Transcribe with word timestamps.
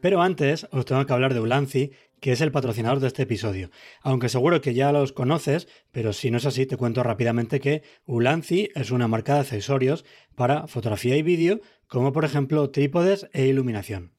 Pero 0.00 0.22
antes 0.22 0.66
os 0.70 0.84
tengo 0.84 1.04
que 1.06 1.12
hablar 1.12 1.34
de 1.34 1.40
Ulanzi, 1.40 1.92
que 2.20 2.32
es 2.32 2.40
el 2.40 2.52
patrocinador 2.52 3.00
de 3.00 3.06
este 3.06 3.22
episodio. 3.22 3.70
Aunque 4.02 4.28
seguro 4.28 4.60
que 4.60 4.74
ya 4.74 4.92
los 4.92 5.12
conoces, 5.12 5.68
pero 5.92 6.12
si 6.12 6.30
no 6.30 6.38
es 6.38 6.46
así, 6.46 6.66
te 6.66 6.76
cuento 6.76 7.02
rápidamente 7.02 7.60
que 7.60 7.82
Ulanzi 8.06 8.70
es 8.74 8.90
una 8.90 9.08
marca 9.08 9.34
de 9.34 9.40
accesorios 9.40 10.04
para 10.34 10.66
fotografía 10.66 11.16
y 11.16 11.22
vídeo, 11.22 11.60
como 11.86 12.12
por 12.12 12.24
ejemplo 12.24 12.70
trípodes 12.70 13.28
e 13.32 13.46
iluminación. 13.46 14.17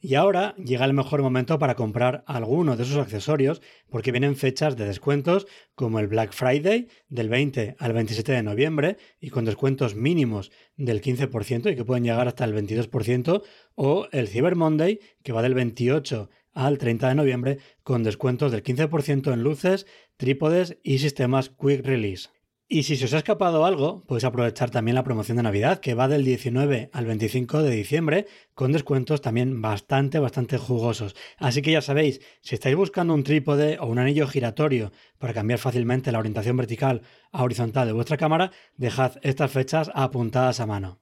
Y 0.00 0.14
ahora 0.14 0.54
llega 0.56 0.84
el 0.84 0.94
mejor 0.94 1.22
momento 1.22 1.58
para 1.58 1.74
comprar 1.74 2.22
alguno 2.26 2.76
de 2.76 2.84
esos 2.84 2.98
accesorios 2.98 3.60
porque 3.90 4.12
vienen 4.12 4.36
fechas 4.36 4.76
de 4.76 4.84
descuentos 4.84 5.46
como 5.74 5.98
el 5.98 6.06
Black 6.06 6.32
Friday 6.32 6.88
del 7.08 7.28
20 7.28 7.76
al 7.78 7.92
27 7.92 8.30
de 8.30 8.42
noviembre 8.44 8.96
y 9.20 9.30
con 9.30 9.44
descuentos 9.44 9.96
mínimos 9.96 10.52
del 10.76 11.02
15% 11.02 11.72
y 11.72 11.76
que 11.76 11.84
pueden 11.84 12.04
llegar 12.04 12.28
hasta 12.28 12.44
el 12.44 12.54
22% 12.54 13.42
o 13.74 14.06
el 14.12 14.28
Cyber 14.28 14.54
Monday 14.54 15.00
que 15.24 15.32
va 15.32 15.42
del 15.42 15.54
28 15.54 16.30
al 16.52 16.78
30 16.78 17.08
de 17.08 17.14
noviembre 17.16 17.58
con 17.82 18.04
descuentos 18.04 18.52
del 18.52 18.62
15% 18.62 19.32
en 19.32 19.42
luces, 19.42 19.86
trípodes 20.16 20.78
y 20.82 20.98
sistemas 20.98 21.50
Quick 21.50 21.84
Release. 21.84 22.30
Y 22.70 22.82
si 22.82 22.96
se 22.96 23.06
os 23.06 23.14
ha 23.14 23.18
escapado 23.18 23.64
algo, 23.64 24.04
podéis 24.04 24.24
aprovechar 24.24 24.68
también 24.68 24.94
la 24.94 25.02
promoción 25.02 25.38
de 25.38 25.42
Navidad, 25.42 25.80
que 25.80 25.94
va 25.94 26.06
del 26.06 26.22
19 26.22 26.90
al 26.92 27.06
25 27.06 27.62
de 27.62 27.70
diciembre, 27.70 28.26
con 28.52 28.72
descuentos 28.72 29.22
también 29.22 29.62
bastante, 29.62 30.18
bastante 30.18 30.58
jugosos. 30.58 31.16
Así 31.38 31.62
que 31.62 31.72
ya 31.72 31.80
sabéis, 31.80 32.20
si 32.42 32.54
estáis 32.54 32.76
buscando 32.76 33.14
un 33.14 33.24
trípode 33.24 33.78
o 33.80 33.86
un 33.86 33.98
anillo 33.98 34.26
giratorio 34.26 34.92
para 35.16 35.32
cambiar 35.32 35.58
fácilmente 35.58 36.12
la 36.12 36.18
orientación 36.18 36.58
vertical 36.58 37.00
a 37.32 37.42
horizontal 37.42 37.86
de 37.86 37.94
vuestra 37.94 38.18
cámara, 38.18 38.52
dejad 38.76 39.12
estas 39.22 39.50
fechas 39.50 39.90
apuntadas 39.94 40.60
a 40.60 40.66
mano. 40.66 40.98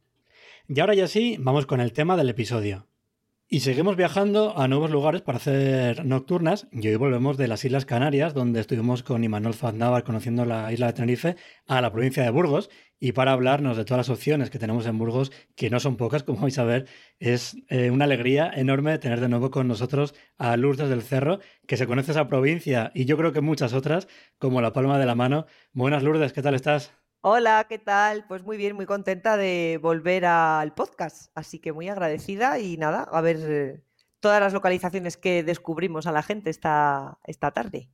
Y 0.68 0.78
ahora 0.78 0.94
ya 0.94 1.08
sí, 1.08 1.36
vamos 1.40 1.66
con 1.66 1.80
el 1.80 1.92
tema 1.92 2.16
del 2.16 2.28
episodio. 2.28 2.86
Y 3.48 3.60
seguimos 3.60 3.94
viajando 3.94 4.58
a 4.58 4.66
nuevos 4.66 4.90
lugares 4.90 5.22
para 5.22 5.38
hacer 5.38 6.04
nocturnas 6.04 6.66
y 6.72 6.88
hoy 6.88 6.96
volvemos 6.96 7.36
de 7.36 7.46
las 7.46 7.64
Islas 7.64 7.84
Canarias, 7.84 8.34
donde 8.34 8.58
estuvimos 8.58 9.04
con 9.04 9.22
Imanol 9.22 9.54
Faznavar 9.54 10.02
conociendo 10.02 10.44
la 10.44 10.72
isla 10.72 10.88
de 10.88 10.94
Tenerife, 10.94 11.36
a 11.68 11.80
la 11.80 11.92
provincia 11.92 12.24
de 12.24 12.30
Burgos 12.30 12.70
y 12.98 13.12
para 13.12 13.30
hablarnos 13.30 13.76
de 13.76 13.84
todas 13.84 14.08
las 14.08 14.16
opciones 14.16 14.50
que 14.50 14.58
tenemos 14.58 14.84
en 14.86 14.98
Burgos, 14.98 15.30
que 15.54 15.70
no 15.70 15.78
son 15.78 15.96
pocas, 15.96 16.24
como 16.24 16.40
vais 16.40 16.58
a 16.58 16.64
ver, 16.64 16.88
es 17.20 17.56
eh, 17.68 17.92
una 17.92 18.06
alegría 18.06 18.50
enorme 18.52 18.98
tener 18.98 19.20
de 19.20 19.28
nuevo 19.28 19.52
con 19.52 19.68
nosotros 19.68 20.12
a 20.38 20.56
Lourdes 20.56 20.88
del 20.88 21.02
Cerro, 21.02 21.38
que 21.68 21.76
se 21.76 21.86
conoce 21.86 22.10
esa 22.10 22.26
provincia 22.26 22.90
y 22.96 23.04
yo 23.04 23.16
creo 23.16 23.32
que 23.32 23.42
muchas 23.42 23.74
otras, 23.74 24.08
como 24.38 24.60
la 24.60 24.72
palma 24.72 24.98
de 24.98 25.06
la 25.06 25.14
mano. 25.14 25.46
Buenas 25.72 26.02
Lourdes, 26.02 26.32
¿qué 26.32 26.42
tal 26.42 26.56
estás? 26.56 26.92
Hola, 27.28 27.66
¿qué 27.68 27.80
tal? 27.80 28.24
Pues 28.28 28.44
muy 28.44 28.56
bien, 28.56 28.76
muy 28.76 28.86
contenta 28.86 29.36
de 29.36 29.80
volver 29.82 30.26
al 30.26 30.72
podcast, 30.74 31.32
así 31.34 31.58
que 31.58 31.72
muy 31.72 31.88
agradecida 31.88 32.60
y 32.60 32.76
nada, 32.76 33.02
a 33.02 33.20
ver 33.20 33.38
eh, 33.40 33.80
todas 34.20 34.40
las 34.40 34.52
localizaciones 34.52 35.16
que 35.16 35.42
descubrimos 35.42 36.06
a 36.06 36.12
la 36.12 36.22
gente 36.22 36.50
esta, 36.50 37.18
esta 37.24 37.50
tarde. 37.50 37.88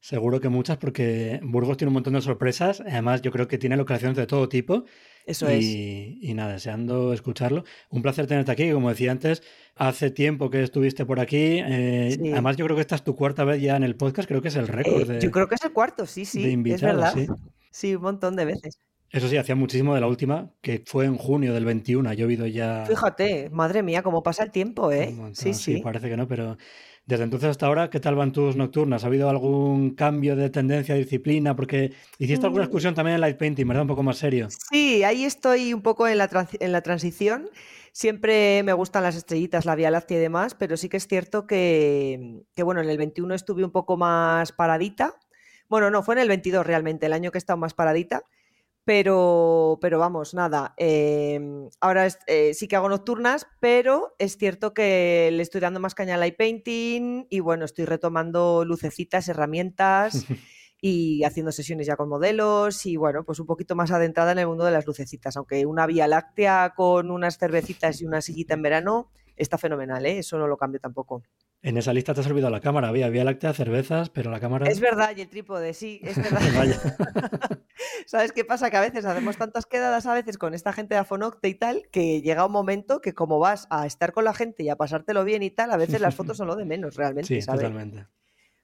Seguro 0.00 0.40
que 0.40 0.48
muchas, 0.48 0.78
porque 0.78 1.38
Burgos 1.44 1.76
tiene 1.76 1.90
un 1.90 1.94
montón 1.94 2.14
de 2.14 2.20
sorpresas. 2.20 2.80
Además, 2.80 3.22
yo 3.22 3.30
creo 3.30 3.46
que 3.46 3.58
tiene 3.58 3.76
localizaciones 3.76 4.16
de 4.16 4.26
todo 4.26 4.48
tipo. 4.48 4.86
Eso 5.24 5.46
es. 5.48 5.64
Y 5.64 6.34
nada, 6.34 6.54
deseando 6.54 7.12
escucharlo. 7.12 7.62
Un 7.90 8.02
placer 8.02 8.26
tenerte 8.26 8.50
aquí. 8.50 8.72
Como 8.72 8.88
decía 8.88 9.12
antes, 9.12 9.44
hace 9.76 10.10
tiempo 10.10 10.50
que 10.50 10.64
estuviste 10.64 11.06
por 11.06 11.20
aquí. 11.20 11.60
Eh, 11.64 12.18
además, 12.32 12.56
yo 12.56 12.64
creo 12.64 12.76
que 12.76 12.82
esta 12.82 12.96
es 12.96 13.04
tu 13.04 13.14
cuarta 13.14 13.44
vez 13.44 13.62
ya 13.62 13.76
en 13.76 13.84
el 13.84 13.94
podcast. 13.94 14.28
Creo 14.28 14.42
que 14.42 14.48
es 14.48 14.56
el 14.56 14.66
récord. 14.66 15.10
Eh, 15.12 15.20
yo 15.22 15.30
creo 15.30 15.48
que 15.48 15.54
es 15.54 15.64
el 15.64 15.72
cuarto, 15.72 16.06
sí, 16.06 16.24
sí. 16.24 16.60
es 16.66 16.82
verdad. 16.82 17.14
Sí. 17.14 17.28
Sí, 17.74 17.96
un 17.96 18.02
montón 18.02 18.36
de 18.36 18.44
veces. 18.44 18.78
Eso 19.10 19.28
sí, 19.28 19.36
hacía 19.36 19.56
muchísimo 19.56 19.96
de 19.96 20.00
la 20.00 20.06
última, 20.06 20.52
que 20.60 20.84
fue 20.86 21.06
en 21.06 21.16
junio 21.16 21.52
del 21.52 21.64
21, 21.64 22.08
ha 22.08 22.14
llovido 22.14 22.46
ya. 22.46 22.84
Fíjate, 22.86 23.50
madre 23.50 23.82
mía, 23.82 24.04
cómo 24.04 24.22
pasa 24.22 24.44
el 24.44 24.52
tiempo, 24.52 24.92
¿eh? 24.92 25.12
sí, 25.32 25.54
sí, 25.54 25.80
parece 25.82 26.08
que 26.08 26.16
no, 26.16 26.28
pero 26.28 26.56
desde 27.04 27.24
entonces 27.24 27.50
hasta 27.50 27.66
ahora, 27.66 27.90
¿qué 27.90 27.98
tal 27.98 28.14
van 28.14 28.30
tus 28.30 28.54
nocturnas? 28.54 29.02
¿Ha 29.02 29.08
habido 29.08 29.28
algún 29.28 29.96
cambio 29.96 30.36
de 30.36 30.50
tendencia, 30.50 30.94
de 30.94 31.00
disciplina? 31.00 31.56
Porque 31.56 31.92
hiciste 32.20 32.46
alguna 32.46 32.62
mm. 32.62 32.66
excursión 32.66 32.94
también 32.94 33.16
en 33.16 33.22
light 33.22 33.38
painting, 33.38 33.66
¿verdad? 33.66 33.82
Un 33.82 33.88
poco 33.88 34.04
más 34.04 34.18
serio. 34.18 34.46
Sí, 34.70 35.02
ahí 35.02 35.24
estoy 35.24 35.74
un 35.74 35.82
poco 35.82 36.06
en 36.06 36.18
la, 36.18 36.48
en 36.60 36.70
la 36.70 36.80
transición. 36.82 37.50
Siempre 37.90 38.62
me 38.62 38.72
gustan 38.72 39.02
las 39.02 39.16
estrellitas, 39.16 39.64
la 39.64 39.74
Vía 39.74 39.90
Láctea 39.90 40.18
y 40.18 40.20
demás, 40.20 40.54
pero 40.54 40.76
sí 40.76 40.88
que 40.88 40.96
es 40.96 41.08
cierto 41.08 41.48
que, 41.48 42.44
que, 42.54 42.62
bueno, 42.62 42.82
en 42.82 42.88
el 42.88 42.98
21 42.98 43.34
estuve 43.34 43.64
un 43.64 43.72
poco 43.72 43.96
más 43.96 44.52
paradita 44.52 45.16
bueno, 45.68 45.90
no, 45.90 46.02
fue 46.02 46.14
en 46.14 46.20
el 46.20 46.28
22 46.28 46.66
realmente, 46.66 47.06
el 47.06 47.12
año 47.12 47.30
que 47.30 47.38
he 47.38 47.40
estado 47.40 47.56
más 47.56 47.74
paradita. 47.74 48.22
Pero, 48.84 49.78
pero 49.80 49.98
vamos, 49.98 50.34
nada. 50.34 50.74
Em, 50.76 51.70
ahora 51.80 52.06
eh, 52.26 52.52
sí 52.52 52.68
que 52.68 52.76
hago 52.76 52.90
nocturnas, 52.90 53.46
pero 53.58 54.14
es 54.18 54.36
cierto 54.36 54.74
que 54.74 55.30
le 55.32 55.42
estoy 55.42 55.62
dando 55.62 55.80
más 55.80 55.94
caña 55.94 56.14
al 56.14 56.20
light 56.20 56.36
painting 56.36 57.26
y 57.30 57.40
bueno, 57.40 57.64
estoy 57.64 57.86
retomando 57.86 58.62
lucecitas, 58.66 59.26
herramientas 59.28 60.26
y 60.82 61.24
haciendo 61.24 61.50
sesiones 61.50 61.86
ya 61.86 61.96
con 61.96 62.10
modelos 62.10 62.84
y 62.84 62.96
bueno, 62.96 63.24
pues 63.24 63.40
un 63.40 63.46
poquito 63.46 63.74
más 63.74 63.90
adentrada 63.90 64.32
en 64.32 64.40
el 64.40 64.48
mundo 64.48 64.66
de 64.66 64.72
las 64.72 64.86
lucecitas, 64.86 65.34
aunque 65.38 65.64
una 65.64 65.86
vía 65.86 66.06
láctea 66.06 66.74
con 66.76 67.10
unas 67.10 67.38
cervecitas 67.38 68.02
y 68.02 68.04
una 68.04 68.20
sillita 68.20 68.52
en 68.52 68.60
verano 68.60 69.10
está 69.34 69.56
fenomenal, 69.56 70.04
¿eh? 70.04 70.18
eso 70.18 70.36
no 70.36 70.46
lo 70.46 70.58
cambio 70.58 70.80
tampoco. 70.80 71.22
En 71.64 71.78
esa 71.78 71.94
lista 71.94 72.12
te 72.12 72.20
has 72.20 72.26
olvidado 72.26 72.50
la 72.50 72.60
cámara. 72.60 72.88
Había 72.88 73.08
Vía 73.08 73.24
Láctea, 73.24 73.54
cervezas, 73.54 74.10
pero 74.10 74.30
la 74.30 74.38
cámara. 74.38 74.66
Es 74.68 74.80
verdad, 74.80 75.16
y 75.16 75.22
el 75.22 75.28
trípode, 75.30 75.72
sí, 75.72 75.98
es 76.04 76.16
verdad. 76.22 76.42
¿Sabes 78.06 78.32
qué 78.32 78.44
pasa? 78.44 78.68
Que 78.68 78.76
a 78.76 78.82
veces 78.82 79.06
hacemos 79.06 79.38
tantas 79.38 79.64
quedadas 79.64 80.04
a 80.04 80.12
veces 80.12 80.36
con 80.36 80.52
esta 80.52 80.74
gente 80.74 80.94
de 80.94 81.00
Afonocte 81.00 81.48
y 81.48 81.54
tal, 81.54 81.88
que 81.90 82.20
llega 82.20 82.44
un 82.44 82.52
momento 82.52 83.00
que 83.00 83.14
como 83.14 83.38
vas 83.38 83.66
a 83.70 83.86
estar 83.86 84.12
con 84.12 84.24
la 84.24 84.34
gente 84.34 84.62
y 84.62 84.68
a 84.68 84.76
pasártelo 84.76 85.24
bien 85.24 85.42
y 85.42 85.50
tal, 85.50 85.70
a 85.70 85.78
veces 85.78 86.02
las 86.02 86.14
fotos 86.14 86.36
son 86.36 86.48
lo 86.48 86.56
de 86.56 86.66
menos, 86.66 86.96
realmente. 86.96 87.28
Sí, 87.40 87.46
totalmente. 87.46 88.08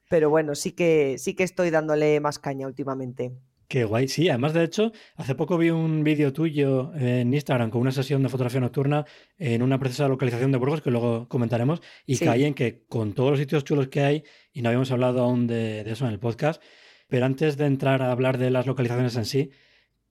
Pero 0.07 0.29
bueno, 0.29 0.53
sí 0.53 0.73
que, 0.73 1.17
sí 1.17 1.33
que 1.33 1.43
estoy 1.43 1.71
dándole 1.71 2.19
más 2.19 2.37
caña 2.37 2.67
últimamente. 2.67 3.31
Qué 3.71 3.85
guay, 3.85 4.09
sí. 4.09 4.27
Además, 4.27 4.51
de 4.51 4.65
hecho, 4.65 4.91
hace 5.15 5.33
poco 5.33 5.57
vi 5.57 5.69
un 5.69 6.03
vídeo 6.03 6.33
tuyo 6.33 6.91
en 6.93 7.33
Instagram 7.33 7.69
con 7.69 7.79
una 7.79 7.93
sesión 7.93 8.21
de 8.21 8.27
fotografía 8.27 8.59
nocturna 8.59 9.05
en 9.37 9.61
una 9.61 9.79
precisa 9.79 10.09
localización 10.09 10.51
de 10.51 10.57
Burgos 10.57 10.81
que 10.81 10.91
luego 10.91 11.29
comentaremos 11.29 11.81
y 12.05 12.17
caí 12.17 12.43
en 12.43 12.53
que 12.53 12.83
con 12.89 13.13
todos 13.13 13.29
los 13.29 13.39
sitios 13.39 13.63
chulos 13.63 13.87
que 13.87 14.01
hay, 14.01 14.23
y 14.51 14.61
no 14.61 14.67
habíamos 14.67 14.91
hablado 14.91 15.21
aún 15.21 15.47
de, 15.47 15.89
eso 15.89 16.05
en 16.05 16.11
el 16.11 16.19
podcast, 16.19 16.61
pero 17.07 17.25
antes 17.25 17.55
de 17.55 17.65
entrar 17.65 18.01
a 18.01 18.11
hablar 18.11 18.37
de 18.37 18.51
las 18.51 18.67
localizaciones 18.67 19.15
en 19.15 19.23
sí, 19.23 19.51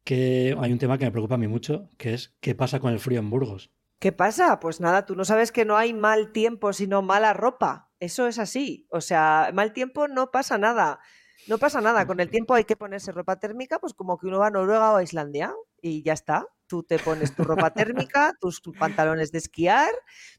que 0.04 0.56
hay 0.58 0.72
un 0.72 0.78
tema 0.78 0.96
que 0.96 1.04
me 1.04 1.10
preocupa 1.10 1.34
a 1.34 1.38
mí 1.38 1.46
mucho, 1.46 1.90
que 1.98 2.14
es 2.14 2.34
qué 2.40 2.54
pasa 2.54 2.80
con 2.80 2.94
el 2.94 2.98
frío 2.98 3.20
en 3.20 3.28
Burgos. 3.28 3.70
¿Qué 3.98 4.12
pasa? 4.12 4.58
Pues 4.58 4.80
nada, 4.80 5.04
tú 5.04 5.14
no 5.16 5.26
sabes 5.26 5.52
que 5.52 5.66
no 5.66 5.76
hay 5.76 5.92
mal 5.92 6.32
tiempo, 6.32 6.72
sino 6.72 7.02
mala 7.02 7.34
ropa. 7.34 7.90
Eso 8.00 8.26
es 8.26 8.38
así. 8.38 8.86
O 8.90 9.02
sea, 9.02 9.50
mal 9.52 9.74
tiempo 9.74 10.08
no 10.08 10.30
pasa 10.30 10.56
nada. 10.56 11.00
No 11.50 11.58
pasa 11.58 11.80
nada, 11.80 12.06
con 12.06 12.20
el 12.20 12.30
tiempo 12.30 12.54
hay 12.54 12.62
que 12.62 12.76
ponerse 12.76 13.10
ropa 13.10 13.40
térmica, 13.40 13.80
pues 13.80 13.92
como 13.92 14.16
que 14.18 14.28
uno 14.28 14.38
va 14.38 14.46
a 14.46 14.50
Noruega 14.50 14.92
o 14.92 14.96
a 14.98 15.02
Islandia 15.02 15.52
y 15.82 16.04
ya 16.04 16.12
está. 16.12 16.46
Tú 16.68 16.84
te 16.84 17.00
pones 17.00 17.34
tu 17.34 17.42
ropa 17.42 17.72
térmica, 17.72 18.34
tus 18.40 18.60
pantalones 18.78 19.32
de 19.32 19.38
esquiar, 19.38 19.90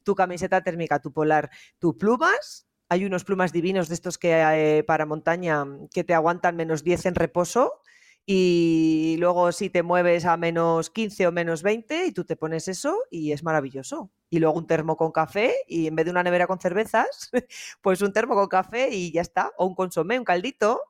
tu 0.04 0.14
camiseta 0.14 0.62
térmica, 0.62 1.00
tu 1.00 1.12
polar, 1.12 1.50
tu 1.78 1.98
plumas. 1.98 2.66
Hay 2.88 3.04
unos 3.04 3.24
plumas 3.24 3.52
divinos 3.52 3.88
de 3.88 3.94
estos 3.94 4.16
que 4.16 4.32
eh, 4.32 4.84
para 4.84 5.04
montaña 5.04 5.66
que 5.92 6.02
te 6.02 6.14
aguantan 6.14 6.56
menos 6.56 6.82
10 6.82 7.04
en 7.04 7.14
reposo 7.14 7.82
Y 8.24 9.16
luego 9.18 9.52
si 9.52 9.68
te 9.68 9.82
mueves 9.82 10.24
a 10.24 10.38
menos 10.38 10.88
15 10.88 11.26
o 11.26 11.32
menos 11.32 11.62
20 11.62 12.06
y 12.06 12.12
tú 12.12 12.24
te 12.24 12.36
pones 12.36 12.68
eso 12.68 12.96
y 13.10 13.32
es 13.32 13.42
maravilloso. 13.42 14.10
Y 14.30 14.38
luego 14.38 14.56
un 14.56 14.66
termo 14.66 14.96
con 14.96 15.12
café 15.12 15.54
y 15.68 15.88
en 15.88 15.96
vez 15.96 16.06
de 16.06 16.12
una 16.12 16.22
nevera 16.22 16.46
con 16.46 16.58
cervezas, 16.60 17.30
pues 17.82 18.00
un 18.00 18.14
termo 18.14 18.34
con 18.34 18.48
café 18.48 18.88
y 18.90 19.12
ya 19.12 19.20
está. 19.20 19.52
O 19.58 19.66
un 19.66 19.74
consomé, 19.74 20.18
un 20.18 20.24
caldito, 20.24 20.80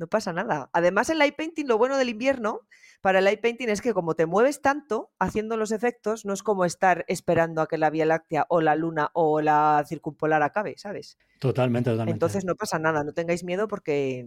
no 0.00 0.06
pasa 0.06 0.32
nada. 0.32 0.70
Además, 0.72 1.10
el 1.10 1.18
light 1.18 1.36
painting, 1.36 1.66
lo 1.66 1.76
bueno 1.76 1.98
del 1.98 2.08
invierno 2.08 2.62
para 3.02 3.18
el 3.18 3.26
light 3.26 3.40
painting 3.40 3.68
es 3.68 3.82
que 3.82 3.92
como 3.92 4.14
te 4.14 4.24
mueves 4.24 4.62
tanto 4.62 5.12
haciendo 5.18 5.58
los 5.58 5.72
efectos, 5.72 6.24
no 6.24 6.32
es 6.32 6.42
como 6.42 6.64
estar 6.64 7.04
esperando 7.06 7.60
a 7.60 7.68
que 7.68 7.76
la 7.76 7.90
Vía 7.90 8.06
Láctea 8.06 8.46
o 8.48 8.62
la 8.62 8.76
Luna 8.76 9.10
o 9.12 9.42
la 9.42 9.84
circumpolar 9.86 10.42
acabe, 10.42 10.74
¿sabes? 10.78 11.18
Totalmente, 11.38 11.90
totalmente. 11.90 12.14
Entonces 12.14 12.46
no 12.46 12.54
pasa 12.54 12.78
nada, 12.78 13.04
no 13.04 13.12
tengáis 13.12 13.44
miedo 13.44 13.68
porque 13.68 14.26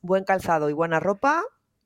buen 0.00 0.24
calzado 0.24 0.68
y 0.68 0.72
buena 0.72 0.98
ropa 0.98 1.44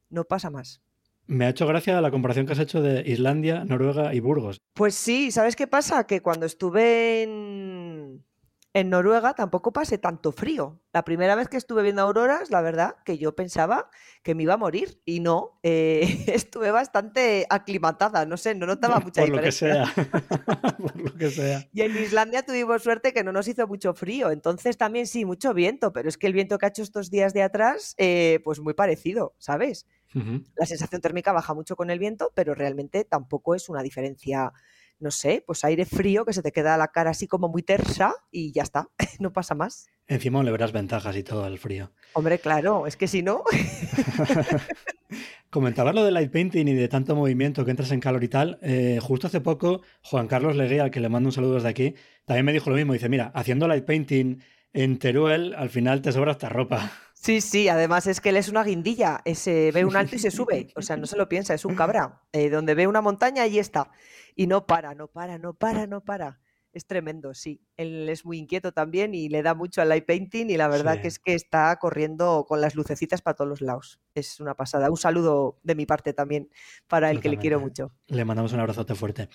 no 0.09 0.25
pasa 0.25 0.49
más. 0.49 0.81
Me 1.27 1.45
ha 1.45 1.49
hecho 1.49 1.67
gracia 1.67 2.01
la 2.01 2.13
comparación 2.13 2.47
que 2.47 2.53
has 2.53 2.59
hecho 2.61 2.81
de 2.81 3.03
Islandia, 3.05 3.65
Noruega 3.65 4.15
y 4.15 4.21
Burgos. 4.21 4.61
Pues 4.75 4.95
sí, 4.95 5.33
¿sabes 5.33 5.57
qué 5.57 5.67
pasa? 5.67 6.07
Que 6.07 6.23
cuando 6.23 6.47
estuve 6.47 7.25
en, 7.25 7.66
en 8.77 8.91
Noruega 8.91 9.33
tampoco 9.33 9.73
pasé 9.73 9.97
tanto 9.97 10.33
frío. 10.33 10.83
La 10.93 11.03
primera 11.03 11.35
vez 11.35 11.49
que 11.49 11.57
estuve 11.57 11.83
viendo 11.83 12.03
auroras, 12.03 12.51
la 12.51 12.61
verdad, 12.61 12.97
que 13.07 13.17
yo 13.17 13.35
pensaba 13.35 13.89
que 14.23 14.35
me 14.35 14.43
iba 14.43 14.53
a 14.53 14.59
morir 14.59 15.01
y 15.07 15.21
no, 15.21 15.59
eh, 15.63 16.01
estuve 16.27 16.71
bastante 16.71 17.47
aclimatada, 17.49 18.27
no 18.27 18.37
sé, 18.37 18.55
no 18.55 18.67
notaba 18.67 19.01
mucha 19.01 19.23
Por 19.23 19.31
lo 19.31 19.41
que 19.41 19.47
diferencia. 19.47 19.87
sea. 19.87 20.77
Por 20.79 20.95
lo 20.95 21.15
que 21.15 21.31
sea. 21.31 21.67
Y 21.73 21.81
en 21.81 21.97
Islandia 21.97 22.43
tuvimos 22.45 22.83
suerte 22.83 23.15
que 23.15 23.25
no 23.25 23.33
nos 23.33 23.49
hizo 23.49 23.67
mucho 23.67 23.95
frío, 23.95 24.31
entonces 24.31 24.77
también 24.77 25.07
sí, 25.07 25.25
mucho 25.25 25.55
viento, 25.55 25.95
pero 25.95 26.11
es 26.11 26.19
que 26.19 26.27
el 26.27 26.35
viento 26.35 26.59
que 26.59 26.67
ha 26.67 26.69
hecho 26.69 26.83
estos 26.83 27.11
días 27.11 27.33
de 27.33 27.45
atrás, 27.45 27.95
eh, 27.97 28.41
pues 28.45 28.61
muy 28.61 28.75
parecido, 28.75 29.35
¿sabes? 29.39 29.87
La 30.55 30.65
sensación 30.65 31.03
térmica 31.03 31.33
baja 31.33 31.53
mucho 31.53 31.77
con 31.77 31.91
el 31.91 31.99
viento, 31.99 32.33
pero 32.35 32.55
realmente 32.55 33.05
tampoco 33.05 33.55
es 33.55 33.69
una 33.69 33.83
diferencia, 33.83 34.53
no 34.99 35.11
sé, 35.11 35.45
pues 35.47 35.65
aire 35.65 35.85
frío 35.85 36.25
que 36.25 36.33
se 36.33 36.43
te 36.43 36.53
queda 36.53 36.77
la 36.77 36.89
cara 36.89 37.11
así 37.11 37.27
como 37.27 37.49
muy 37.49 37.63
tersa 37.63 38.15
y 38.31 38.53
ya 38.53 38.63
está, 38.63 38.89
no 39.21 39.33
pasa 39.33 39.55
más. 39.55 39.87
Encima 40.09 40.43
le 40.43 40.53
verás 40.53 40.73
ventajas 40.73 41.17
y 41.17 41.23
todo 41.23 41.45
al 41.45 41.59
frío. 41.59 41.93
Hombre, 42.13 42.39
claro, 42.39 42.87
es 42.87 42.97
que 42.97 43.09
si 43.09 43.23
no, 43.23 43.43
Comentabas 45.51 45.95
lo 45.95 46.05
de 46.05 46.11
light 46.11 46.31
painting 46.31 46.67
y 46.67 46.75
de 46.75 46.89
tanto 46.89 47.15
movimiento 47.15 47.65
que 47.65 47.71
entras 47.71 47.93
en 47.93 48.01
calor 48.01 48.23
y 48.25 48.29
tal. 48.29 48.59
eh, 48.63 48.99
justo 49.01 49.27
hace 49.27 49.41
poco, 49.41 49.83
Juan 50.03 50.27
Carlos 50.27 50.57
Leguía, 50.57 50.85
al 50.85 50.91
que 50.91 51.01
le 51.01 51.09
mando 51.09 51.29
un 51.29 51.33
saludo 51.33 51.55
desde 51.55 51.69
aquí, 51.69 51.95
también 52.25 52.45
me 52.45 52.53
dijo 52.53 52.71
lo 52.71 52.77
mismo. 52.77 52.93
Dice, 52.93 53.09
mira, 53.09 53.31
haciendo 53.35 53.69
light 53.69 53.85
painting 53.85 54.41
en 54.73 54.99
Teruel, 54.99 55.55
al 55.55 55.71
final 55.71 56.03
te 56.03 56.13
sobra 56.13 56.33
esta 56.33 56.49
ropa. 56.49 56.93
Sí, 57.15 57.41
sí, 57.41 57.69
además 57.69 58.07
es 58.07 58.21
que 58.21 58.29
él 58.29 58.37
es 58.37 58.49
una 58.49 58.63
guindilla, 58.63 59.23
ese, 59.25 59.73
ve 59.73 59.85
un 59.85 59.97
alto 59.97 60.17
y 60.17 60.19
se 60.19 60.31
sube, 60.31 60.69
o 60.77 60.83
sea, 60.83 60.97
no 60.97 61.07
se 61.07 61.17
lo 61.17 61.29
piensa, 61.29 61.55
es 61.55 61.65
un 61.65 61.75
cabra. 61.77 62.21
Eh, 62.33 62.51
donde 62.51 62.75
ve 62.75 62.87
una 62.87 63.01
montaña, 63.01 63.43
ahí 63.43 63.59
está. 63.59 63.91
Y 64.37 64.47
no 64.47 64.67
para, 64.67 64.95
no 64.95 65.09
para, 65.09 65.39
no 65.39 65.55
para, 65.55 65.87
no 65.89 66.05
para. 66.05 66.39
Es 66.73 66.87
tremendo, 66.87 67.33
sí. 67.33 67.63
Él 67.79 68.07
es 68.11 68.27
muy 68.27 68.37
inquieto 68.37 68.71
también 68.71 69.15
y 69.15 69.31
le 69.31 69.43
da 69.43 69.55
mucho 69.55 69.81
al 69.81 69.89
light 69.89 70.05
painting 70.05 70.51
y 70.51 70.59
la 70.59 70.69
verdad 70.69 70.97
Sí. 70.97 71.01
que 71.01 71.09
es 71.09 71.19
que 71.19 71.33
está 71.35 71.75
corriendo 71.77 72.45
con 72.47 72.61
las 72.61 72.75
lucecitas 72.75 73.23
para 73.23 73.35
todos 73.35 73.49
los 73.49 73.61
lados. 73.63 73.99
Es 74.15 74.41
una 74.41 74.55
pasada. 74.55 74.91
Un 74.91 74.99
saludo 74.99 75.59
de 75.63 75.75
mi 75.75 75.87
parte 75.87 76.13
también 76.13 76.51
para 76.87 77.11
el 77.11 77.23
que 77.23 77.31
le 77.31 77.39
quiero 77.39 77.61
mucho. 77.61 77.93
Le 78.09 78.27
mandamos 78.27 78.53
un 78.53 78.61
abrazote 78.61 78.95
fuerte. 78.95 79.31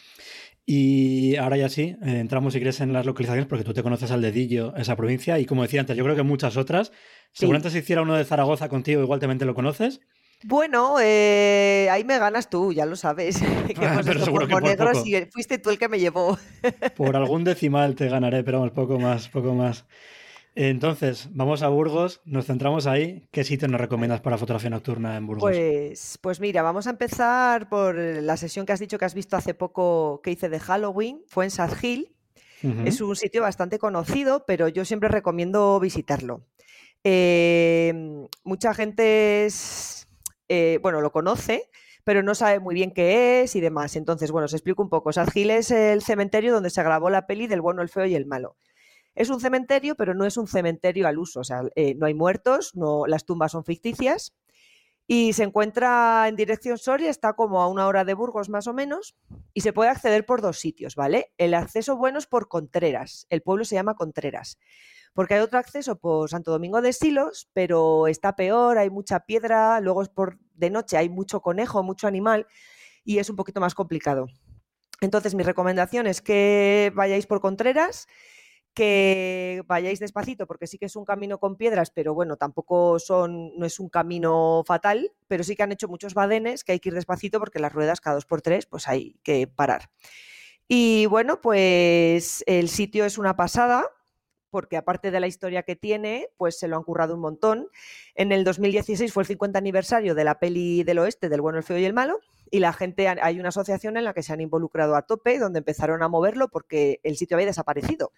Y 0.65 1.35
ahora 1.37 1.57
ya 1.57 1.69
sí, 1.69 1.95
eh, 2.03 2.19
entramos 2.19 2.53
si 2.53 2.59
quieres 2.59 2.79
en 2.81 2.93
las 2.93 3.07
localizaciones 3.07 3.47
porque 3.47 3.63
tú 3.63 3.73
te 3.73 3.81
conoces 3.81 4.11
al 4.11 4.21
dedillo 4.21 4.75
esa 4.75 4.95
provincia 4.95 5.39
y 5.39 5.45
como 5.47 5.63
decía 5.63 5.79
antes, 5.79 5.97
yo 5.97 6.03
creo 6.03 6.15
que 6.15 6.21
muchas 6.23 6.57
otras. 6.57 6.91
Seguramente 7.31 7.71
si 7.71 7.79
hiciera 7.79 8.03
uno 8.03 8.15
de 8.15 8.23
Zaragoza 8.25 8.69
contigo, 8.69 9.01
igual 9.01 9.19
también 9.19 9.39
te 9.39 9.45
lo 9.45 9.55
conoces. 9.55 9.99
Bueno, 10.43 10.95
eh, 10.99 11.87
ahí 11.91 12.03
me 12.03 12.17
ganas 12.17 12.49
tú, 12.49 12.73
ya 12.73 12.85
lo 12.85 12.95
sabes. 12.95 13.39
que 13.67 13.85
hemos 13.85 14.05
Pero 14.05 14.25
seguro 14.25 14.47
que 14.47 14.53
por 14.53 14.63
negros 14.63 14.97
poco. 14.99 15.09
y 15.09 15.25
fuiste 15.31 15.57
tú 15.57 15.69
el 15.69 15.77
que 15.77 15.87
me 15.87 15.99
llevó. 15.99 16.37
Por 16.95 17.15
algún 17.15 17.43
decimal 17.43 17.95
te 17.95 18.09
ganaré, 18.09 18.43
pero 18.43 18.59
vamos, 18.59 18.73
poco 18.73 18.99
más, 18.99 19.29
poco 19.29 19.53
más. 19.53 19.85
Entonces, 20.53 21.29
vamos 21.31 21.61
a 21.61 21.69
Burgos, 21.69 22.21
nos 22.25 22.45
centramos 22.45 22.85
ahí. 22.85 23.27
¿Qué 23.31 23.43
sitio 23.45 23.69
nos 23.69 23.79
recomiendas 23.79 24.19
para 24.19 24.37
fotografía 24.37 24.69
nocturna 24.69 25.15
en 25.15 25.25
Burgos? 25.25 25.43
Pues, 25.43 26.17
pues 26.21 26.41
mira, 26.41 26.61
vamos 26.61 26.87
a 26.87 26.89
empezar 26.89 27.69
por 27.69 27.95
la 27.95 28.35
sesión 28.35 28.65
que 28.65 28.73
has 28.73 28.79
dicho 28.79 28.97
que 28.97 29.05
has 29.05 29.13
visto 29.13 29.37
hace 29.37 29.53
poco 29.53 30.19
que 30.21 30.31
hice 30.31 30.49
de 30.49 30.59
Halloween, 30.59 31.21
fue 31.27 31.45
en 31.45 31.51
Sad 31.51 31.71
Hill. 31.81 32.15
Es 32.85 33.01
un 33.01 33.15
sitio 33.15 33.41
bastante 33.41 33.79
conocido, 33.79 34.45
pero 34.45 34.67
yo 34.67 34.85
siempre 34.85 35.09
recomiendo 35.09 35.79
visitarlo. 35.79 36.45
Eh, 37.03 38.27
mucha 38.43 38.75
gente 38.75 39.45
es, 39.45 40.00
eh, 40.53 40.79
bueno, 40.81 40.99
lo 40.99 41.13
conoce, 41.13 41.69
pero 42.03 42.23
no 42.23 42.35
sabe 42.35 42.59
muy 42.59 42.75
bien 42.75 42.91
qué 42.91 43.41
es 43.41 43.55
y 43.55 43.61
demás. 43.61 43.95
Entonces, 43.95 44.31
bueno, 44.31 44.45
os 44.45 44.53
explico 44.53 44.83
un 44.83 44.89
poco. 44.89 45.13
Sad 45.13 45.29
Hill 45.33 45.49
es 45.49 45.71
el 45.71 46.01
cementerio 46.01 46.51
donde 46.51 46.69
se 46.69 46.83
grabó 46.83 47.09
la 47.09 47.25
peli 47.25 47.47
del 47.47 47.61
bueno, 47.61 47.81
el 47.81 47.87
feo 47.87 48.05
y 48.05 48.15
el 48.15 48.25
malo. 48.25 48.57
Es 49.15 49.29
un 49.29 49.39
cementerio, 49.39 49.95
pero 49.95 50.13
no 50.13 50.25
es 50.25 50.35
un 50.35 50.47
cementerio 50.47 51.07
al 51.07 51.19
uso. 51.19 51.39
O 51.39 51.43
sea, 51.45 51.61
eh, 51.75 51.95
no 51.95 52.05
hay 52.05 52.13
muertos, 52.13 52.75
no, 52.75 53.05
las 53.07 53.23
tumbas 53.25 53.53
son 53.53 53.63
ficticias. 53.63 54.33
Y 55.13 55.33
se 55.33 55.43
encuentra 55.43 56.29
en 56.29 56.37
dirección 56.37 56.77
Soria, 56.77 57.09
está 57.09 57.33
como 57.33 57.61
a 57.61 57.67
una 57.67 57.85
hora 57.85 58.05
de 58.05 58.13
Burgos 58.13 58.47
más 58.47 58.67
o 58.67 58.73
menos, 58.73 59.17
y 59.53 59.59
se 59.59 59.73
puede 59.73 59.89
acceder 59.89 60.25
por 60.25 60.41
dos 60.41 60.57
sitios, 60.57 60.95
¿vale? 60.95 61.33
El 61.37 61.53
acceso 61.53 61.97
bueno 61.97 62.17
es 62.17 62.27
por 62.27 62.47
Contreras, 62.47 63.27
el 63.29 63.41
pueblo 63.41 63.65
se 63.65 63.75
llama 63.75 63.95
Contreras, 63.95 64.57
porque 65.13 65.33
hay 65.33 65.41
otro 65.41 65.59
acceso 65.59 65.97
por 65.97 66.29
Santo 66.29 66.51
Domingo 66.51 66.81
de 66.81 66.93
Silos, 66.93 67.49
pero 67.51 68.07
está 68.07 68.37
peor, 68.37 68.77
hay 68.77 68.89
mucha 68.89 69.19
piedra, 69.25 69.81
luego 69.81 70.01
es 70.01 70.07
por 70.07 70.39
de 70.53 70.69
noche, 70.69 70.95
hay 70.95 71.09
mucho 71.09 71.41
conejo, 71.41 71.83
mucho 71.83 72.07
animal, 72.07 72.47
y 73.03 73.17
es 73.17 73.29
un 73.29 73.35
poquito 73.35 73.59
más 73.59 73.75
complicado. 73.75 74.27
Entonces, 75.01 75.35
mi 75.35 75.43
recomendación 75.43 76.07
es 76.07 76.21
que 76.21 76.89
vayáis 76.95 77.27
por 77.27 77.41
Contreras, 77.41 78.07
que 78.73 79.63
vayáis 79.67 79.99
despacito, 79.99 80.47
porque 80.47 80.67
sí 80.67 80.77
que 80.77 80.85
es 80.85 80.95
un 80.95 81.05
camino 81.05 81.39
con 81.39 81.55
piedras, 81.55 81.91
pero 81.91 82.13
bueno, 82.13 82.37
tampoco 82.37 82.99
son, 82.99 83.57
no 83.57 83.65
es 83.65 83.79
un 83.79 83.89
camino 83.89 84.63
fatal, 84.65 85.11
pero 85.27 85.43
sí 85.43 85.55
que 85.55 85.63
han 85.63 85.71
hecho 85.71 85.87
muchos 85.87 86.13
badenes 86.13 86.63
que 86.63 86.73
hay 86.73 86.79
que 86.79 86.89
ir 86.89 86.95
despacito 86.95 87.39
porque 87.39 87.59
las 87.59 87.73
ruedas 87.73 88.01
cada 88.01 88.15
dos 88.15 88.25
por 88.25 88.41
tres, 88.41 88.65
pues 88.65 88.87
hay 88.87 89.17
que 89.23 89.47
parar. 89.47 89.89
Y 90.67 91.05
bueno, 91.07 91.41
pues 91.41 92.43
el 92.47 92.69
sitio 92.69 93.03
es 93.03 93.17
una 93.17 93.35
pasada, 93.35 93.85
porque 94.51 94.77
aparte 94.77 95.11
de 95.11 95.19
la 95.19 95.27
historia 95.27 95.63
que 95.63 95.75
tiene, 95.75 96.29
pues 96.37 96.59
se 96.59 96.67
lo 96.67 96.77
han 96.77 96.83
currado 96.83 97.15
un 97.15 97.21
montón. 97.21 97.69
En 98.15 98.31
el 98.31 98.43
2016 98.43 99.11
fue 99.11 99.23
el 99.23 99.27
50 99.27 99.57
aniversario 99.57 100.13
de 100.13 100.23
la 100.23 100.39
peli 100.39 100.83
del 100.83 100.99
oeste, 100.99 101.29
del 101.29 101.41
bueno, 101.41 101.57
el 101.57 101.63
feo 101.63 101.77
y 101.77 101.85
el 101.85 101.93
malo, 101.93 102.19
y 102.51 102.59
la 102.59 102.73
gente, 102.73 103.07
hay 103.07 103.39
una 103.39 103.49
asociación 103.49 103.95
en 103.97 104.03
la 104.03 104.13
que 104.13 104.23
se 104.23 104.33
han 104.33 104.41
involucrado 104.41 104.95
a 104.95 105.03
tope, 105.03 105.39
donde 105.39 105.59
empezaron 105.59 106.03
a 106.03 106.09
moverlo 106.09 106.49
porque 106.49 106.99
el 107.03 107.15
sitio 107.15 107.37
había 107.37 107.47
desaparecido. 107.47 108.11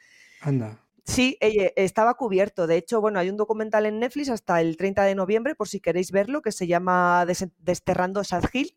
Anda. 0.44 0.80
Sí, 1.06 1.38
estaba 1.42 2.14
cubierto. 2.14 2.66
De 2.68 2.78
hecho, 2.78 3.02
bueno, 3.02 3.20
hay 3.20 3.30
un 3.30 3.36
documental 3.38 3.86
en 3.86 4.00
Netflix 4.00 4.30
hasta 4.30 4.62
el 4.62 4.78
30 4.78 5.04
de 5.04 5.16
noviembre, 5.16 5.54
por 5.56 5.68
si 5.68 5.80
queréis 5.82 6.12
verlo, 6.12 6.42
que 6.42 6.52
se 6.52 6.66
llama 6.68 7.26
Des- 7.26 7.50
Desterrando 7.60 8.24
Sad 8.24 8.46
Hill. 8.54 8.76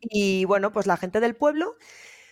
Y 0.00 0.44
bueno, 0.44 0.70
pues 0.72 0.86
la 0.86 0.96
gente 0.96 1.18
del 1.20 1.34
pueblo 1.36 1.76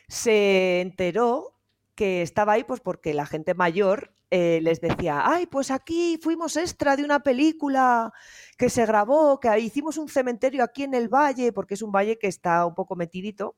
se 0.08 0.80
enteró 0.80 1.54
que 1.94 2.22
estaba 2.22 2.52
ahí, 2.52 2.64
pues 2.64 2.80
porque 2.80 3.12
la 3.14 3.26
gente 3.26 3.54
mayor 3.54 4.12
eh, 4.30 4.60
les 4.62 4.80
decía, 4.80 5.22
ay, 5.24 5.46
pues 5.46 5.70
aquí 5.70 6.18
fuimos 6.22 6.56
extra 6.56 6.96
de 6.96 7.04
una 7.04 7.20
película 7.20 8.12
que 8.56 8.70
se 8.70 8.86
grabó, 8.86 9.40
que 9.40 9.58
hicimos 9.58 9.96
un 9.98 10.08
cementerio 10.08 10.62
aquí 10.62 10.84
en 10.84 10.94
el 10.94 11.08
valle, 11.08 11.52
porque 11.52 11.74
es 11.74 11.82
un 11.82 11.90
valle 11.92 12.18
que 12.18 12.28
está 12.28 12.64
un 12.66 12.74
poco 12.74 12.94
metidito. 12.94 13.56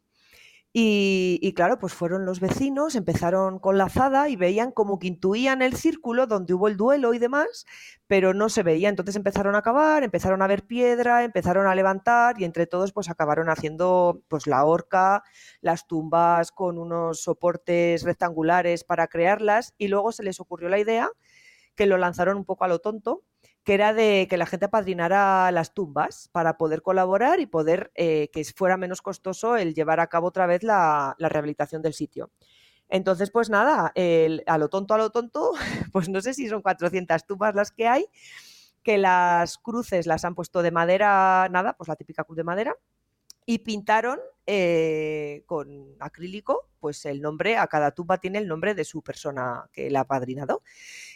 Y, 0.72 1.52
claro, 1.56 1.80
pues 1.80 1.94
fueron 1.94 2.24
los 2.24 2.38
vecinos, 2.38 2.94
empezaron 2.94 3.58
con 3.58 3.76
la 3.76 3.84
azada 3.84 4.28
y 4.28 4.36
veían 4.36 4.70
como 4.70 5.00
que 5.00 5.08
intuían 5.08 5.62
el 5.62 5.74
círculo 5.74 6.28
donde 6.28 6.54
hubo 6.54 6.68
el 6.68 6.76
duelo 6.76 7.12
y 7.12 7.18
demás, 7.18 7.66
pero 8.06 8.34
no 8.34 8.48
se 8.48 8.62
veía. 8.62 8.88
Entonces 8.88 9.16
empezaron 9.16 9.56
a 9.56 9.62
cavar, 9.62 10.04
empezaron 10.04 10.42
a 10.42 10.46
ver 10.46 10.64
piedra, 10.64 11.24
empezaron 11.24 11.66
a 11.66 11.74
levantar 11.74 12.40
y 12.40 12.44
entre 12.44 12.68
todos 12.68 12.92
pues 12.92 13.10
acabaron 13.10 13.50
haciendo 13.50 14.22
pues 14.28 14.46
la 14.46 14.64
horca, 14.64 15.24
las 15.60 15.88
tumbas 15.88 16.52
con 16.52 16.78
unos 16.78 17.22
soportes 17.22 18.04
rectangulares 18.04 18.84
para 18.84 19.08
crearlas 19.08 19.74
y 19.76 19.88
luego 19.88 20.12
se 20.12 20.22
les 20.22 20.38
ocurrió 20.38 20.68
la 20.68 20.78
idea 20.78 21.10
que 21.74 21.86
lo 21.86 21.96
lanzaron 21.98 22.36
un 22.36 22.44
poco 22.44 22.64
a 22.64 22.68
lo 22.68 22.78
tonto, 22.78 23.22
que 23.64 23.74
era 23.74 23.92
de 23.92 24.26
que 24.28 24.36
la 24.36 24.46
gente 24.46 24.66
apadrinara 24.66 25.50
las 25.52 25.74
tumbas 25.74 26.28
para 26.32 26.56
poder 26.56 26.82
colaborar 26.82 27.40
y 27.40 27.46
poder 27.46 27.92
eh, 27.94 28.30
que 28.32 28.44
fuera 28.44 28.76
menos 28.76 29.02
costoso 29.02 29.56
el 29.56 29.74
llevar 29.74 30.00
a 30.00 30.06
cabo 30.06 30.28
otra 30.28 30.46
vez 30.46 30.62
la, 30.62 31.14
rehabilitación 31.18 31.82
del 31.82 31.94
sitio. 31.94 32.30
Entonces, 32.88 33.30
pues 33.30 33.50
nada, 33.50 33.92
a 34.46 34.58
lo 34.58 34.68
tonto, 34.68 34.94
a 34.94 34.98
lo 34.98 35.10
tonto, 35.10 35.52
pues 35.92 36.08
no 36.08 36.20
sé 36.20 36.34
si 36.34 36.48
son 36.48 36.62
400 36.62 37.26
tumbas 37.26 37.54
las 37.54 37.70
que 37.70 37.86
hay, 37.86 38.06
que 38.82 38.98
las 38.98 39.58
cruces 39.58 40.06
las 40.06 40.24
han 40.24 40.34
puesto 40.34 40.62
de 40.62 40.70
madera, 40.70 41.48
nada, 41.50 41.74
pues 41.74 41.88
la 41.88 41.96
típica 41.96 42.24
cruz 42.24 42.36
de 42.36 42.44
madera, 42.44 42.76
y 43.46 43.58
pintaron 43.58 44.18
eh, 44.46 45.44
con 45.46 45.94
acrílico, 46.00 46.68
pues 46.80 47.04
el 47.04 47.20
nombre, 47.20 47.56
a 47.56 47.66
cada 47.66 47.92
tumba 47.92 48.18
tiene 48.18 48.38
el 48.38 48.48
nombre 48.48 48.74
de 48.74 48.84
su 48.84 49.02
persona 49.02 49.68
que 49.72 49.90
la 49.90 50.00
ha 50.00 50.06
padrinado. 50.06 50.62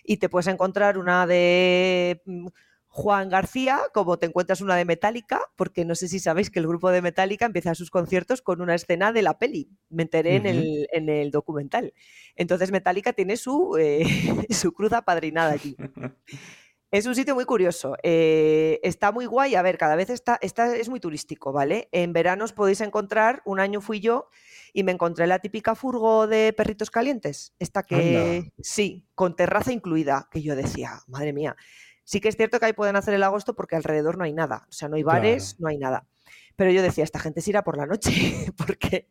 Y 0.05 0.19
te 0.19 0.29
puedes 0.29 0.47
encontrar 0.47 0.99
una 0.99 1.27
de 1.27 2.23
mm, 2.27 2.47
Juan 2.87 3.29
García, 3.29 3.81
como 3.93 4.19
te 4.19 4.27
encuentras 4.27 4.61
una 4.61 4.77
de 4.77 4.85
Metallica, 4.85 5.41
porque 5.57 5.85
no 5.85 5.97
sé 5.97 6.07
si 6.07 6.21
sabéis 6.21 6.49
que 6.49 6.61
el 6.61 6.69
grupo 6.69 6.91
de 6.91 7.03
Metallica 7.03 7.45
empieza 7.45 7.75
sus 7.75 7.91
conciertos 7.91 8.41
con 8.41 8.61
una 8.61 8.77
escena 8.77 9.13
de 9.13 9.23
la 9.23 9.37
peli. 9.37 9.69
Me 9.91 10.05
enteré 10.05 10.37
en, 10.37 10.47
el, 10.47 10.87
en, 10.93 11.09
el, 11.09 11.33
documental. 11.33 11.93
Entonces 12.37 12.71
Metallica 12.71 13.13
tiene 13.13 13.37
su, 13.37 13.77
eh, 13.81 14.05
su 14.51 14.73
cruz 14.73 14.93
apadrinada 14.93 15.53
allí. 15.53 15.77
Es 16.95 17.07
un 17.07 17.17
sitio 17.17 17.35
muy 17.35 17.45
curioso. 17.45 17.97
Eh, 18.05 18.79
está 18.85 19.11
muy 19.11 19.27
guay. 19.27 19.57
A 19.57 19.63
ver, 19.63 19.79
cada 19.79 19.97
vez 19.97 20.11
está, 20.11 20.39
está, 20.41 20.77
es 20.77 20.89
muy 20.89 21.01
turístico, 21.01 21.53
¿vale? 21.53 21.89
En 21.91 22.13
verano 22.13 22.45
os 22.45 22.53
podéis 22.53 22.81
encontrar, 22.83 23.43
un 23.45 23.59
año 23.59 23.81
fui 23.81 23.99
yo 23.99 24.29
y 24.73 24.85
me 24.85 24.93
encontré 24.93 25.27
la 25.27 25.41
típica 25.41 25.75
furgo 25.75 26.29
de 26.29 26.53
perritos 26.53 26.93
calientes. 26.93 27.53
Esta 27.59 27.83
que, 27.83 28.53
sí, 28.63 29.09
con 29.17 29.35
terraza 29.35 29.73
incluida, 29.73 30.29
que 30.31 30.41
yo 30.41 30.55
decía, 30.55 31.01
madre 31.09 31.33
mía. 31.33 31.57
Sí 32.05 32.21
que 32.21 32.29
es 32.29 32.37
cierto 32.37 32.61
que 32.61 32.67
ahí 32.67 32.75
pueden 32.75 32.95
hacer 32.95 33.15
el 33.15 33.25
agosto 33.25 33.57
porque 33.57 33.75
alrededor 33.75 34.17
no 34.17 34.23
hay 34.23 34.33
nada. 34.33 34.65
O 34.69 34.73
sea, 34.73 34.89
no 34.89 34.95
hay 34.95 35.03
bares, 35.03 35.59
no 35.59 35.67
hay 35.67 35.79
nada. 35.79 36.07
Pero 36.55 36.71
yo 36.71 36.81
decía, 36.81 37.03
esta 37.03 37.19
gente 37.19 37.41
se 37.41 37.51
irá 37.51 37.65
por 37.65 37.77
la 37.77 37.87
noche, 37.87 38.13
porque 38.57 39.09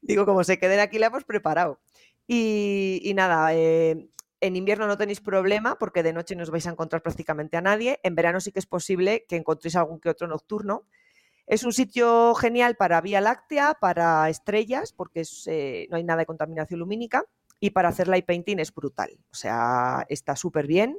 digo, 0.00 0.26
como 0.26 0.44
se 0.44 0.60
queden 0.60 0.78
aquí, 0.78 1.00
la 1.00 1.06
hemos 1.06 1.24
preparado. 1.24 1.80
Y, 2.28 3.12
nada, 3.16 3.52
eh, 3.52 4.10
en 4.46 4.56
invierno 4.56 4.86
no 4.86 4.96
tenéis 4.96 5.20
problema 5.20 5.78
porque 5.78 6.02
de 6.02 6.12
noche 6.12 6.36
no 6.36 6.42
os 6.42 6.50
vais 6.50 6.66
a 6.66 6.70
encontrar 6.70 7.02
prácticamente 7.02 7.56
a 7.56 7.60
nadie. 7.60 8.00
En 8.02 8.14
verano 8.14 8.40
sí 8.40 8.52
que 8.52 8.58
es 8.58 8.66
posible 8.66 9.24
que 9.28 9.36
encontréis 9.36 9.76
algún 9.76 10.00
que 10.00 10.08
otro 10.08 10.26
nocturno. 10.26 10.86
Es 11.46 11.62
un 11.62 11.72
sitio 11.72 12.34
genial 12.34 12.76
para 12.76 13.00
Vía 13.00 13.20
Láctea, 13.20 13.76
para 13.80 14.28
estrellas, 14.28 14.92
porque 14.92 15.22
eh, 15.46 15.86
no 15.90 15.96
hay 15.96 16.04
nada 16.04 16.20
de 16.20 16.26
contaminación 16.26 16.80
lumínica. 16.80 17.24
Y 17.60 17.70
para 17.70 17.88
hacer 17.88 18.08
light 18.08 18.26
painting 18.26 18.58
es 18.58 18.74
brutal. 18.74 19.18
O 19.30 19.34
sea, 19.34 20.04
está 20.08 20.36
súper 20.36 20.66
bien. 20.66 20.98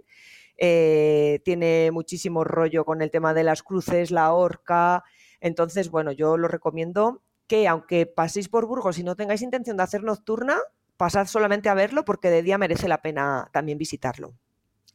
Eh, 0.58 1.40
tiene 1.44 1.92
muchísimo 1.92 2.44
rollo 2.44 2.84
con 2.84 3.02
el 3.02 3.12
tema 3.12 3.34
de 3.34 3.44
las 3.44 3.62
cruces, 3.62 4.10
la 4.10 4.32
horca. 4.34 5.04
Entonces, 5.40 5.92
bueno, 5.92 6.12
yo 6.12 6.38
lo 6.38 6.48
recomiendo 6.48 7.22
que 7.46 7.68
aunque 7.68 8.06
paséis 8.06 8.50
por 8.50 8.66
Burgos 8.66 8.98
y 8.98 9.04
no 9.04 9.16
tengáis 9.16 9.42
intención 9.42 9.78
de 9.78 9.84
hacer 9.84 10.04
nocturna, 10.04 10.58
pasad 10.98 11.28
solamente 11.28 11.70
a 11.70 11.74
verlo 11.74 12.04
porque 12.06 12.30
de 12.30 12.44
día 12.44 12.58
merece 12.58 12.88
la 12.88 13.02
pena 13.02 13.50
también 13.54 13.78
visitarlo. 13.78 14.34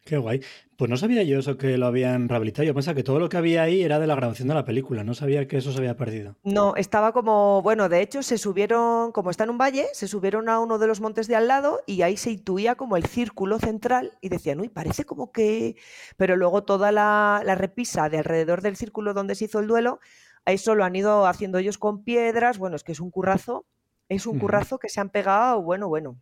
Qué 0.05 0.17
guay. 0.17 0.41
Pues 0.77 0.91
no 0.91 0.97
sabía 0.97 1.23
yo 1.23 1.39
eso 1.39 1.57
que 1.57 1.79
lo 1.79 1.87
habían 1.87 2.29
rehabilitado. 2.29 2.67
Yo 2.67 2.75
pensaba 2.75 2.97
que 2.97 3.05
todo 3.05 3.21
lo 3.21 3.29
que 3.29 3.37
había 3.37 3.63
ahí 3.63 3.83
era 3.83 4.01
de 4.01 4.09
la 4.09 4.17
grabación 4.17 4.49
de 4.49 4.55
la 4.55 4.65
película. 4.65 5.05
No 5.05 5.15
sabía 5.15 5.47
que 5.47 5.59
eso 5.59 5.71
se 5.71 5.79
había 5.79 5.97
perdido. 5.97 6.37
No, 6.43 6.75
estaba 6.75 7.13
como, 7.13 7.63
bueno, 7.63 7.89
de 7.89 8.01
hecho 8.01 8.25
se 8.25 8.37
subieron, 8.37 9.13
como 9.13 9.31
está 9.31 9.45
en 9.45 9.51
un 9.51 9.59
valle, 9.59 9.87
se 9.93 10.09
subieron 10.09 10.49
a 10.49 10.59
uno 10.59 10.79
de 10.79 10.89
los 10.89 11.01
montes 11.01 11.29
de 11.29 11.37
al 11.37 11.47
lado 11.47 11.83
y 11.87 12.03
ahí 12.03 12.17
se 12.17 12.33
intuía 12.33 12.75
como 12.75 12.97
el 12.97 13.07
círculo 13.07 13.61
central 13.61 14.19
y 14.21 14.29
decían, 14.29 14.59
uy, 14.59 14.69
parece 14.69 15.05
como 15.05 15.31
que... 15.31 15.77
Pero 16.17 16.37
luego 16.37 16.65
toda 16.65 16.91
la, 16.91 17.43
la 17.45 17.55
repisa 17.55 18.09
de 18.09 18.19
alrededor 18.19 18.61
del 18.61 18.75
círculo 18.75 19.15
donde 19.15 19.37
se 19.37 19.45
hizo 19.45 19.61
el 19.61 19.69
duelo, 19.69 20.01
a 20.45 20.51
eso 20.51 20.75
lo 20.75 20.83
han 20.85 20.97
ido 20.97 21.27
haciendo 21.27 21.59
ellos 21.59 21.79
con 21.79 22.03
piedras. 22.03 22.59
Bueno, 22.59 22.75
es 22.75 22.83
que 22.83 22.91
es 22.91 22.99
un 22.99 23.13
currazo 23.13 23.67
es 24.15 24.27
un 24.27 24.39
currazo 24.39 24.79
que 24.79 24.89
se 24.89 25.01
han 25.01 25.11
pegado, 25.11 25.63
bueno, 25.63 25.89
bueno. 25.89 26.21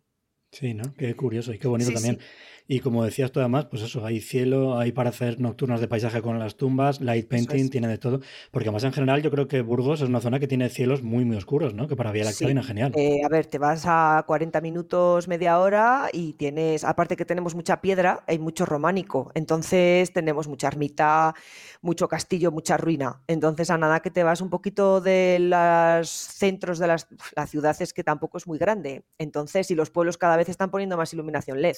Sí, 0.51 0.73
¿no? 0.73 0.93
Qué 0.97 1.15
curioso 1.15 1.53
y 1.53 1.59
qué 1.59 1.67
bonito 1.67 1.93
también. 1.93 2.19
Y 2.67 2.79
como 2.79 3.03
decías 3.03 3.31
tú 3.31 3.39
además, 3.41 3.65
pues 3.65 3.81
eso, 3.81 4.05
hay 4.05 4.21
cielo, 4.21 4.79
hay 4.79 4.93
para 4.93 5.09
hacer 5.09 5.41
nocturnas 5.41 5.81
de 5.81 5.89
paisaje 5.89 6.21
con 6.21 6.39
las 6.39 6.55
tumbas, 6.55 7.01
light 7.01 7.27
painting, 7.27 7.69
tiene 7.69 7.87
de 7.89 7.97
todo. 7.97 8.21
Porque 8.49 8.69
además 8.69 8.85
en 8.85 8.93
general 8.93 9.21
yo 9.21 9.31
creo 9.31 9.47
que 9.47 9.61
Burgos 9.61 10.01
es 10.01 10.07
una 10.07 10.21
zona 10.21 10.39
que 10.39 10.47
tiene 10.47 10.69
cielos 10.69 11.03
muy, 11.03 11.25
muy 11.25 11.35
oscuros, 11.35 11.73
¿no? 11.73 11.87
Que 11.87 11.97
para 11.97 12.11
Vía 12.13 12.23
Láctea 12.23 12.47
sí. 12.47 12.67
genial. 12.67 12.93
Eh, 12.95 13.21
a 13.25 13.29
ver, 13.29 13.47
te 13.47 13.57
vas 13.57 13.83
a 13.85 14.23
40 14.25 14.61
minutos, 14.61 15.27
media 15.27 15.59
hora 15.59 16.09
y 16.13 16.33
tienes, 16.33 16.85
aparte 16.85 17.17
que 17.17 17.25
tenemos 17.25 17.55
mucha 17.55 17.81
piedra, 17.81 18.23
hay 18.27 18.39
mucho 18.39 18.65
románico. 18.65 19.31
Entonces 19.35 20.13
tenemos 20.13 20.47
mucha 20.47 20.67
ermita, 20.67 21.33
mucho 21.81 22.07
castillo, 22.07 22.51
mucha 22.51 22.77
ruina. 22.77 23.21
Entonces 23.27 23.69
a 23.69 23.77
nada 23.77 23.99
que 23.99 24.11
te 24.11 24.23
vas 24.23 24.39
un 24.39 24.49
poquito 24.49 25.01
de 25.01 25.39
los 25.39 26.09
centros 26.09 26.79
de 26.79 26.87
las, 26.87 27.07
la 27.35 27.47
ciudad 27.47 27.75
es 27.81 27.93
que 27.93 28.03
tampoco 28.03 28.37
es 28.37 28.47
muy 28.47 28.57
grande. 28.57 29.03
Entonces, 29.17 29.71
y 29.71 29.75
los 29.75 29.89
pueblos 29.89 30.17
cada 30.17 30.37
vez 30.37 30.40
están 30.49 30.71
poniendo 30.71 30.97
más 30.97 31.13
iluminación 31.13 31.61
LED. 31.61 31.75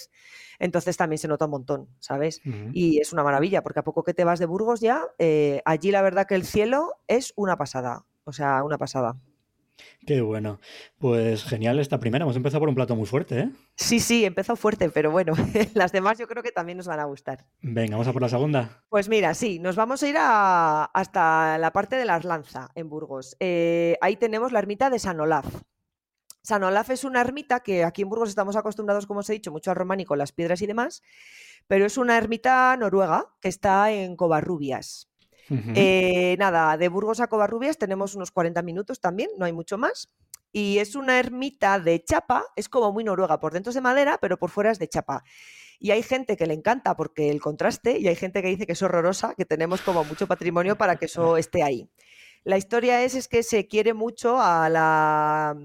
Entonces 0.59 0.97
también 0.97 1.17
se 1.17 1.27
nota 1.27 1.45
un 1.45 1.51
montón, 1.51 1.89
¿sabes? 1.99 2.41
Y 2.73 2.99
es 2.99 3.13
una 3.13 3.23
maravilla, 3.23 3.63
porque 3.63 3.79
a 3.79 3.83
poco 3.83 4.03
que 4.03 4.13
te 4.13 4.23
vas 4.23 4.39
de 4.39 4.45
Burgos 4.45 4.79
ya, 4.79 5.01
eh, 5.19 5.61
allí 5.65 5.91
la 5.91 6.01
verdad 6.01 6.27
que 6.27 6.35
el 6.35 6.45
cielo 6.45 6.95
es 7.07 7.33
una 7.35 7.57
pasada, 7.57 8.05
o 8.23 8.33
sea, 8.33 8.63
una 8.63 8.77
pasada. 8.77 9.17
Qué 10.05 10.21
bueno. 10.21 10.59
Pues 10.97 11.43
genial 11.43 11.79
esta 11.79 11.99
primera. 11.99 12.23
Hemos 12.23 12.35
empezado 12.35 12.59
por 12.61 12.69
un 12.69 12.75
plato 12.75 12.95
muy 12.95 13.05
fuerte, 13.05 13.39
¿eh? 13.39 13.49
Sí, 13.75 13.99
sí, 13.99 14.25
empezó 14.25 14.55
fuerte, 14.55 14.89
pero 14.89 15.11
bueno, 15.11 15.33
las 15.73 15.91
demás 15.91 16.19
yo 16.19 16.27
creo 16.27 16.43
que 16.43 16.51
también 16.51 16.77
nos 16.77 16.87
van 16.87 16.99
a 16.99 17.05
gustar. 17.05 17.45
Venga, 17.61 17.93
vamos 17.93 18.07
a 18.07 18.13
por 18.13 18.21
la 18.21 18.29
segunda. 18.29 18.83
Pues 18.89 19.09
mira, 19.09 19.33
sí, 19.33 19.59
nos 19.59 19.75
vamos 19.75 20.03
a 20.03 20.07
ir 20.07 20.15
hasta 20.17 21.57
la 21.57 21.71
parte 21.71 21.95
de 21.95 22.05
las 22.05 22.25
Lanza, 22.25 22.69
en 22.75 22.89
Burgos. 22.89 23.35
Eh, 23.39 23.97
ahí 24.01 24.17
tenemos 24.17 24.51
la 24.51 24.59
ermita 24.59 24.89
de 24.89 24.99
San 24.99 25.19
Olaf. 25.19 25.45
San 26.43 26.61
Olaf 26.63 26.89
es 26.89 27.05
una 27.05 27.21
ermita 27.21 27.61
que 27.61 27.85
aquí 27.85 28.01
en 28.01 28.09
Burgos 28.09 28.27
estamos 28.27 28.57
acostumbrados, 28.57 29.07
como 29.07 29.21
os 29.21 29.29
he 29.29 29.33
dicho, 29.33 29.51
mucho 29.51 29.71
al 29.71 29.77
románico, 29.77 30.15
las 30.17 30.33
piedras 30.33 30.61
y 30.61 30.67
demás, 30.67 31.01
pero 31.67 31.85
es 31.85 31.97
una 31.97 32.17
ermita 32.17 32.75
noruega 32.75 33.33
que 33.39 33.47
está 33.47 33.91
en 33.91 34.17
Covarrubias. 34.17 35.09
eh, 35.49 36.35
nada, 36.39 36.77
de 36.77 36.89
Burgos 36.89 37.21
a 37.21 37.27
Covarrubias 37.27 37.77
tenemos 37.77 38.15
unos 38.15 38.31
40 38.31 38.61
minutos 38.61 38.99
también, 38.99 39.29
no 39.37 39.45
hay 39.45 39.53
mucho 39.53 39.77
más. 39.77 40.11
Y 40.51 40.77
es 40.77 40.95
una 40.95 41.17
ermita 41.17 41.79
de 41.79 42.03
chapa, 42.03 42.45
es 42.55 42.69
como 42.69 42.91
muy 42.91 43.03
noruega, 43.03 43.39
por 43.39 43.53
dentro 43.53 43.71
es 43.71 43.75
de 43.75 43.81
madera, 43.81 44.19
pero 44.21 44.37
por 44.37 44.49
fuera 44.49 44.69
es 44.69 44.79
de 44.79 44.87
chapa. 44.87 45.23
Y 45.79 45.91
hay 45.91 46.03
gente 46.03 46.37
que 46.37 46.45
le 46.45 46.53
encanta 46.53 46.95
porque 46.95 47.29
el 47.29 47.41
contraste, 47.41 47.97
y 47.99 48.07
hay 48.07 48.15
gente 48.15 48.41
que 48.41 48.49
dice 48.49 48.67
que 48.67 48.73
es 48.73 48.81
horrorosa, 48.81 49.33
que 49.35 49.45
tenemos 49.45 49.81
como 49.81 50.03
mucho 50.03 50.27
patrimonio 50.27 50.77
para 50.77 50.97
que 50.97 51.05
eso 51.05 51.37
esté 51.37 51.63
ahí. 51.63 51.89
La 52.43 52.57
historia 52.57 53.01
es, 53.03 53.15
es 53.15 53.27
que 53.29 53.41
se 53.41 53.67
quiere 53.67 53.93
mucho 53.93 54.39
a 54.39 54.69
la 54.69 55.55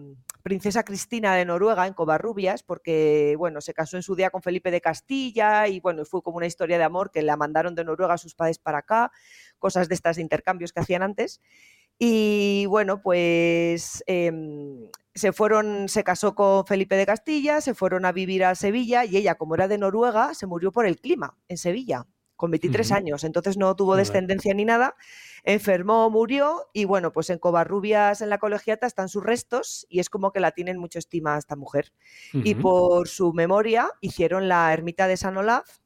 princesa 0.48 0.82
Cristina 0.82 1.34
de 1.34 1.44
Noruega 1.44 1.86
en 1.86 1.92
Covarrubias, 1.92 2.62
porque 2.62 3.34
bueno, 3.36 3.60
se 3.60 3.74
casó 3.74 3.98
en 3.98 4.02
su 4.02 4.16
día 4.16 4.30
con 4.30 4.40
Felipe 4.40 4.70
de 4.70 4.80
Castilla 4.80 5.68
y 5.68 5.78
bueno, 5.78 6.06
fue 6.06 6.22
como 6.22 6.38
una 6.38 6.46
historia 6.46 6.78
de 6.78 6.84
amor 6.84 7.10
que 7.10 7.20
la 7.20 7.36
mandaron 7.36 7.74
de 7.74 7.84
Noruega 7.84 8.14
a 8.14 8.18
sus 8.18 8.34
padres 8.34 8.58
para 8.58 8.78
acá, 8.78 9.12
cosas 9.58 9.90
de 9.90 9.94
estas 9.94 10.16
intercambios 10.16 10.72
que 10.72 10.80
hacían 10.80 11.02
antes. 11.02 11.42
Y 11.98 12.64
bueno, 12.66 13.02
pues 13.02 14.02
eh, 14.06 14.32
se 15.14 15.32
fueron, 15.32 15.90
se 15.90 16.02
casó 16.02 16.34
con 16.34 16.64
Felipe 16.64 16.96
de 16.96 17.04
Castilla, 17.04 17.60
se 17.60 17.74
fueron 17.74 18.06
a 18.06 18.12
vivir 18.12 18.42
a 18.42 18.54
Sevilla 18.54 19.04
y 19.04 19.18
ella, 19.18 19.34
como 19.34 19.54
era 19.54 19.68
de 19.68 19.76
Noruega, 19.76 20.32
se 20.32 20.46
murió 20.46 20.72
por 20.72 20.86
el 20.86 20.98
clima 20.98 21.36
en 21.48 21.58
Sevilla, 21.58 22.06
con 22.38 22.50
23 22.50 22.90
uh 22.90 22.94
-huh. 22.94 22.96
años, 22.96 23.24
entonces 23.24 23.58
no 23.58 23.76
tuvo 23.76 23.96
descendencia 23.96 24.54
ni 24.54 24.64
nada 24.64 24.94
enfermó, 25.44 26.10
murió 26.10 26.68
y 26.72 26.84
bueno, 26.84 27.12
pues 27.12 27.30
en 27.30 27.38
Covarrubias, 27.38 28.20
en 28.20 28.30
la 28.30 28.38
colegiata, 28.38 28.86
están 28.86 29.08
sus 29.08 29.22
restos 29.22 29.86
y 29.88 30.00
es 30.00 30.10
como 30.10 30.32
que 30.32 30.40
la 30.40 30.52
tienen 30.52 30.78
mucho 30.78 30.98
estima 30.98 31.36
a 31.36 31.38
esta 31.38 31.56
mujer. 31.56 31.92
Uh 32.34 32.38
-huh. 32.38 32.42
Y 32.44 32.54
por 32.54 33.08
su 33.08 33.32
memoria 33.32 33.90
hicieron 34.00 34.48
la 34.48 34.72
ermita 34.72 35.06
de 35.06 35.16
San 35.16 35.36
Olaf, 35.36 35.78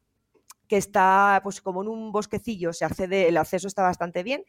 que 0.68 0.76
está 0.76 1.40
pues 1.42 1.60
como 1.60 1.82
en 1.82 1.88
un 1.88 2.12
bosquecillo, 2.12 2.72
se 2.72 2.84
accede, 2.84 3.28
el 3.28 3.36
acceso 3.36 3.68
está 3.68 3.82
bastante 3.82 4.22
bien. 4.22 4.44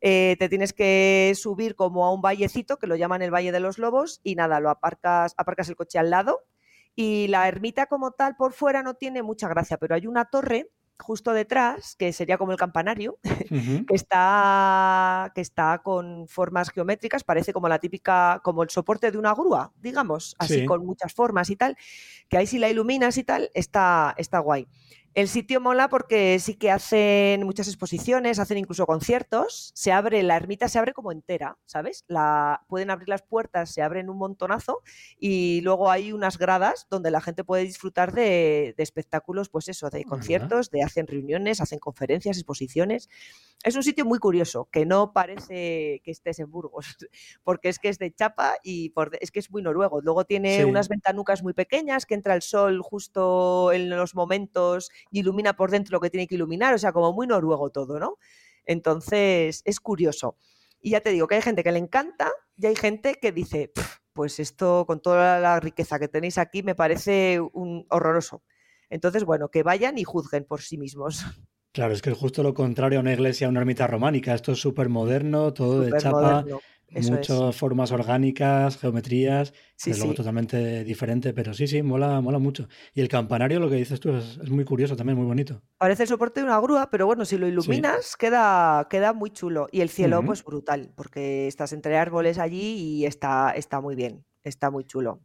Eh, 0.00 0.36
te 0.38 0.48
tienes 0.48 0.72
que 0.72 1.32
subir 1.36 1.76
como 1.76 2.06
a 2.06 2.12
un 2.12 2.22
vallecito 2.22 2.78
que 2.78 2.86
lo 2.86 2.96
llaman 2.96 3.20
el 3.20 3.32
Valle 3.32 3.52
de 3.52 3.60
los 3.60 3.78
Lobos 3.78 4.20
y 4.24 4.34
nada, 4.34 4.58
lo 4.58 4.70
aparcas, 4.70 5.34
aparcas 5.36 5.68
el 5.68 5.76
coche 5.76 5.98
al 5.98 6.08
lado 6.08 6.40
y 6.96 7.28
la 7.28 7.46
ermita 7.46 7.86
como 7.86 8.12
tal 8.12 8.34
por 8.34 8.52
fuera 8.54 8.82
no 8.82 8.94
tiene 8.94 9.22
mucha 9.22 9.48
gracia, 9.48 9.76
pero 9.76 9.94
hay 9.94 10.06
una 10.06 10.24
torre 10.24 10.70
justo 11.00 11.32
detrás, 11.32 11.96
que 11.96 12.12
sería 12.12 12.38
como 12.38 12.52
el 12.52 12.58
campanario, 12.58 13.18
uh 13.24 13.54
-huh. 13.54 13.86
que, 13.86 13.94
está, 13.94 15.32
que 15.34 15.40
está 15.40 15.80
con 15.82 16.28
formas 16.28 16.70
geométricas, 16.70 17.24
parece 17.24 17.52
como 17.52 17.68
la 17.68 17.78
típica, 17.78 18.40
como 18.44 18.62
el 18.62 18.70
soporte 18.70 19.10
de 19.10 19.18
una 19.18 19.34
grúa, 19.34 19.72
digamos, 19.80 20.36
así 20.38 20.60
sí. 20.60 20.66
con 20.66 20.84
muchas 20.86 21.12
formas 21.12 21.50
y 21.50 21.56
tal, 21.56 21.76
que 22.28 22.36
ahí 22.36 22.46
si 22.46 22.58
la 22.58 22.68
iluminas 22.68 23.18
y 23.18 23.24
tal, 23.24 23.50
está, 23.54 24.14
está 24.16 24.38
guay. 24.38 24.68
El 25.12 25.26
sitio 25.26 25.60
mola 25.60 25.88
porque 25.88 26.38
sí 26.38 26.54
que 26.54 26.70
hacen 26.70 27.44
muchas 27.44 27.66
exposiciones, 27.66 28.38
hacen 28.38 28.58
incluso 28.58 28.86
conciertos, 28.86 29.72
se 29.74 29.90
abre, 29.90 30.22
la 30.22 30.36
ermita 30.36 30.68
se 30.68 30.78
abre 30.78 30.92
como 30.92 31.10
entera, 31.10 31.58
¿sabes? 31.66 32.04
La, 32.06 32.62
pueden 32.68 32.90
abrir 32.90 33.08
las 33.08 33.22
puertas, 33.22 33.72
se 33.74 33.82
abren 33.82 34.08
un 34.08 34.18
montonazo 34.18 34.82
y 35.18 35.62
luego 35.62 35.90
hay 35.90 36.12
unas 36.12 36.38
gradas 36.38 36.86
donde 36.90 37.10
la 37.10 37.20
gente 37.20 37.42
puede 37.42 37.64
disfrutar 37.64 38.12
de, 38.12 38.72
de 38.76 38.82
espectáculos, 38.84 39.48
pues 39.48 39.68
eso, 39.68 39.90
de 39.90 40.04
conciertos, 40.04 40.70
de 40.70 40.84
hacen 40.84 41.08
reuniones, 41.08 41.60
hacen 41.60 41.80
conferencias, 41.80 42.36
exposiciones. 42.36 43.08
Es 43.62 43.76
un 43.76 43.82
sitio 43.82 44.06
muy 44.06 44.18
curioso, 44.18 44.68
que 44.70 44.86
no 44.86 45.12
parece 45.12 46.00
que 46.02 46.10
estés 46.12 46.38
en 46.38 46.50
Burgos, 46.50 46.96
porque 47.42 47.68
es 47.68 47.78
que 47.78 47.88
es 47.88 47.98
de 47.98 48.14
chapa 48.14 48.54
y 48.62 48.90
por, 48.90 49.10
es 49.20 49.30
que 49.30 49.40
es 49.40 49.50
muy 49.50 49.60
noruego. 49.60 50.00
Luego 50.00 50.24
tiene 50.24 50.58
sí. 50.58 50.64
unas 50.64 50.88
ventanucas 50.88 51.42
muy 51.42 51.52
pequeñas 51.52 52.06
que 52.06 52.14
entra 52.14 52.34
el 52.34 52.42
sol 52.42 52.80
justo 52.80 53.72
en 53.72 53.90
los 53.90 54.14
momentos 54.14 54.90
y 55.10 55.20
ilumina 55.20 55.54
por 55.54 55.70
dentro 55.70 55.96
lo 55.96 56.00
que 56.00 56.10
tiene 56.10 56.26
que 56.26 56.34
iluminar, 56.34 56.74
o 56.74 56.78
sea, 56.78 56.92
como 56.92 57.12
muy 57.12 57.26
noruego 57.26 57.70
todo, 57.70 57.98
¿no? 57.98 58.16
Entonces, 58.64 59.62
es 59.64 59.80
curioso. 59.80 60.36
Y 60.80 60.90
ya 60.90 61.00
te 61.00 61.10
digo 61.10 61.26
que 61.26 61.34
hay 61.34 61.42
gente 61.42 61.62
que 61.62 61.72
le 61.72 61.78
encanta 61.78 62.30
y 62.56 62.66
hay 62.66 62.76
gente 62.76 63.16
que 63.20 63.32
dice, 63.32 63.72
pues 64.12 64.40
esto 64.40 64.84
con 64.86 65.00
toda 65.00 65.38
la 65.40 65.60
riqueza 65.60 65.98
que 65.98 66.08
tenéis 66.08 66.38
aquí 66.38 66.62
me 66.62 66.74
parece 66.74 67.40
un 67.52 67.86
horroroso. 67.90 68.42
Entonces, 68.88 69.24
bueno, 69.24 69.48
que 69.48 69.62
vayan 69.62 69.98
y 69.98 70.04
juzguen 70.04 70.44
por 70.44 70.62
sí 70.62 70.76
mismos. 70.76 71.24
Claro, 71.72 71.94
es 71.94 72.02
que 72.02 72.10
es 72.10 72.18
justo 72.18 72.42
lo 72.42 72.52
contrario 72.52 72.98
a 72.98 73.02
una 73.02 73.12
iglesia, 73.12 73.46
a 73.46 73.50
una 73.50 73.60
ermita 73.60 73.86
románica. 73.86 74.34
Esto 74.34 74.52
es 74.52 74.60
súper 74.60 74.88
moderno, 74.88 75.54
todo 75.54 75.80
de 75.80 75.96
chapa, 75.98 76.44
muchas 76.90 77.56
formas 77.56 77.92
orgánicas, 77.92 78.76
geometrías, 78.78 79.52
es 79.84 79.98
luego 79.98 80.14
totalmente 80.14 80.84
diferente, 80.84 81.32
pero 81.32 81.54
sí, 81.54 81.66
sí, 81.66 81.82
mola, 81.82 82.20
mola 82.20 82.38
mucho. 82.38 82.68
Y 82.94 83.00
el 83.00 83.08
campanario, 83.08 83.60
lo 83.60 83.70
que 83.70 83.76
dices 83.76 84.00
tú, 84.00 84.10
es, 84.10 84.50
muy 84.50 84.64
curioso 84.64 84.96
también, 84.96 85.16
muy 85.16 85.26
bonito. 85.26 85.62
Parece 85.78 86.02
el 86.02 86.08
soporte 86.08 86.40
de 86.40 86.46
una 86.46 86.60
grúa, 86.60 86.90
pero 86.90 87.06
bueno, 87.06 87.24
si 87.24 87.38
lo 87.38 87.46
iluminas 87.46 88.16
queda, 88.16 88.86
queda 88.90 89.12
muy 89.12 89.30
chulo. 89.30 89.68
Y 89.70 89.80
el 89.80 89.88
cielo, 89.88 90.22
pues 90.24 90.44
brutal, 90.44 90.92
porque 90.96 91.46
estás 91.46 91.72
entre 91.72 91.96
árboles 91.96 92.38
allí 92.38 92.74
y 92.74 93.06
está, 93.06 93.52
está 93.52 93.80
muy 93.80 93.94
bien, 93.94 94.24
está 94.42 94.70
muy 94.70 94.84
chulo. 94.84 95.20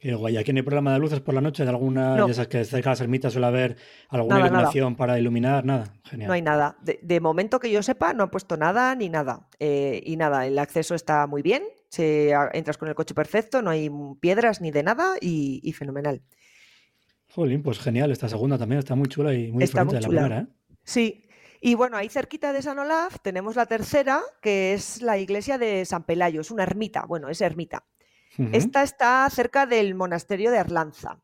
Qué 0.00 0.14
guay. 0.14 0.38
¿Aquí 0.38 0.50
no 0.54 0.60
hay 0.60 0.62
programa 0.62 0.94
de 0.94 0.98
luces 0.98 1.20
por 1.20 1.34
la 1.34 1.42
noche? 1.42 1.62
¿De 1.62 1.68
alguna, 1.68 2.26
ya 2.26 2.32
sabes 2.32 2.48
que 2.48 2.64
cerca 2.64 2.88
de 2.88 2.92
las 2.92 3.00
ermitas 3.02 3.34
suele 3.34 3.46
haber 3.46 3.76
alguna 4.08 4.40
iluminación 4.40 4.96
para 4.96 5.18
iluminar? 5.18 5.66
Nada, 5.66 5.92
genial. 6.04 6.28
No 6.28 6.32
hay 6.32 6.40
nada. 6.40 6.78
De, 6.80 7.20
momento 7.20 7.60
que 7.60 7.70
yo 7.70 7.82
sepa, 7.82 8.14
no 8.14 8.22
han 8.22 8.30
puesto 8.30 8.56
nada 8.56 8.94
ni 8.94 9.10
nada. 9.10 9.46
Eh, 9.58 10.02
y 10.06 10.16
nada, 10.16 10.46
el 10.46 10.58
acceso 10.58 10.94
está 10.94 11.26
muy 11.26 11.42
bien. 11.42 11.64
Se, 11.90 12.32
entras 12.54 12.78
con 12.78 12.88
el 12.88 12.94
coche 12.94 13.14
perfecto, 13.14 13.60
no 13.60 13.68
hay 13.68 13.90
piedras 14.20 14.62
ni 14.62 14.70
de 14.70 14.82
nada 14.82 15.16
y, 15.20 15.70
fenomenal. 15.72 16.22
Jolín, 17.28 17.62
pues 17.62 17.78
genial. 17.78 18.10
Esta 18.10 18.30
segunda 18.30 18.56
también 18.56 18.78
está 18.78 18.94
muy 18.94 19.06
chula 19.06 19.34
y 19.34 19.52
muy 19.52 19.64
diferente 19.64 19.96
de 19.96 20.00
la 20.00 20.08
primera. 20.08 20.38
¿eh? 20.38 20.46
Sí. 20.82 21.26
Y 21.60 21.74
bueno, 21.74 21.98
ahí 21.98 22.08
cerquita 22.08 22.54
de 22.54 22.62
San 22.62 22.78
Olaf 22.78 23.18
tenemos 23.20 23.54
la 23.54 23.66
tercera, 23.66 24.22
que 24.40 24.72
es 24.72 25.02
la 25.02 25.18
iglesia 25.18 25.58
de 25.58 25.84
San 25.84 26.04
Pelayo. 26.04 26.40
Es 26.40 26.50
una 26.50 26.62
ermita. 26.62 27.04
Bueno, 27.04 27.28
es 27.28 27.42
ermita. 27.42 27.84
Esta 28.52 28.82
está 28.82 29.28
cerca 29.30 29.66
del 29.66 29.94
monasterio 29.94 30.50
de 30.50 30.58
Arlanza, 30.58 31.20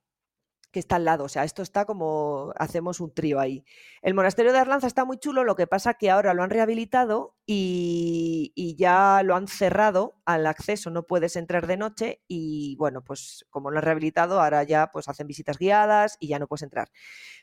que 0.70 0.80
está 0.80 0.96
al 0.96 1.06
lado. 1.06 1.25
O 1.25 1.28
sea, 1.30 1.44
esto 1.44 1.62
está 1.62 1.87
como 1.87 2.52
hacemos 2.58 3.00
un 3.00 3.14
trío 3.14 3.40
ahí. 3.40 3.64
El 4.02 4.12
monasterio 4.12 4.52
de 4.52 4.58
Arlanza 4.58 4.87
está 4.87 5.06
muy 5.06 5.16
chulo, 5.18 5.42
lo 5.42 5.56
que 5.56 5.66
pasa 5.66 5.94
que 5.94 6.11
ahora 6.11 6.35
lo 6.35 6.42
han 6.42 6.50
rehabilitado 6.50 7.35
y, 7.46 8.75
ya 8.76 9.23
lo 9.25 9.35
han 9.35 9.49
cerrado 9.49 10.20
al 10.26 10.46
acceso, 10.46 10.90
no 10.90 11.04
puedes 11.04 11.37
entrar 11.37 11.66
de 11.66 11.78
noche 11.78 12.20
y 12.28 12.76
bueno, 12.76 13.02
pues 13.02 13.46
como 13.49 13.70
lo 13.70 13.78
han 13.78 13.85
rehabilitado, 13.85 14.40
ahora 14.42 14.64
ya 14.64 14.90
pues 14.92 15.08
hacen 15.08 15.26
visitas 15.26 15.56
guiadas 15.58 16.18
y 16.20 16.28
ya 16.28 16.38
no 16.38 16.46
puedes 16.46 16.62
entrar. 16.62 16.90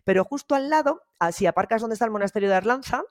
Pero 0.03 0.23
justo 0.23 0.53
al 0.53 0.69
lado, 0.69 1.01
si 1.31 1.47
aparcas 1.47 1.81
donde 1.81 1.95
está 1.95 2.05
el 2.05 2.11
monasterio 2.11 2.49
de 2.49 2.55
Arlanza, 2.55 3.03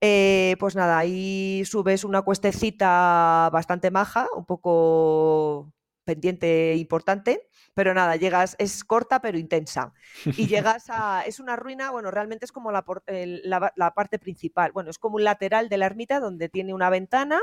eh, 0.00 0.54
pues 0.60 0.76
nada, 0.76 0.96
ahí 0.96 1.62
subes 1.66 2.04
una 2.04 2.22
cuestecita 2.22 3.50
bastante 3.52 3.90
maja, 3.90 4.28
un 4.36 4.46
poco 4.46 5.72
pendiente 6.10 6.74
importante, 6.74 7.46
pero 7.72 7.94
nada, 7.94 8.16
llegas, 8.16 8.56
es 8.58 8.82
corta 8.82 9.20
pero 9.20 9.38
intensa. 9.38 9.92
Y 10.24 10.46
llegas 10.48 10.86
a, 10.88 11.22
es 11.24 11.38
una 11.38 11.54
ruina, 11.54 11.92
bueno, 11.92 12.10
realmente 12.10 12.44
es 12.46 12.50
como 12.50 12.72
la, 12.72 12.84
la, 13.76 13.94
parte 13.94 14.18
principal, 14.18 14.72
bueno, 14.72 14.90
es 14.90 14.98
como 14.98 15.16
un 15.16 15.24
lateral 15.24 15.68
de 15.68 15.78
la 15.78 15.86
ermita 15.86 16.18
donde 16.18 16.48
tiene 16.48 16.74
una 16.74 16.90
ventana 16.90 17.40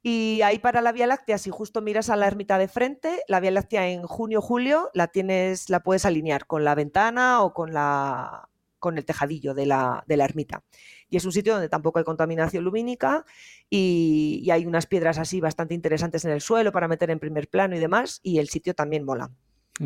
y 0.00 0.42
ahí 0.42 0.60
para 0.60 0.80
la 0.80 0.92
Vía 0.92 1.08
Láctea, 1.08 1.38
si 1.38 1.50
justo 1.50 1.80
miras 1.80 2.08
a 2.08 2.16
la 2.16 2.28
ermita 2.28 2.56
de 2.56 2.68
frente, 2.68 3.22
la 3.26 3.40
Vía 3.40 3.50
Láctea 3.50 3.88
en 3.88 4.04
junio-julio 4.04 4.90
la 4.94 5.08
tienes, 5.08 5.68
la 5.68 5.80
puedes 5.80 6.04
alinear 6.04 6.46
con 6.46 6.62
la 6.62 6.76
ventana 6.76 7.42
o 7.42 7.52
con 7.52 7.72
la 7.72 8.48
con 8.82 8.98
el 8.98 9.04
tejadillo 9.04 9.54
de 9.54 9.64
la, 9.64 10.02
de 10.08 10.16
la 10.16 10.24
ermita 10.24 10.64
y 11.12 11.18
es 11.18 11.26
un 11.26 11.32
sitio 11.32 11.52
donde 11.52 11.68
tampoco 11.68 11.98
hay 11.98 12.06
contaminación 12.06 12.64
lumínica 12.64 13.26
y, 13.68 14.48
hay 14.50 14.64
unas 14.64 14.86
piedras 14.86 15.18
así 15.18 15.42
bastante 15.42 15.74
interesantes 15.74 16.24
en 16.24 16.30
el 16.30 16.40
suelo 16.40 16.72
para 16.72 16.88
meter 16.88 17.10
en 17.10 17.18
primer 17.18 17.48
plano 17.48 17.76
y 17.76 17.78
demás, 17.78 18.20
y 18.22 18.38
el 18.38 18.48
sitio 18.48 18.74
también 18.74 19.04
mola. 19.04 19.30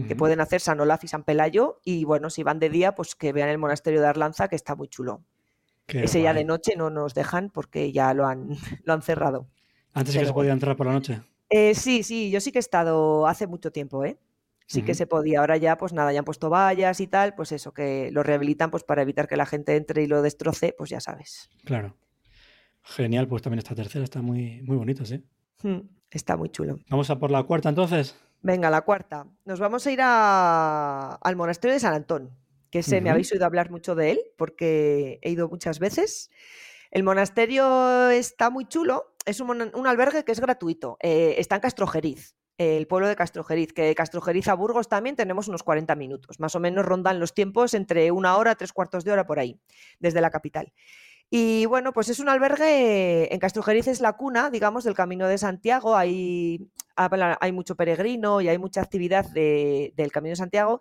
Que 0.08 0.14
pueden 0.14 0.40
hacer 0.40 0.60
San 0.60 0.78
Olaf 0.80 1.04
y 1.04 1.08
San 1.08 1.24
Pelayo, 1.24 1.80
y 1.84 2.04
bueno, 2.04 2.28
si 2.28 2.42
van 2.42 2.58
de 2.58 2.68
día, 2.68 2.94
pues 2.94 3.14
que 3.14 3.32
vean 3.32 3.48
el 3.48 3.58
monasterio 3.58 4.00
de 4.00 4.06
Arlanza, 4.06 4.48
que 4.48 4.56
está 4.56 4.76
muy 4.76 4.88
chulo. 4.88 5.22
Ese 5.88 6.22
ya 6.22 6.35
de 6.35 6.44
noche 6.44 6.74
no 6.76 6.90
nos 6.90 7.14
dejan 7.14 7.50
porque 7.50 7.92
ya 7.92 8.12
lo 8.14 8.26
han, 8.26 8.48
lo 8.85 8.92
han 8.92 9.02
cerrado. 9.02 9.48
¿Antes 9.94 10.14
sí 10.14 10.20
que 10.20 10.26
se 10.26 10.32
podía 10.32 10.52
entrar 10.52 10.76
por 10.76 10.87
la 10.87 10.92
noche? 10.92 11.22
Eh, 11.50 11.74
sí, 11.74 12.02
sí, 12.02 12.30
yo 12.30 12.40
sí 12.40 12.52
que 12.52 12.59
he 12.59 12.61
estado 12.61 13.26
hace 13.26 13.46
mucho 13.46 13.72
tiempo, 13.72 14.04
¿eh? 14.04 14.16
Sí 14.66 14.83
que 14.83 14.94
se 14.94 15.07
podía. 15.07 15.40
Ahora 15.40 15.57
ya, 15.57 15.76
pues 15.76 15.92
nada, 15.92 16.12
ya 16.12 16.20
han 16.20 16.24
puesto 16.24 16.50
vallas 16.50 17.00
y 17.00 17.07
tal, 17.07 17.35
pues 17.35 17.52
eso, 17.52 17.72
que 17.72 18.11
lo 18.12 18.22
rehabilitan 18.22 18.70
pues 18.70 18.85
para 18.85 19.02
evitar 19.02 19.29
que 19.29 19.37
la 19.37 19.46
gente 19.46 19.76
entre 19.76 20.02
y 20.02 20.07
lo 20.07 20.22
destroce, 20.22 20.74
pues 20.76 20.90
ya 20.90 21.00
sabes. 21.00 21.48
Claro. 21.64 21.96
Genial, 22.83 23.26
pues 23.26 23.42
también 23.42 23.59
esta 23.59 23.74
tercera 23.74 24.05
está 24.05 24.22
muy, 24.22 24.62
muy 24.62 24.76
bonita, 24.76 25.05
sí. 25.05 25.24
Hmm, 25.62 25.81
está 26.11 26.37
muy 26.37 26.50
chulo. 26.50 26.79
Vamos 26.88 27.11
a 27.11 27.18
por 27.18 27.31
la 27.31 27.42
cuarta 27.44 27.68
entonces. 27.68 28.16
Venga, 28.42 28.70
la 28.70 28.83
cuarta. 28.83 29.26
Nos 29.44 29.59
vamos 29.59 29.87
a 29.87 29.90
ir 29.90 30.00
al 30.02 31.37
monasterio 31.37 31.74
de 31.74 31.81
San 31.81 31.94
Antón, 31.94 32.31
que 32.70 32.83
sé, 32.83 33.00
me 33.00 33.11
habéis 33.11 33.33
oído 33.33 33.46
hablar 33.46 33.70
mucho 33.70 33.94
de 33.94 34.12
él, 34.12 34.20
porque 34.37 35.18
he 35.22 35.31
ido 35.31 35.48
muchas 35.48 35.79
veces. 35.79 36.31
El 36.90 37.02
monasterio 37.02 38.11
está 38.11 38.50
muy 38.50 38.66
chulo, 38.66 39.14
es 39.24 39.40
un, 39.40 39.87
albergue 39.87 40.24
que 40.24 40.33
es 40.33 40.40
gratuito, 40.40 40.96
eh, 41.00 41.35
está 41.38 41.57
en 41.57 41.62
Castrojeriz 41.62 42.37
el 42.59 42.87
pueblo 42.87 43.09
de 43.09 43.16
Castrojeriz, 43.16 43.73
que 43.73 43.83
de 43.83 43.95
Castrojeriz 43.95 44.49
a 44.49 44.55
Burgos 44.55 44.88
también 44.88 45.16
tenemos 45.16 45.49
unos 45.49 45.62
40 45.62 45.95
minutos, 45.95 46.40
más 46.40 46.55
o 46.55 46.61
menos 46.61 46.85
rondan 46.85 47.21
los 47.21 47.35
tiempos 47.35 47.75
entre 47.75 48.11
una 48.11 48.37
hora, 48.37 48.55
tres 48.55 48.73
cuartos 48.73 49.05
de 49.05 49.12
hora 49.12 49.27
por 49.27 49.38
ahí, 49.38 49.61
desde 49.99 50.21
la 50.21 50.31
capital. 50.31 50.73
Y 51.29 51.66
bueno, 51.66 51.92
pues 51.92 52.09
es 52.09 52.21
un 52.21 52.29
albergue, 52.29 53.33
en 53.35 53.40
Castrojeriz 53.40 53.88
es 53.88 54.01
la 54.01 54.12
cuna, 54.12 54.49
digamos, 54.49 54.85
del 54.85 54.95
Camino 54.95 55.27
de 55.27 55.38
Santiago, 55.38 55.97
hay, 55.97 56.71
hay 56.95 57.53
mucho 57.53 57.75
peregrino 57.75 58.40
y 58.40 58.49
hay 58.49 58.59
mucha 58.59 58.81
actividad 58.81 59.27
del 59.31 60.12
Camino 60.12 60.33
de 60.33 60.37
Santiago, 60.37 60.81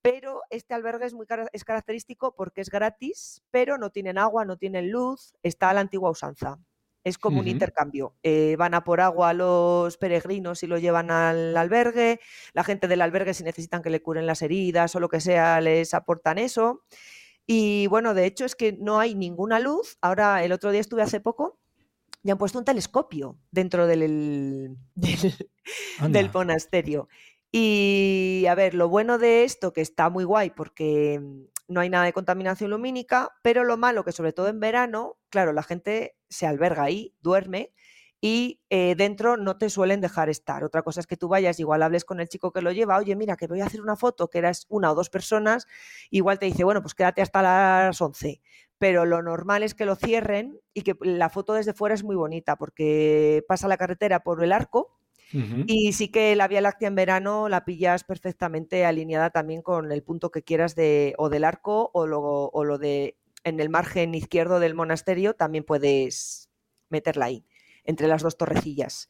pero 0.00 0.42
este 0.50 0.72
albergue 0.72 1.06
es 1.06 1.14
muy 1.14 1.26
es 1.52 1.64
característico 1.64 2.34
porque 2.34 2.62
es 2.62 2.70
gratis, 2.70 3.42
pero 3.50 3.76
no 3.76 3.90
tienen 3.90 4.18
agua, 4.18 4.44
no 4.44 4.56
tienen 4.56 4.90
luz, 4.90 5.34
está 5.42 5.70
a 5.70 5.74
la 5.74 5.80
antigua 5.80 6.10
usanza. 6.10 6.58
Es 7.06 7.18
como 7.18 7.38
un 7.38 7.46
intercambio. 7.46 8.16
Eh, 8.24 8.56
van 8.58 8.74
a 8.74 8.82
por 8.82 9.00
agua 9.00 9.32
los 9.32 9.96
peregrinos 9.96 10.64
y 10.64 10.66
lo 10.66 10.76
llevan 10.76 11.12
al 11.12 11.56
albergue. 11.56 12.18
La 12.52 12.64
gente 12.64 12.88
del 12.88 13.00
albergue, 13.00 13.32
si 13.32 13.44
necesitan 13.44 13.80
que 13.80 13.90
le 13.90 14.02
curen 14.02 14.26
las 14.26 14.42
heridas 14.42 14.92
o 14.96 14.98
lo 14.98 15.08
que 15.08 15.20
sea, 15.20 15.60
les 15.60 15.94
aportan 15.94 16.36
eso. 16.36 16.82
Y 17.46 17.86
bueno, 17.86 18.12
de 18.12 18.26
hecho 18.26 18.44
es 18.44 18.56
que 18.56 18.72
no 18.72 18.98
hay 18.98 19.14
ninguna 19.14 19.60
luz. 19.60 19.98
Ahora, 20.00 20.42
el 20.42 20.50
otro 20.50 20.72
día 20.72 20.80
estuve 20.80 21.02
hace 21.02 21.20
poco 21.20 21.60
y 22.24 22.32
han 22.32 22.38
puesto 22.38 22.58
un 22.58 22.64
telescopio 22.64 23.38
dentro 23.52 23.86
del, 23.86 24.76
del 26.00 26.30
monasterio. 26.34 27.06
Y 27.52 28.46
a 28.50 28.56
ver, 28.56 28.74
lo 28.74 28.88
bueno 28.88 29.18
de 29.18 29.44
esto, 29.44 29.72
que 29.72 29.80
está 29.80 30.10
muy 30.10 30.24
guay 30.24 30.50
porque 30.50 31.22
no 31.68 31.80
hay 31.80 31.90
nada 31.90 32.04
de 32.04 32.12
contaminación 32.12 32.70
lumínica, 32.70 33.30
pero 33.42 33.64
lo 33.64 33.76
malo 33.76 34.04
que 34.04 34.12
sobre 34.12 34.32
todo 34.32 34.48
en 34.48 34.60
verano, 34.60 35.18
claro, 35.30 35.52
la 35.52 35.62
gente 35.62 36.16
se 36.28 36.46
alberga 36.46 36.84
ahí, 36.84 37.14
duerme 37.20 37.72
y 38.20 38.60
eh, 38.70 38.94
dentro 38.96 39.36
no 39.36 39.58
te 39.58 39.70
suelen 39.70 40.00
dejar 40.00 40.28
estar. 40.28 40.64
Otra 40.64 40.82
cosa 40.82 41.00
es 41.00 41.06
que 41.06 41.16
tú 41.16 41.28
vayas, 41.28 41.60
igual 41.60 41.82
hables 41.82 42.04
con 42.04 42.20
el 42.20 42.28
chico 42.28 42.52
que 42.52 42.62
lo 42.62 42.72
lleva, 42.72 42.96
oye, 42.96 43.14
mira, 43.14 43.36
que 43.36 43.46
voy 43.46 43.60
a 43.60 43.66
hacer 43.66 43.80
una 43.82 43.96
foto, 43.96 44.28
que 44.28 44.38
eras 44.38 44.66
una 44.68 44.90
o 44.90 44.94
dos 44.94 45.10
personas, 45.10 45.66
igual 46.10 46.38
te 46.38 46.46
dice, 46.46 46.64
bueno, 46.64 46.82
pues 46.82 46.94
quédate 46.94 47.22
hasta 47.22 47.42
las 47.42 48.00
11. 48.00 48.40
Pero 48.78 49.06
lo 49.06 49.22
normal 49.22 49.62
es 49.62 49.74
que 49.74 49.86
lo 49.86 49.96
cierren 49.96 50.60
y 50.74 50.82
que 50.82 50.96
la 51.00 51.30
foto 51.30 51.54
desde 51.54 51.72
fuera 51.72 51.94
es 51.94 52.04
muy 52.04 52.16
bonita 52.16 52.56
porque 52.56 53.44
pasa 53.48 53.68
la 53.68 53.78
carretera 53.78 54.20
por 54.20 54.42
el 54.42 54.52
arco 54.52 54.95
y 55.32 55.92
sí 55.92 56.08
que 56.08 56.36
la 56.36 56.48
Vía 56.48 56.60
Láctea 56.60 56.88
en 56.88 56.94
verano 56.94 57.48
la 57.48 57.64
pillas 57.64 58.04
perfectamente 58.04 58.84
alineada 58.84 59.30
también 59.30 59.62
con 59.62 59.90
el 59.90 60.02
punto 60.02 60.30
que 60.30 60.42
quieras 60.42 60.74
de 60.74 61.14
o 61.18 61.28
del 61.28 61.44
arco 61.44 61.90
o 61.92 62.06
lo, 62.06 62.20
o 62.22 62.64
lo 62.64 62.78
de 62.78 63.16
en 63.44 63.60
el 63.60 63.68
margen 63.68 64.14
izquierdo 64.14 64.60
del 64.60 64.74
monasterio 64.74 65.34
también 65.34 65.64
puedes 65.64 66.50
meterla 66.88 67.26
ahí, 67.26 67.44
entre 67.84 68.08
las 68.08 68.22
dos 68.22 68.36
torrecillas. 68.36 69.08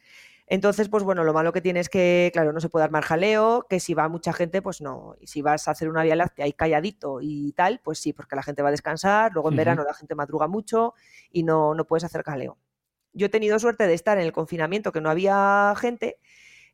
Entonces, 0.49 0.89
pues 0.89 1.03
bueno, 1.03 1.25
lo 1.25 1.33
malo 1.33 1.53
que 1.53 1.61
tienes 1.61 1.87
es 1.87 1.89
que, 1.89 2.31
claro, 2.33 2.53
no 2.53 2.61
se 2.61 2.69
puede 2.69 2.85
armar 2.85 3.03
jaleo, 3.03 3.67
que 3.69 3.81
si 3.81 3.95
va 3.95 4.09
mucha 4.09 4.33
gente, 4.33 4.63
pues 4.63 4.81
no. 4.81 5.17
Y 5.21 5.27
si 5.27 5.43
vas 5.43 5.67
a 5.67 5.73
hacer 5.73 5.89
una 5.89 6.05
vía 6.05 6.15
láctea 6.15 6.45
ahí 6.45 6.53
calladito 6.53 7.19
y 7.21 7.53
tal, 7.53 7.81
pues 7.83 7.99
sí, 7.99 8.13
porque 8.13 8.37
la 8.37 8.45
gente 8.45 8.63
va 8.63 8.69
a 8.69 8.71
descansar, 8.71 9.33
luego 9.33 9.51
en 9.51 9.57
verano 9.57 9.83
la 9.83 9.95
gente 9.95 10.15
madruga 10.15 10.47
mucho 10.47 10.95
y 11.33 11.43
no, 11.43 11.75
no 11.75 11.85
puedes 11.85 12.05
hacer 12.05 12.23
jaleo 12.23 12.59
yo 13.17 13.27
he 13.27 13.31
tenido 13.31 13.59
suerte 13.59 13.87
de 13.87 13.95
estar 13.95 14.19
en 14.19 14.25
el 14.25 14.33
confinamiento, 14.33 14.93
que 14.93 15.01
no 15.01 15.11
había 15.11 15.75
gente. 15.77 16.19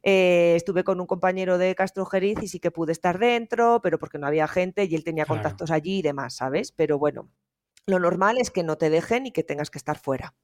Eh, 0.02 0.54
estuve 0.56 0.82
con 0.82 1.00
un 1.00 1.06
compañero 1.06 1.58
de 1.58 1.74
Castro 1.76 2.04
Jeriz 2.04 2.38
y 2.42 2.48
sí 2.48 2.58
que 2.58 2.72
pude 2.72 2.90
estar 2.92 3.18
dentro, 3.18 3.80
pero 3.82 3.98
porque 3.98 4.18
no 4.18 4.26
había 4.26 4.48
gente 4.48 4.84
y 4.84 4.94
él 4.94 5.04
tenía 5.04 5.26
contactos 5.26 5.70
allí 5.70 5.98
y 5.98 6.02
demás, 6.02 6.34
¿sabes? 6.34 6.72
Pero 6.72 6.98
bueno, 6.98 7.30
lo 7.86 8.00
normal 8.00 8.38
es 8.38 8.50
que 8.50 8.64
no 8.64 8.76
te 8.76 8.90
dejen 8.90 9.26
y 9.26 9.30
que 9.30 9.44
tengas 9.44 9.70
que 9.70 9.78
estar 9.78 9.98
fuera. 9.98 10.34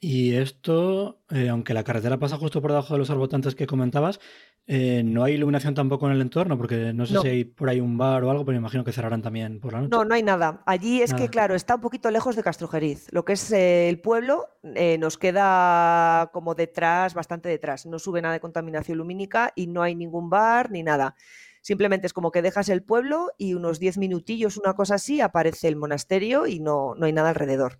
Y 0.00 0.34
esto, 0.34 1.22
eh, 1.30 1.48
aunque 1.48 1.74
la 1.74 1.84
carretera 1.84 2.18
pasa 2.18 2.36
justo 2.36 2.60
por 2.60 2.72
debajo 2.72 2.94
de 2.94 2.98
los 2.98 3.10
arbotantes 3.10 3.54
que 3.54 3.68
comentabas, 3.68 4.18
eh, 4.66 5.02
no 5.04 5.24
hay 5.24 5.34
iluminación 5.34 5.74
tampoco 5.74 6.06
en 6.06 6.12
el 6.12 6.20
entorno, 6.20 6.56
porque 6.56 6.92
no 6.92 7.04
sé 7.04 7.18
si 7.20 7.28
hay 7.28 7.44
por 7.44 7.68
ahí 7.68 7.80
un 7.80 7.98
bar 7.98 8.22
o 8.22 8.30
algo, 8.30 8.44
pero 8.44 8.54
me 8.54 8.60
imagino 8.60 8.84
que 8.84 8.92
cerrarán 8.92 9.20
también 9.20 9.60
por 9.60 9.72
la 9.72 9.80
noche. 9.80 9.90
No, 9.90 10.04
no 10.04 10.14
hay 10.14 10.22
nada. 10.22 10.62
Allí 10.66 11.02
es 11.02 11.12
que, 11.14 11.28
claro, 11.28 11.54
está 11.54 11.74
un 11.74 11.80
poquito 11.80 12.10
lejos 12.10 12.36
de 12.36 12.42
Castrojeriz. 12.42 13.12
Lo 13.12 13.24
que 13.24 13.32
es 13.32 13.52
eh, 13.52 13.88
el 13.88 14.00
pueblo 14.00 14.48
nos 14.62 15.18
queda 15.18 16.30
como 16.32 16.54
detrás, 16.54 17.14
bastante 17.14 17.48
detrás. 17.48 17.86
No 17.86 17.98
sube 17.98 18.22
nada 18.22 18.34
de 18.34 18.40
contaminación 18.40 18.98
lumínica 18.98 19.52
y 19.56 19.66
no 19.66 19.82
hay 19.82 19.94
ningún 19.94 20.30
bar 20.30 20.70
ni 20.70 20.82
nada. 20.82 21.16
Simplemente 21.62 22.08
es 22.08 22.12
como 22.12 22.32
que 22.32 22.42
dejas 22.42 22.68
el 22.68 22.82
pueblo 22.82 23.30
y 23.38 23.54
unos 23.54 23.78
10 23.78 23.98
minutillos, 23.98 24.58
una 24.58 24.74
cosa 24.74 24.96
así, 24.96 25.20
aparece 25.20 25.68
el 25.68 25.76
monasterio 25.76 26.46
y 26.46 26.58
no, 26.58 26.94
no 26.96 27.06
hay 27.06 27.12
nada 27.12 27.30
alrededor. 27.30 27.78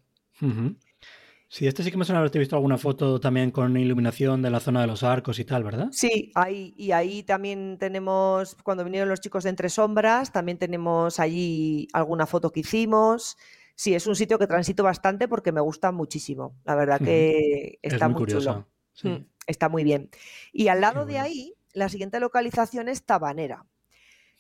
Sí, 1.53 1.67
este 1.67 1.83
sí 1.83 1.91
que 1.91 1.99
me 1.99 2.07
suena 2.07 2.21
haberte 2.21 2.39
visto 2.39 2.57
alguna 2.57 2.79
foto 2.79 3.21
también 3.21 3.51
con 3.51 3.77
iluminación 3.77 4.41
de 4.41 4.49
la 4.49 4.59
zona 4.59 4.81
de 4.81 4.87
los 4.87 5.03
arcos 5.03 5.39
y 5.39 5.45
tal, 5.45 5.63
¿verdad? 5.63 5.89
Sí, 5.93 6.33
ahí, 6.35 6.73
y 6.79 6.93
ahí 6.93 7.25
también 7.25 7.77
tenemos, 7.79 8.57
cuando 8.65 8.85
vinieron 8.85 9.11
los 9.11 9.21
chicos 9.21 9.45
de 9.45 9.51
Entre 9.51 9.69
Sombras, 9.69 10.33
también 10.33 10.57
tenemos 10.57 11.21
allí 11.21 11.89
alguna 11.93 12.25
foto 12.25 12.53
que 12.53 12.61
hicimos. 12.61 13.37
Sí, 13.75 13.95
es 13.95 14.07
un 14.07 14.17
sitio 14.17 14.39
que 14.39 14.47
transito 14.47 14.83
bastante 14.83 15.29
porque 15.29 15.53
me 15.53 15.61
gusta 15.61 15.93
muchísimo. 15.93 16.57
La 16.65 16.75
verdad 16.75 16.99
que 16.99 17.79
está 17.83 18.09
muy, 18.09 18.25
chulo. 18.25 18.67
Mm, 19.03 19.17
está 19.47 19.69
muy 19.69 19.85
bien. 19.85 20.09
Y 20.55 20.69
al 20.69 20.81
lado 20.81 21.05
de 21.05 21.19
ahí, 21.19 21.55
la 21.75 21.91
siguiente 21.91 22.19
localización 22.19 22.89
es 22.89 23.05
Tabanera. 23.05 23.67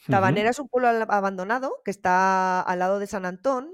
Tabanera 0.09 0.49
es 0.49 0.59
un 0.59 0.69
pueblo 0.71 0.89
abandonado 0.89 1.75
que 1.85 1.91
está 1.91 2.63
al 2.63 2.79
lado 2.79 2.99
de 2.99 3.07
San 3.07 3.27
Antón 3.27 3.69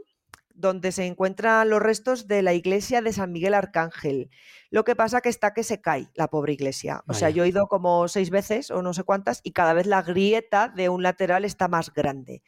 donde 0.59 0.91
se 0.91 1.07
encuentran 1.07 1.71
los 1.71 1.81
restos 1.81 2.27
de 2.27 2.43
la 2.43 2.53
iglesia 2.53 3.01
de 3.01 3.13
San 3.13 3.31
Miguel 3.31 3.55
Arcángel. 3.55 4.31
Lo 4.71 4.85
que 4.85 4.97
pasa 4.97 5.21
que 5.21 5.29
está 5.29 5.55
que 5.55 5.63
se 5.63 5.81
cae 5.81 6.09
la 6.15 6.29
pobre 6.29 6.53
iglesia. 6.53 7.05
O 7.07 7.15
sea, 7.15 7.31
yo 7.31 7.45
he 7.45 7.49
ido 7.49 7.69
como 7.69 8.09
seis 8.09 8.31
veces 8.31 8.71
o 8.71 8.83
no 8.83 8.93
sé 8.93 9.05
cuántas 9.05 9.41
y 9.45 9.53
cada 9.53 9.73
vez 9.73 9.87
la 9.87 10.03
grieta 10.03 10.69
de 10.69 10.89
un 10.89 11.03
lateral 11.03 11.45
está 11.45 11.69
más 11.69 11.95
grande. 11.95 12.43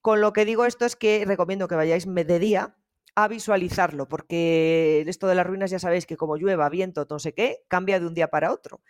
Con 0.00 0.20
lo 0.20 0.32
que 0.32 0.44
digo 0.44 0.64
esto 0.64 0.84
es 0.84 0.96
que 0.96 1.24
recomiendo 1.24 1.68
que 1.68 1.76
vayáis 1.76 2.06
de 2.12 2.38
día 2.40 2.76
a 3.14 3.28
visualizarlo, 3.28 4.08
porque 4.08 5.04
esto 5.06 5.28
de 5.28 5.36
las 5.36 5.46
ruinas 5.46 5.70
ya 5.70 5.78
sabéis 5.78 6.04
que 6.06 6.16
como 6.16 6.36
llueva, 6.36 6.68
viento, 6.68 7.06
no 7.08 7.20
sé 7.20 7.32
qué, 7.32 7.64
cambia 7.68 8.00
de 8.00 8.06
un 8.08 8.14
día 8.14 8.28
para 8.28 8.52
otro. 8.52 8.82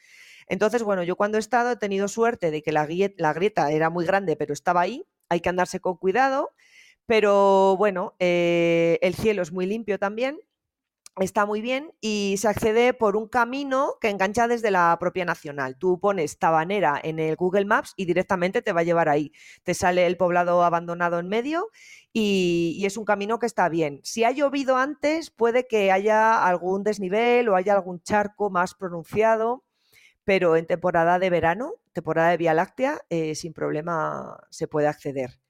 Entonces, 0.46 0.82
bueno, 0.82 1.02
yo 1.02 1.16
cuando 1.16 1.36
he 1.36 1.40
estado 1.40 1.72
he 1.72 1.76
tenido 1.76 2.08
suerte 2.08 2.50
de 2.50 2.62
que 2.62 2.72
la, 2.72 2.88
la 3.18 3.32
grieta 3.34 3.70
era 3.70 3.90
muy 3.90 4.06
grande, 4.06 4.36
pero 4.36 4.54
estaba 4.54 4.80
ahí, 4.80 5.06
hay 5.28 5.40
que 5.40 5.50
andarse 5.50 5.80
con 5.80 5.98
cuidado 5.98 6.52
pero 7.06 7.76
bueno, 7.76 8.14
eh, 8.18 8.98
el 9.02 9.14
cielo 9.14 9.42
es 9.42 9.52
muy 9.52 9.66
limpio 9.66 9.98
también, 9.98 10.38
está 11.20 11.46
muy 11.46 11.60
bien 11.60 11.92
y 12.00 12.36
se 12.38 12.48
accede 12.48 12.92
por 12.92 13.16
un 13.16 13.28
camino 13.28 13.94
que 14.00 14.08
engancha 14.08 14.48
desde 14.48 14.70
la 14.70 14.96
propia 14.98 15.24
nacional. 15.24 15.76
Tú 15.78 16.00
pones 16.00 16.38
Tabanera 16.38 17.00
en 17.02 17.18
el 17.18 17.36
Google 17.36 17.66
Maps 17.66 17.94
y 17.96 18.04
directamente 18.06 18.62
te 18.62 18.72
va 18.72 18.80
a 18.80 18.84
llevar 18.84 19.08
ahí. 19.08 19.32
Te 19.62 19.74
sale 19.74 20.06
el 20.06 20.16
poblado 20.16 20.64
abandonado 20.64 21.18
en 21.18 21.28
medio 21.28 21.68
y, 22.12 22.82
es 22.84 22.96
un 22.96 23.04
camino 23.04 23.38
que 23.38 23.46
está 23.46 23.68
bien. 23.68 24.00
Si 24.02 24.24
ha 24.24 24.30
llovido 24.32 24.76
antes, 24.76 25.30
puede 25.30 25.66
que 25.66 25.92
haya 25.92 26.44
algún 26.44 26.82
desnivel 26.82 27.48
o 27.48 27.56
haya 27.56 27.74
algún 27.74 28.00
charco 28.02 28.50
más 28.50 28.74
pronunciado, 28.74 29.64
pero 30.24 30.56
en 30.56 30.66
temporada 30.66 31.18
de 31.18 31.30
verano, 31.30 31.74
temporada 31.92 32.30
de 32.30 32.38
Vía 32.38 32.54
Láctea, 32.54 33.00
eh, 33.10 33.34
sin 33.34 33.52
problema 33.52 34.40
se 34.50 34.68
puede 34.68 34.88
acceder. 34.88 35.43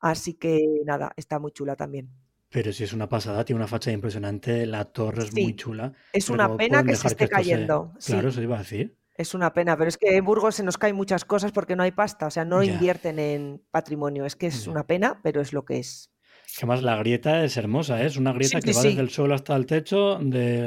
Así 0.00 0.34
que 0.34 0.64
nada, 0.84 1.12
está 1.16 1.38
muy 1.38 1.52
chula 1.52 1.76
también. 1.76 2.10
Pero 2.48 2.72
si 2.72 2.82
es 2.82 2.92
una 2.92 3.08
pasada, 3.08 3.44
tiene 3.44 3.58
una 3.58 3.68
facha 3.68 3.92
impresionante, 3.92 4.66
la 4.66 4.86
torre 4.86 5.22
es 5.22 5.32
muy 5.32 5.54
chula. 5.54 5.92
Es 6.12 6.30
una 6.30 6.56
pena 6.56 6.82
que 6.82 6.96
se 6.96 7.06
esté 7.06 7.28
cayendo. 7.28 7.92
Claro, 8.04 8.30
eso 8.30 8.42
iba 8.42 8.56
a 8.56 8.60
decir. 8.60 8.96
Es 9.14 9.34
una 9.34 9.52
pena, 9.52 9.76
pero 9.76 9.88
es 9.88 9.98
que 9.98 10.16
en 10.16 10.24
Burgos 10.24 10.56
se 10.56 10.64
nos 10.64 10.78
caen 10.78 10.96
muchas 10.96 11.24
cosas 11.24 11.52
porque 11.52 11.76
no 11.76 11.82
hay 11.82 11.92
pasta, 11.92 12.26
o 12.26 12.30
sea, 12.30 12.44
no 12.44 12.62
invierten 12.62 13.18
en 13.18 13.62
patrimonio. 13.70 14.24
Es 14.24 14.34
que 14.34 14.46
es 14.46 14.66
una 14.66 14.86
pena, 14.86 15.20
pero 15.22 15.40
es 15.40 15.52
lo 15.52 15.64
que 15.64 15.78
es. 15.78 16.10
Además, 16.56 16.82
la 16.82 16.96
grieta 16.96 17.44
es 17.44 17.56
hermosa, 17.56 18.02
¿eh? 18.02 18.06
es 18.06 18.16
una 18.16 18.32
grieta 18.32 18.60
que 18.60 18.72
va 18.72 18.82
desde 18.82 19.00
el 19.00 19.10
suelo 19.10 19.34
hasta 19.34 19.54
el 19.54 19.66
techo 19.66 20.18
de 20.20 20.64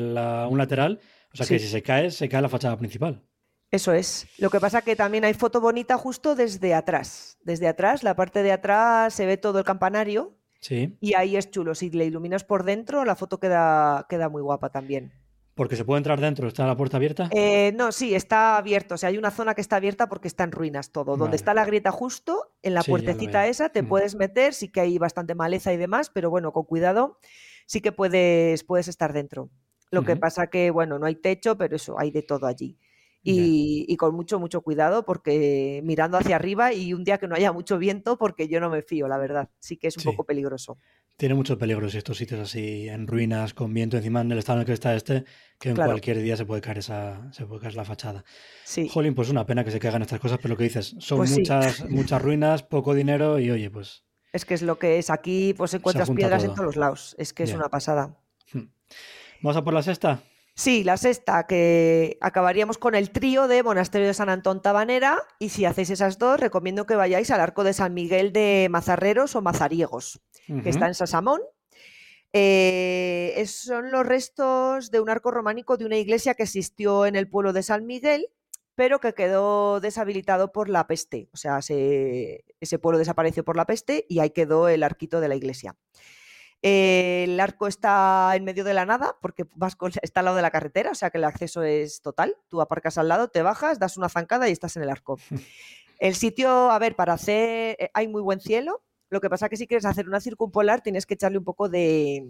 un 0.49 0.57
lateral. 0.57 0.99
O 1.33 1.37
sea 1.37 1.47
que 1.47 1.59
si 1.59 1.67
se 1.67 1.81
cae, 1.81 2.11
se 2.11 2.29
cae 2.29 2.41
la 2.41 2.49
fachada 2.49 2.77
principal. 2.77 3.23
Eso 3.73 3.91
es. 3.91 4.27
Lo 4.37 4.51
que 4.51 4.59
pasa 4.59 4.83
que 4.83 4.95
también 4.95 5.25
hay 5.25 5.33
foto 5.33 5.59
bonita 5.59 5.97
justo 5.97 6.35
desde 6.35 6.75
atrás. 6.75 7.39
Desde 7.41 7.67
atrás, 7.67 8.03
la 8.03 8.15
parte 8.15 8.43
de 8.43 8.51
atrás 8.51 9.15
se 9.15 9.25
ve 9.25 9.35
todo 9.35 9.57
el 9.57 9.65
campanario. 9.65 10.37
Sí. 10.59 10.95
Y 11.01 11.15
ahí 11.15 11.37
es 11.37 11.49
chulo. 11.49 11.73
Si 11.73 11.89
le 11.89 12.05
iluminas 12.05 12.43
por 12.43 12.65
dentro, 12.65 13.03
la 13.03 13.15
foto 13.15 13.39
queda, 13.39 14.05
queda 14.07 14.29
muy 14.29 14.43
guapa 14.43 14.69
también. 14.69 15.11
Porque 15.55 15.75
se 15.75 15.85
puede 15.85 15.97
entrar 15.97 16.21
dentro, 16.21 16.47
¿está 16.47 16.67
la 16.67 16.77
puerta 16.77 16.97
abierta? 16.97 17.29
Eh, 17.31 17.71
no, 17.73 17.91
sí, 17.91 18.13
está 18.13 18.57
abierto. 18.57 18.93
O 18.93 18.97
sea, 18.99 19.09
hay 19.09 19.17
una 19.17 19.31
zona 19.31 19.55
que 19.55 19.61
está 19.61 19.77
abierta 19.77 20.07
porque 20.07 20.27
está 20.27 20.43
en 20.43 20.51
ruinas 20.51 20.91
todo. 20.91 21.17
Donde 21.17 21.35
está 21.35 21.55
la 21.55 21.65
grieta 21.65 21.89
justo, 21.89 22.53
en 22.61 22.75
la 22.75 22.83
puertecita 22.83 23.47
esa, 23.47 23.69
te 23.69 23.81
puedes 23.81 24.13
meter, 24.13 24.53
sí 24.53 24.69
que 24.69 24.81
hay 24.81 24.99
bastante 24.99 25.33
maleza 25.33 25.73
y 25.73 25.77
demás, 25.77 26.11
pero 26.13 26.29
bueno, 26.29 26.53
con 26.53 26.65
cuidado, 26.65 27.17
sí 27.65 27.81
que 27.81 27.91
puedes, 27.91 28.63
puedes 28.63 28.87
estar 28.87 29.13
dentro. 29.13 29.49
Lo 29.89 30.03
que 30.03 30.15
pasa 30.15 30.45
que, 30.45 30.69
bueno, 30.69 30.99
no 30.99 31.07
hay 31.07 31.15
techo, 31.15 31.57
pero 31.57 31.75
eso, 31.75 31.99
hay 31.99 32.11
de 32.11 32.21
todo 32.21 32.45
allí 32.45 32.77
y, 33.23 33.95
con 33.97 34.13
mucho, 34.15 34.39
mucho 34.39 34.61
cuidado 34.61 35.05
porque 35.05 35.81
mirando 35.83 36.17
hacia 36.17 36.35
arriba 36.35 36.73
y 36.73 36.93
un 36.93 37.03
día 37.03 37.17
que 37.17 37.27
no 37.27 37.35
haya 37.35 37.51
mucho 37.51 37.77
viento 37.77 38.17
porque 38.17 38.47
yo 38.47 38.59
no 38.59 38.69
me 38.69 38.81
fío, 38.81 39.07
la 39.07 39.17
verdad. 39.17 39.49
Sí 39.59 39.77
que 39.77 39.87
es 39.87 39.97
un 39.97 40.03
poco 40.03 40.25
peligroso. 40.25 40.77
Tiene 41.15 41.35
mucho 41.35 41.57
peligro 41.57 41.87
estos 41.87 42.17
sitios 42.17 42.39
así 42.39 42.89
en 42.89 43.07
ruinas, 43.07 43.53
con 43.53 43.73
viento 43.73 43.97
encima 43.97 44.21
en 44.21 44.31
el 44.31 44.39
estado 44.39 44.57
en 44.57 44.61
el 44.61 44.65
que 44.65 44.73
está 44.73 44.95
este, 44.95 45.23
que 45.59 45.69
en 45.69 45.75
cualquier 45.75 46.21
día 46.21 46.35
se 46.35 46.45
puede 46.45 46.61
caer 46.61 46.79
esa, 46.79 47.31
se 47.31 47.45
puede 47.45 47.61
caer 47.61 47.75
la 47.75 47.85
fachada. 47.85 48.25
Sí. 48.65 48.89
Jolín, 48.89 49.13
pues 49.13 49.29
una 49.29 49.45
pena 49.45 49.63
que 49.63 49.71
se 49.71 49.79
caigan 49.79 50.01
estas 50.01 50.19
cosas, 50.19 50.39
pero 50.41 50.53
lo 50.55 50.57
que 50.57 50.63
dices, 50.65 50.95
son 50.99 51.19
pues 51.19 51.31
muchas, 51.31 51.87
muchas 51.89 52.21
ruinas, 52.21 52.63
poco 52.63 52.93
dinero 52.93 53.39
y 53.39 53.51
oye, 53.51 53.69
pues. 53.69 54.03
Es 54.33 54.45
que 54.45 54.55
es 54.55 54.63
lo 54.63 54.79
que 54.79 54.97
es. 54.97 55.11
Aquí 55.11 55.53
pues 55.55 55.73
encuentras 55.75 56.09
piedras 56.09 56.43
en 56.43 56.55
todos 56.55 56.65
los 56.65 56.75
lados. 56.75 57.15
Es 57.19 57.33
que 57.33 57.43
es 57.43 57.53
una 57.53 57.69
pasada. 57.69 58.17
Hmm. 58.51 58.69
¿Vamos 59.43 59.57
a 59.57 59.63
por 59.63 59.75
la 59.75 59.83
sexta? 59.83 60.23
Sí, 60.55 60.83
la 60.83 60.97
sexta, 60.97 61.47
que 61.47 62.17
acabaríamos 62.21 62.77
con 62.77 62.93
el 62.93 63.09
trío 63.09 63.47
de 63.47 63.63
Monasterio 63.63 64.07
de 64.07 64.13
San 64.13 64.29
Antón 64.29 64.61
Tabanera. 64.61 65.17
Y 65.39 65.49
si 65.49 65.65
hacéis 65.65 65.89
esas 65.89 66.19
dos, 66.19 66.39
recomiendo 66.39 66.85
que 66.85 66.95
vayáis 66.95 67.31
al 67.31 67.41
Arco 67.41 67.63
de 67.63 67.73
San 67.73 67.95
Miguel 67.95 68.31
de 68.33 68.67
Mazarreros 68.69 69.35
o 69.35 69.41
Mazariegos, 69.41 70.21
que 70.61 70.69
está 70.69 70.85
en 70.87 70.93
Sasamón. 70.93 71.41
Eh, 72.33 73.43
son 73.47 73.91
los 73.91 74.05
restos 74.05 74.91
de 74.91 74.99
un 74.99 75.09
arco 75.09 75.31
románico 75.31 75.77
de 75.77 75.85
una 75.85 75.97
iglesia 75.97 76.35
que 76.35 76.43
existió 76.43 77.07
en 77.07 77.15
el 77.15 77.27
pueblo 77.27 77.51
de 77.51 77.63
San 77.63 77.87
Miguel, 77.87 78.27
pero 78.75 78.99
que 78.99 79.13
quedó 79.13 79.79
deshabilitado 79.79 80.51
por 80.51 80.69
la 80.69 80.85
peste. 80.85 81.29
O 81.33 81.37
sea, 81.37 81.59
ese 81.59 82.79
pueblo 82.79 82.99
desapareció 82.99 83.43
por 83.43 83.57
la 83.57 83.65
peste 83.65 84.05
y 84.07 84.19
ahí 84.19 84.29
quedó 84.29 84.67
el 84.67 84.83
arquito 84.83 85.19
de 85.19 85.29
la 85.29 85.35
iglesia 85.35 85.75
el 86.63 87.37
arco 87.41 87.67
está 87.67 88.31
en 88.35 88.45
medio 88.45 88.63
de 88.63 88.73
la 88.73 88.85
nada 88.85 89.17
porque 89.21 89.45
está 90.01 90.21
al 90.21 90.25
lado 90.25 90.37
de 90.37 90.41
la 90.41 90.49
carretera, 90.49 90.91
o 90.91 90.95
sea 90.95 91.09
que 91.09 91.17
el 91.17 91.25
acceso 91.25 91.61
es 91.61 92.01
total. 92.01 92.37
Tú 92.47 92.61
aparcas 92.61 92.97
al 92.97 93.09
lado, 93.09 93.27
te 93.27 93.41
bajas, 93.41 93.79
das 93.79 93.97
una 93.97 94.07
zancada 94.07 94.47
y 94.47 94.53
estás 94.53 94.77
en 94.77 94.83
el 94.83 94.89
arco. 94.89 95.19
El 95.99 96.15
sitio, 96.15 96.71
a 96.71 96.79
ver, 96.79 96.95
para 96.95 97.13
hacer, 97.13 97.75
eh, 97.79 97.91
hay 97.93 98.07
muy 98.07 98.21
buen 98.21 98.39
cielo. 98.39 98.81
Lo 99.09 99.21
que 99.21 99.29
pasa 99.29 99.45
es 99.45 99.49
que 99.49 99.57
si 99.57 99.67
quieres 99.67 99.85
hacer 99.85 100.07
una 100.07 100.21
circumpolar 100.21 100.81
tienes 100.81 101.05
que 101.05 101.13
echarle 101.13 101.37
un 101.37 101.43
poco 101.43 101.69
de, 101.69 102.25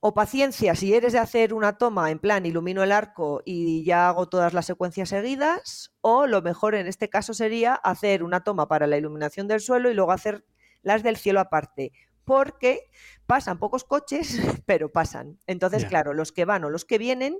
o 0.00 0.12
paciencia 0.12 0.74
si 0.74 0.92
eres 0.92 1.12
de 1.12 1.18
hacer 1.18 1.54
una 1.54 1.78
toma 1.78 2.10
en 2.10 2.18
plan 2.18 2.44
ilumino 2.44 2.82
el 2.82 2.92
arco 2.92 3.40
y 3.44 3.84
ya 3.84 4.08
hago 4.08 4.28
todas 4.28 4.52
las 4.52 4.66
secuencias 4.66 5.10
seguidas, 5.10 5.92
o 6.00 6.26
lo 6.26 6.42
mejor 6.42 6.74
en 6.74 6.86
este 6.86 7.08
caso 7.08 7.34
sería 7.34 7.74
hacer 7.74 8.22
una 8.22 8.44
toma 8.44 8.66
para 8.66 8.86
la 8.86 8.96
iluminación 8.96 9.46
del 9.46 9.60
suelo 9.60 9.90
y 9.90 9.94
luego 9.94 10.12
hacer 10.12 10.44
las 10.82 11.02
del 11.02 11.16
cielo 11.16 11.40
aparte 11.40 11.92
porque 12.24 12.90
pasan 13.26 13.58
pocos 13.58 13.84
coches, 13.84 14.38
pero 14.66 14.90
pasan. 14.92 15.38
Entonces, 15.46 15.84
claro, 15.84 16.14
los 16.14 16.32
que 16.32 16.44
van 16.44 16.64
o 16.64 16.70
los 16.70 16.84
que 16.84 16.98
vienen 16.98 17.38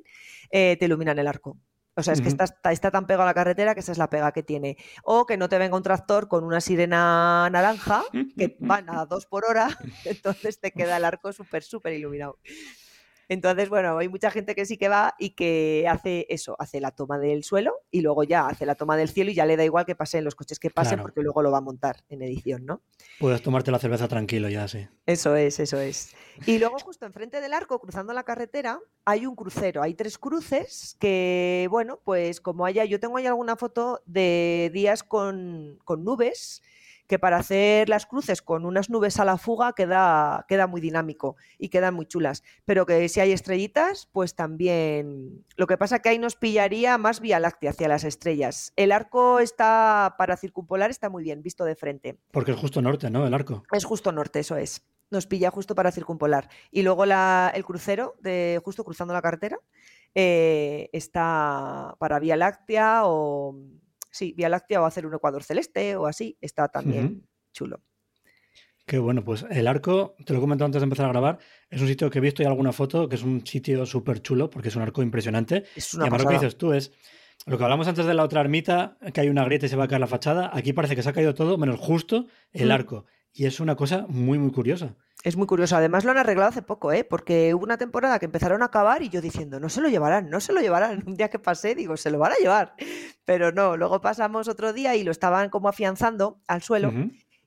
eh, 0.51 0.77
te 0.79 0.87
iluminan 0.87 1.19
el 1.19 1.27
arco. 1.27 1.59
O 1.97 2.03
sea, 2.03 2.13
es 2.13 2.21
que 2.21 2.29
está, 2.29 2.45
está, 2.73 2.91
tan 2.91 3.07
pegado 3.07 3.23
a 3.23 3.27
la 3.27 3.35
carretera 3.35 3.73
que 3.75 3.81
esa 3.81 3.93
es 3.93 3.99
la 3.99 4.11
pega 4.11 4.33
que 4.33 4.43
tiene. 4.43 4.77
O 5.05 5.27
que 5.27 5.37
no 5.37 5.49
te 5.49 5.59
venga 5.59 5.77
un 5.77 5.83
tractor 5.85 6.27
con 6.27 6.43
una 6.43 6.61
sirena 6.61 7.49
naranja 7.51 8.03
que 8.37 8.57
van 8.61 8.91
a 8.91 9.07
dos 9.07 9.27
por 9.27 9.45
hora, 9.45 9.69
entonces 10.05 10.59
te 10.59 10.73
queda 10.73 10.97
el 10.97 11.05
arco 11.05 11.33
súper, 11.33 11.63
súper 11.63 11.93
iluminado. 11.93 12.39
Entonces, 13.29 13.69
bueno, 13.69 13.99
hay 13.99 14.09
mucha 14.09 14.31
gente 14.31 14.55
que 14.55 14.67
sí 14.67 14.77
que 14.77 14.89
va 14.89 15.15
y 15.19 15.31
que 15.31 15.87
hace 15.89 16.27
eso, 16.29 16.57
hace 16.59 16.81
la 16.81 16.91
toma 16.91 17.19
del 17.19 17.45
suelo 17.45 17.75
y 17.91 18.01
luego 18.01 18.25
ya 18.25 18.47
hace 18.47 18.67
la 18.67 18.75
toma 18.75 18.97
del 18.97 19.09
cielo 19.09 19.31
y 19.31 19.35
ya 19.35 19.47
le 19.47 19.57
da 19.57 19.65
igual 19.65 19.87
que 19.87 19.95
pasen 19.95 20.25
los 20.25 20.35
coches 20.35 20.59
que 20.59 20.71
pasen 20.71 21.01
porque 21.01 21.23
luego 21.23 21.43
lo 21.43 21.51
va 21.51 21.59
a 21.59 21.63
montar 21.63 22.05
en 22.09 22.23
edición, 22.23 22.65
¿no? 22.67 22.83
Puedes 23.19 23.43
tomarte 23.43 23.71
la 23.71 23.79
cerveza 23.79 24.09
tranquilo 24.09 24.49
ya, 24.49 24.69
sí. 24.69 24.87
Eso 25.07 25.37
es, 25.37 25.61
eso 25.61 25.81
es. 25.81 26.15
Y 26.47 26.59
luego 26.59 26.79
justo 26.79 27.07
enfrente 27.07 27.41
del 27.41 27.53
arco, 27.53 27.81
cruzando 27.81 28.13
la 28.13 28.25
carretera, 28.25 28.81
hay 29.05 29.27
un 29.27 29.37
crucero, 29.37 29.83
hay 29.83 29.95
tres 29.95 30.19
cruces 30.19 30.97
que, 30.99 31.67
bueno, 31.71 32.01
pues 32.05 32.41
como 32.41 32.67
haya, 32.67 32.85
yo 32.85 33.01
tengo 33.01 33.17
ahí 33.17 33.27
alguna 33.27 33.57
foto 33.57 34.03
de 34.07 34.71
días 34.73 35.03
con, 35.03 35.79
con 35.85 36.05
nubes 36.05 36.63
que 37.07 37.19
para 37.19 37.37
hacer 37.37 37.89
las 37.89 38.07
cruces 38.07 38.43
con 38.43 38.65
unas 38.65 38.91
nubes 38.91 39.19
a 39.19 39.25
la 39.25 39.39
fuga 39.39 39.73
queda, 39.75 40.45
queda 40.49 40.67
muy 40.67 40.81
dinámico 40.81 41.37
y 41.59 41.69
quedan 41.69 41.95
muy 41.95 42.07
chulas. 42.07 42.43
Pero 42.65 42.87
que 42.87 43.09
si 43.09 43.21
hay 43.21 43.33
estrellitas, 43.33 44.09
pues 44.13 44.35
también. 44.35 45.45
Lo 45.57 45.67
que 45.67 45.77
pasa 45.77 46.01
que 46.01 46.09
ahí 46.09 46.19
nos 46.19 46.37
pillaría 46.37 46.99
más 46.99 47.21
Vía 47.21 47.41
Láctea 47.41 47.71
hacia 47.71 47.89
las 47.89 48.05
estrellas. 48.05 48.73
El 48.77 48.93
arco 48.93 49.41
está 49.41 50.15
para 50.19 50.37
circumpolar, 50.37 50.91
está 50.91 51.11
muy 51.11 51.23
bien, 51.23 51.43
visto 51.43 51.65
de 51.65 51.77
frente. 51.77 52.19
Porque 52.31 52.53
es 52.53 52.59
justo 52.59 52.81
norte, 52.81 53.11
¿no? 53.11 53.27
El 53.27 53.35
arco. 53.35 53.63
Es 53.73 53.85
justo 53.85 54.13
norte, 54.13 54.41
eso 54.41 54.57
es. 54.57 54.83
Nos 55.11 55.27
pilla 55.27 55.51
justo 55.51 55.75
para 55.75 55.93
circumpolar. 55.93 56.49
Y 56.71 56.83
luego 56.83 57.07
la, 57.07 57.53
el 57.55 57.65
crucero, 57.65 58.15
de 58.21 58.61
justo 58.65 58.85
cruzando 58.85 59.13
la 59.13 59.23
carretera, 59.23 59.59
eh, 60.15 60.89
está 60.93 61.95
para 61.99 62.19
Vía 62.19 62.37
Láctea 62.37 63.03
o 63.05 63.57
Sí, 64.15 64.33
Vía 64.37 64.49
Láctea 64.49 64.81
o 64.81 64.85
hacer 64.85 65.07
un 65.07 65.15
Ecuador 65.15 65.43
celeste 65.43 65.97
o 65.97 66.07
así, 66.07 66.39
está 66.41 66.69
también 66.69 67.27
chulo. 67.53 67.83
Qué 68.87 68.99
bueno, 68.99 69.25
pues 69.25 69.45
el 69.51 69.67
arco, 69.67 70.15
te 70.25 70.33
lo 70.33 70.39
he 70.39 70.41
comentado 70.41 70.67
antes 70.67 70.81
de 70.81 70.85
empezar 70.85 71.07
a 71.07 71.09
grabar, 71.09 71.39
es 71.69 71.81
un 71.81 71.89
sitio 71.89 72.09
que 72.11 72.19
he 72.19 72.21
visto 72.21 72.41
y 72.41 72.47
alguna 72.47 72.73
foto, 72.73 73.09
que 73.09 73.17
es 73.17 73.25
un 73.25 73.45
sitio 73.45 73.85
súper 73.87 74.23
chulo 74.23 74.51
porque 74.51 74.69
es 74.69 74.77
un 74.77 74.83
arco 74.83 75.03
impresionante. 75.03 75.65
Es 75.75 75.95
una 75.95 76.05
y 76.05 76.07
además 76.07 76.23
lo 76.23 76.29
que 76.29 76.35
dices 76.35 76.57
tú 76.57 76.73
es, 76.73 76.93
lo 77.45 77.59
que 77.59 77.65
hablamos 77.65 77.89
antes 77.89 78.07
de 78.07 78.15
la 78.15 78.23
otra 78.23 78.41
ermita, 78.41 78.99
que 79.13 79.21
hay 79.21 79.29
una 79.29 79.45
grieta 79.45 79.67
y 79.67 79.69
se 79.69 79.75
va 79.75 79.85
a 79.85 79.89
caer 79.89 80.01
la 80.01 80.07
fachada, 80.07 80.49
aquí 80.53 80.73
parece 80.73 80.95
que 80.95 81.03
se 81.03 81.09
ha 81.09 81.13
caído 81.13 81.35
todo 81.35 81.59
menos 81.59 81.81
justo 81.81 82.29
el 82.53 82.71
arco. 82.71 83.07
Y 83.37 83.47
es 83.47 83.59
una 83.59 83.75
cosa 83.75 84.07
muy, 84.09 84.39
muy 84.39 84.53
curiosa. 84.53 84.95
Es 85.25 85.37
muy 85.37 85.49
curioso. 85.49 85.75
Además 85.77 86.05
lo 86.05 86.13
han 86.13 86.19
arreglado 86.19 86.51
hace 86.51 86.63
poco, 86.63 86.93
¿eh? 86.93 87.03
Porque 87.03 87.53
hubo 87.53 87.65
una 87.65 87.77
temporada 87.77 88.21
que 88.21 88.27
empezaron 88.27 88.63
a 88.63 88.67
acabar 88.67 89.03
y 89.03 89.09
yo 89.09 89.21
diciendo, 89.21 89.59
no 89.59 89.69
se 89.69 89.81
lo 89.81 89.89
llevarán, 89.89 90.31
no 90.31 90.39
se 90.39 90.53
lo 90.53 90.61
llevarán. 90.61 91.03
Un 91.07 91.15
día 91.15 91.31
que 91.31 91.41
pasé, 91.41 91.75
digo, 91.75 91.97
se 91.97 92.13
lo 92.13 92.21
van 92.21 92.33
a 92.33 92.37
llevar. 92.37 92.75
Pero 93.25 93.51
no, 93.51 93.77
luego 93.77 94.01
pasamos 94.01 94.47
otro 94.47 94.73
día 94.73 94.95
y 94.95 95.03
lo 95.03 95.11
estaban 95.11 95.51
como 95.51 95.69
afianzando 95.69 96.41
al 96.47 96.63
suelo. 96.63 96.93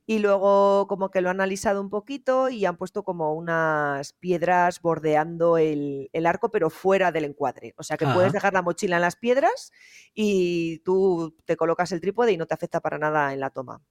Y 0.05 0.19
luego 0.19 0.87
como 0.87 1.09
que 1.09 1.21
lo 1.21 1.29
han 1.29 1.39
alisado 1.39 1.79
un 1.79 1.89
poquito 1.89 2.49
y 2.49 2.65
han 2.65 2.75
puesto 2.75 3.03
como 3.03 3.33
unas 3.33 4.11
piedras 4.13 4.81
bordeando 4.81 5.57
el, 5.57 6.09
el 6.11 6.25
arco, 6.25 6.49
pero 6.51 6.69
fuera 6.69 7.13
del 7.13 7.25
encuadre. 7.25 7.73
O 7.77 7.83
sea 7.83 7.95
que 7.95 8.07
puedes 8.07 8.33
dejar 8.33 8.53
la 8.53 8.61
mochila 8.61 8.97
en 8.97 9.03
las 9.03 9.15
piedras 9.15 9.71
y 10.13 10.79
tú 10.79 11.35
te 11.45 11.55
colocas 11.55 11.93
el 11.93 12.01
trípode 12.01 12.33
y 12.33 12.37
no 12.37 12.45
te 12.45 12.53
afecta 12.53 12.81
para 12.81 12.97
nada 12.97 13.33
en 13.33 13.39
la 13.39 13.51
toma. 13.51 13.81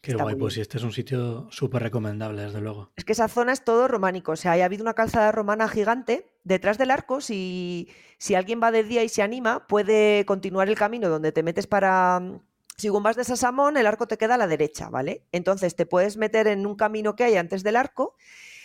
Qué 0.00 0.12
Está 0.12 0.22
guay, 0.22 0.34
pues 0.36 0.54
sí, 0.54 0.60
este 0.62 0.78
es 0.78 0.84
un 0.84 0.92
sitio 0.92 1.46
súper 1.50 1.82
recomendable, 1.82 2.42
desde 2.42 2.60
luego. 2.60 2.90
Es 2.96 3.04
que 3.04 3.12
esa 3.12 3.28
zona 3.28 3.52
es 3.52 3.64
todo 3.64 3.86
románico. 3.86 4.32
O 4.32 4.36
sea, 4.36 4.52
ha 4.52 4.64
habido 4.64 4.82
una 4.82 4.94
calzada 4.94 5.30
romana 5.30 5.68
gigante 5.68 6.26
detrás 6.42 6.78
del 6.78 6.90
arco. 6.90 7.20
Si, 7.20 7.88
si 8.16 8.34
alguien 8.34 8.60
va 8.62 8.70
de 8.70 8.82
día 8.82 9.04
y 9.04 9.10
se 9.10 9.20
anima, 9.22 9.66
puede 9.66 10.24
continuar 10.24 10.68
el 10.68 10.76
camino 10.76 11.08
donde 11.10 11.32
te 11.32 11.42
metes 11.42 11.66
para... 11.66 12.18
mm, 12.18 12.40
Según 12.78 13.02
vas 13.02 13.16
de 13.16 13.24
Sasamón, 13.24 13.76
el 13.76 13.86
arco 13.86 14.06
te 14.06 14.16
queda 14.16 14.36
a 14.36 14.38
la 14.38 14.46
derecha, 14.46 14.88
¿vale? 14.88 15.26
Entonces 15.32 15.76
te 15.76 15.84
puedes 15.84 16.16
meter 16.16 16.46
en 16.46 16.64
un 16.64 16.76
camino 16.76 17.14
que 17.14 17.24
hay 17.24 17.36
antes 17.36 17.62
del 17.62 17.76
arco 17.76 18.16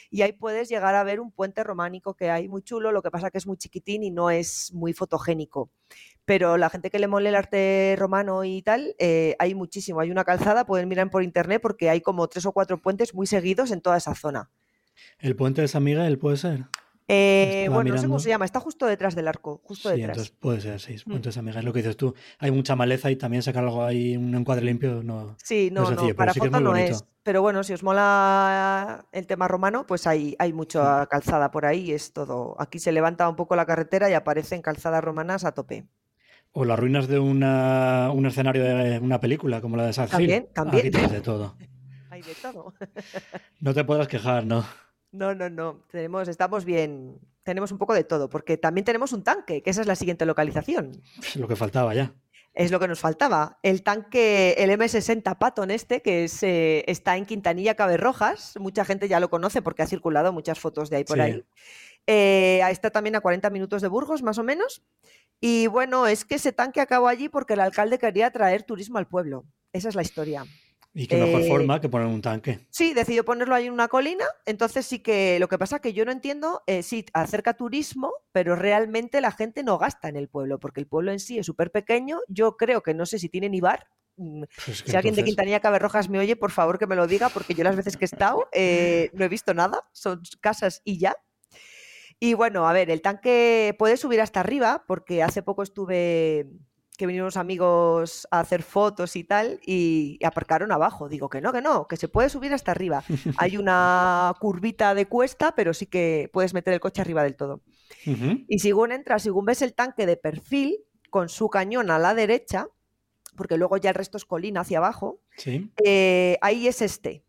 y 0.10 0.22
ahí 0.22 0.34
puedes 0.34 0.70
llegar 0.70 0.96
a 0.96 1.04
ver 1.04 1.20
un 1.20 1.32
puente 1.32 1.64
románico 1.64 2.14
que 2.14 2.30
hay 2.30 2.48
muy 2.48 2.62
chulo, 2.62 2.92
lo 2.92 3.02
que 3.02 3.12
pasa 3.12 3.32
que 3.32 3.38
es 3.38 3.48
muy 3.48 3.58
chiquitín 3.58 4.04
y 4.04 4.12
no 4.12 4.30
es 4.30 4.72
muy 4.74 4.94
fotogénico. 4.94 5.70
Pero 6.26 6.58
la 6.58 6.70
gente 6.70 6.90
que 6.90 7.00
le 7.00 7.08
mole 7.08 7.30
el 7.30 7.36
arte 7.36 7.96
romano 7.98 8.44
y 8.44 8.62
tal, 8.62 8.96
eh, 8.98 9.36
hay 9.38 9.54
muchísimo. 9.54 10.00
Hay 10.00 10.10
una 10.10 10.24
calzada, 10.24 10.66
pueden 10.66 10.90
mirar 10.90 11.10
por 11.10 11.24
internet 11.24 11.62
porque 11.62 11.90
hay 11.90 12.02
como 12.02 12.28
tres 12.28 12.46
o 12.46 12.52
cuatro 12.52 12.82
puentes 12.82 13.14
muy 13.14 13.28
seguidos 13.28 13.72
en 13.72 13.82
toda 13.82 13.98
esa 13.98 14.16
zona. 14.16 14.50
El 15.20 15.36
puente 15.36 15.62
de 15.62 15.68
San 15.68 15.84
Miguel 15.84 16.18
puede 16.18 16.38
ser. 16.38 16.66
Eh, 17.08 17.68
bueno, 17.72 17.92
no 17.94 17.98
sé 18.02 18.08
cómo 18.08 18.20
se 18.20 18.30
llama, 18.30 18.46
está 18.46 18.60
justo 18.60 18.88
detrás 18.88 19.14
del 19.14 19.28
arco, 19.28 19.62
justo 19.64 19.90
Sí, 19.90 19.98
detrás. 19.98 20.18
entonces 20.18 20.36
puede 20.40 20.62
ser, 20.62 20.80
sí. 20.80 20.96
Mm. 21.06 21.22
San 21.30 21.46
Miguel, 21.46 21.60
es 21.60 21.66
lo 21.66 21.72
que 21.74 21.80
dices 21.80 21.98
tú. 21.98 22.16
Hay 22.40 22.50
mucha 22.50 22.76
maleza 22.76 23.12
y 23.12 23.16
también 23.16 23.44
sacar 23.44 23.64
algo 23.64 23.84
ahí, 23.84 24.18
un 24.18 24.34
encuadre 24.34 24.66
limpio, 24.66 25.04
no. 25.04 25.36
Sí, 25.44 25.70
no 25.72 25.84
es 25.84 25.90
no, 25.92 25.96
sencillo, 25.96 26.16
para 26.16 26.34
sí 26.34 26.40
es 26.40 26.46
foto 26.46 26.56
muy 26.60 26.64
no 26.64 26.76
es. 26.76 27.06
Pero 27.22 27.42
bueno, 27.44 27.64
si 27.64 27.74
os 27.74 27.84
mola 27.84 29.06
el 29.12 29.28
tema 29.28 29.48
romano, 29.48 29.86
pues 29.86 30.08
hay, 30.08 30.36
hay 30.40 30.52
Mm. 30.52 30.56
mucha 30.56 31.06
calzada 31.08 31.52
por 31.52 31.66
ahí, 31.66 31.92
es 31.92 32.12
todo. 32.12 32.56
Aquí 32.60 32.80
se 32.80 32.92
levanta 32.92 33.30
un 33.30 33.36
poco 33.36 33.56
la 33.56 33.66
carretera 33.68 34.10
y 34.10 34.14
aparecen 34.14 34.62
calzadas 34.64 35.04
romanas 35.04 35.46
a 35.46 35.52
tope. 35.54 35.86
O 36.54 36.66
las 36.66 36.80
ruinas 36.80 37.08
de 37.08 37.20
una, 37.20 38.10
un 38.14 38.26
escenario 38.26 38.64
de 38.64 38.98
una 39.00 39.20
película, 39.20 39.62
como 39.62 39.78
la 39.78 39.84
de 39.84 39.90
Hill. 39.92 40.08
También, 40.10 40.48
también. 40.54 40.80
Aquí 40.82 40.92
tienes 40.92 41.12
de 41.12 41.22
todo. 41.22 41.56
Hay 42.10 42.22
de 42.24 42.34
todo. 42.42 42.74
No 43.60 43.74
te 43.74 43.84
podrás 43.84 44.08
quejar, 44.08 44.46
¿no? 44.46 44.64
No, 45.16 45.34
no, 45.36 45.50
no. 45.50 45.82
Tenemos, 45.90 46.28
estamos 46.28 46.66
bien. 46.66 47.20
Tenemos 47.44 47.72
un 47.72 47.78
poco 47.78 47.94
de 47.94 48.04
todo, 48.04 48.30
porque 48.30 48.58
también 48.58 48.86
tenemos 48.86 49.14
un 49.14 49.24
tanque, 49.24 49.62
que 49.62 49.70
esa 49.70 49.82
es 49.82 49.88
la 49.88 49.96
siguiente 49.96 50.26
localización. 50.26 51.02
Es 51.20 51.36
lo 51.36 51.48
que 51.48 51.56
faltaba 51.56 51.94
ya. 51.94 52.14
Es 52.54 52.72
lo 52.72 52.80
que 52.80 52.88
nos 52.88 53.00
faltaba. 53.00 53.60
El 53.64 53.84
tanque, 53.84 54.56
el 54.58 54.70
M60 54.72 55.38
Patton 55.38 55.72
este, 55.72 56.02
que 56.02 56.24
es, 56.24 56.42
eh, 56.42 56.84
está 56.88 57.18
en 57.18 57.26
Quintanilla 57.26 57.76
Caberrojas. 57.76 58.54
Mucha 58.60 58.86
gente 58.86 59.08
ya 59.10 59.20
lo 59.20 59.30
conoce 59.30 59.62
porque 59.62 59.84
ha 59.84 59.88
circulado 59.88 60.32
muchas 60.32 60.58
fotos 60.60 60.90
de 60.90 60.98
ahí 60.98 61.04
por 61.04 61.18
Sí. 61.18 61.22
ahí. 61.22 61.44
Eh, 62.08 62.62
está 62.70 62.92
también 62.92 63.16
a 63.16 63.20
40 63.22 63.50
minutos 63.50 63.82
de 63.82 63.90
Burgos, 63.90 64.24
más 64.24 64.38
o 64.38 64.44
menos. 64.44 64.84
Y 65.42 65.68
bueno, 65.68 66.08
es 66.08 66.24
que 66.24 66.36
ese 66.36 66.54
tanque 66.54 66.80
acabó 66.80 67.10
allí 67.10 67.28
porque 67.30 67.54
el 67.54 67.60
alcalde 67.60 68.00
quería 68.00 68.32
traer 68.32 68.64
turismo 68.64 68.98
al 69.00 69.08
pueblo. 69.08 69.44
Esa 69.74 69.90
es 69.90 69.96
la 69.96 70.02
historia. 70.02 70.46
Y 70.98 71.08
qué 71.08 71.18
mejor 71.18 71.42
Eh, 71.42 71.48
forma 71.50 71.82
que 71.82 71.90
poner 71.90 72.08
un 72.08 72.22
tanque. 72.22 72.60
Sí, 72.72 72.94
decidió 72.94 73.26
ponerlo 73.26 73.54
ahí 73.54 73.68
en 73.68 73.74
una 73.74 73.90
colina, 73.90 74.24
entonces 74.46 74.86
sí 74.86 75.00
que 75.00 75.38
lo 75.40 75.50
que 75.50 75.58
pasa 75.58 75.80
que 75.80 75.92
yo 75.92 76.06
no 76.06 76.12
entiendo, 76.14 76.64
eh, 76.68 76.84
sí, 76.84 77.06
acerca 77.14 77.54
turismo, 77.56 78.14
pero 78.32 78.56
realmente 78.56 79.20
la 79.20 79.32
gente 79.32 79.62
no 79.62 79.78
gasta 79.78 80.08
en 80.08 80.16
el 80.16 80.30
pueblo, 80.30 80.58
porque 80.58 80.80
el 80.80 80.88
pueblo 80.88 81.12
en 81.12 81.20
sí 81.20 81.38
es 81.38 81.46
súper 81.46 81.70
pequeño, 81.72 82.20
yo 82.30 82.56
creo 82.56 82.82
que 82.82 82.94
no 82.94 83.06
sé 83.06 83.20
si 83.20 83.28
tiene 83.28 83.50
ni 83.50 83.60
bar. 83.60 83.88
mm, 84.16 84.44
Pues 84.66 84.84
Si 84.86 84.96
alguien 84.96 85.14
de 85.16 85.26
Quintanilla 85.26 85.60
Caberrojas 85.60 86.08
me 86.10 86.18
oye, 86.20 86.38
por 86.38 86.52
favor 86.52 86.80
que 86.80 86.88
me 86.88 86.96
lo 86.96 87.08
diga, 87.08 87.28
porque 87.28 87.54
yo 87.54 87.66
las 87.66 87.76
veces 87.76 87.98
que 87.98 88.06
he 88.06 88.08
estado 88.08 88.48
eh, 88.54 89.10
no 89.14 89.26
he 89.26 89.28
visto 89.28 89.54
nada, 89.54 89.84
son 89.92 90.22
casas 90.40 90.82
y 90.86 90.98
ya. 90.98 91.14
Y 92.22 92.34
bueno, 92.36 92.68
a 92.70 92.72
ver, 92.72 92.90
el 92.90 93.02
tanque 93.02 93.76
puede 93.78 93.98
subir 93.98 94.22
hasta 94.22 94.40
arriba, 94.40 94.86
porque 94.88 95.22
hace 95.22 95.44
poco 95.44 95.64
estuve, 95.64 96.48
que 96.98 97.06
vinieron 97.08 97.26
unos 97.26 97.38
amigos 97.38 98.28
a 98.32 98.40
hacer 98.40 98.64
fotos 98.64 99.16
y 99.16 99.24
tal, 99.24 99.60
y 99.66 100.20
aparcaron 100.24 100.72
abajo. 100.72 101.10
Digo 101.10 101.30
que 101.30 101.42
no, 101.42 101.52
que 101.54 101.62
no, 101.62 101.88
que 101.88 101.98
se 101.98 102.08
puede 102.08 102.30
subir 102.30 102.54
hasta 102.54 102.72
arriba. 102.72 103.04
Hay 103.38 103.58
una 103.58 104.34
curvita 104.40 104.94
de 104.96 105.08
cuesta, 105.08 105.54
pero 105.56 105.74
sí 105.74 105.86
que 105.88 106.30
puedes 106.34 106.54
meter 106.54 106.74
el 106.74 106.80
coche 106.80 107.02
arriba 107.02 107.24
del 107.24 107.36
todo. 107.36 107.62
Ujú. 108.08 108.46
Y 108.48 108.60
según 108.60 108.92
entras, 108.92 109.24
según 109.24 109.46
ves 109.46 109.62
el 109.62 109.74
tanque 109.74 110.06
de 110.06 110.18
perfil, 110.18 110.78
con 111.10 111.30
su 111.30 111.50
cañón 111.50 111.92
a 111.92 112.00
la 112.00 112.14
derecha, 112.14 112.68
porque 113.38 113.58
luego 113.58 113.78
ya 113.78 113.90
el 113.90 113.96
resto 113.96 114.18
es 114.18 114.26
colina 114.26 114.62
hacia 114.62 114.78
abajo, 114.80 115.20
Sí. 115.38 115.72
eh, 115.84 116.38
ahí 116.42 116.68
es 116.68 116.82
este, 116.82 117.24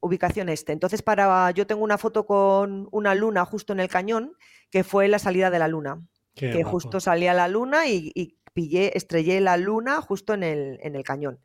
ubicación 0.00 0.48
este. 0.48 0.72
Entonces, 0.72 1.02
para 1.02 1.50
yo 1.52 1.66
tengo 1.66 1.82
una 1.84 1.98
foto 1.98 2.26
con 2.26 2.88
una 2.92 3.14
luna 3.14 3.44
justo 3.44 3.72
en 3.72 3.80
el 3.80 3.88
cañón, 3.88 4.32
que 4.70 4.84
fue 4.84 5.08
la 5.08 5.18
salida 5.18 5.50
de 5.50 5.58
la 5.58 5.68
luna, 5.68 6.02
Qué 6.34 6.50
que 6.50 6.56
guapo. 6.62 6.70
justo 6.72 7.00
salía 7.00 7.32
la 7.34 7.48
luna 7.48 7.86
y, 7.88 8.12
y 8.14 8.35
pillé, 8.56 8.96
estrellé 8.96 9.40
la 9.40 9.56
luna 9.58 10.00
justo 10.00 10.34
en 10.34 10.42
el, 10.42 10.78
en 10.82 10.96
el 10.96 11.04
cañón. 11.04 11.38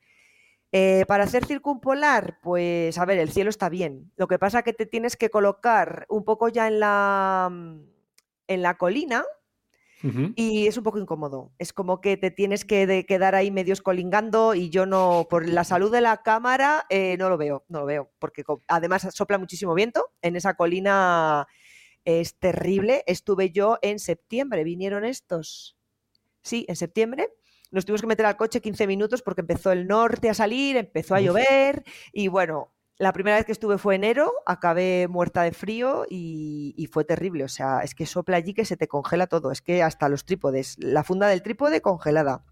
Eh, 0.71 1.03
para 1.07 1.25
hacer 1.25 1.45
circumpolar, 1.45 2.39
pues 2.41 2.97
a 2.97 3.05
ver, 3.05 3.19
el 3.19 3.29
cielo 3.31 3.49
está 3.49 3.67
bien. 3.69 4.11
Lo 4.15 4.27
que 4.27 4.39
pasa 4.39 4.63
que 4.63 4.73
te 4.73 4.85
tienes 4.85 5.17
que 5.17 5.29
colocar 5.29 6.05
un 6.09 6.23
poco 6.23 6.47
ya 6.47 6.67
en 6.67 6.79
la, 6.79 7.49
mm, 7.51 7.81
en 8.47 8.61
la 8.61 8.77
colina 8.77 9.25
y 10.35 10.67
es 10.67 10.77
un 10.77 10.83
poco 10.83 10.97
incómodo. 10.97 11.51
Es 11.59 11.73
como 11.73 12.01
que 12.01 12.17
te 12.17 12.31
tienes 12.31 12.65
que 12.65 12.87
de- 12.87 13.05
quedar 13.05 13.35
ahí 13.35 13.51
medio 13.51 13.73
escolingando 13.73 14.55
y 14.55 14.69
yo 14.71 14.85
no, 14.87 15.27
por 15.29 15.47
la 15.47 15.63
salud 15.63 15.91
de 15.91 16.01
la 16.01 16.23
cámara, 16.23 16.85
eh, 16.89 17.17
no 17.19 17.29
lo 17.29 17.37
veo, 17.37 17.65
no 17.67 17.81
lo 17.81 17.85
veo, 17.85 18.09
porque 18.17 18.43
además 18.67 19.07
sopla 19.13 19.37
muchísimo 19.37 19.73
viento. 19.75 20.11
En 20.23 20.35
esa 20.37 20.55
colina 20.55 21.45
es 22.05 22.39
terrible. 22.39 23.03
Estuve 23.07 23.51
yo 23.51 23.77
en 23.83 23.99
septiembre, 23.99 24.63
vinieron 24.63 25.03
estos. 25.05 25.77
Sí, 26.41 26.65
en 26.67 26.75
septiembre. 26.75 27.29
Nos 27.71 27.85
tuvimos 27.85 28.01
que 28.01 28.07
meter 28.07 28.25
al 28.25 28.37
coche 28.37 28.61
15 28.61 28.85
minutos 28.87 29.21
porque 29.21 29.41
empezó 29.41 29.71
el 29.71 29.87
norte 29.87 30.29
a 30.29 30.33
salir, 30.33 30.75
empezó 30.75 31.15
a 31.15 31.21
llover 31.21 31.83
y 32.11 32.27
bueno, 32.27 32.73
la 32.97 33.13
primera 33.13 33.37
vez 33.37 33.45
que 33.45 33.51
estuve 33.51 33.77
fue 33.77 33.95
enero, 33.95 34.31
acabé 34.45 35.07
muerta 35.07 35.41
de 35.41 35.53
frío 35.53 36.05
y, 36.07 36.75
y 36.77 36.85
fue 36.85 37.03
terrible. 37.03 37.43
O 37.43 37.47
sea, 37.47 37.79
es 37.79 37.95
que 37.95 38.05
sopla 38.05 38.37
allí 38.37 38.53
que 38.53 38.65
se 38.65 38.77
te 38.77 38.87
congela 38.87 39.25
todo. 39.25 39.51
Es 39.51 39.61
que 39.61 39.81
hasta 39.81 40.07
los 40.07 40.25
trípodes, 40.25 40.75
la 40.79 41.03
funda 41.03 41.27
del 41.27 41.41
trípode 41.41 41.81
congelada. 41.81 42.43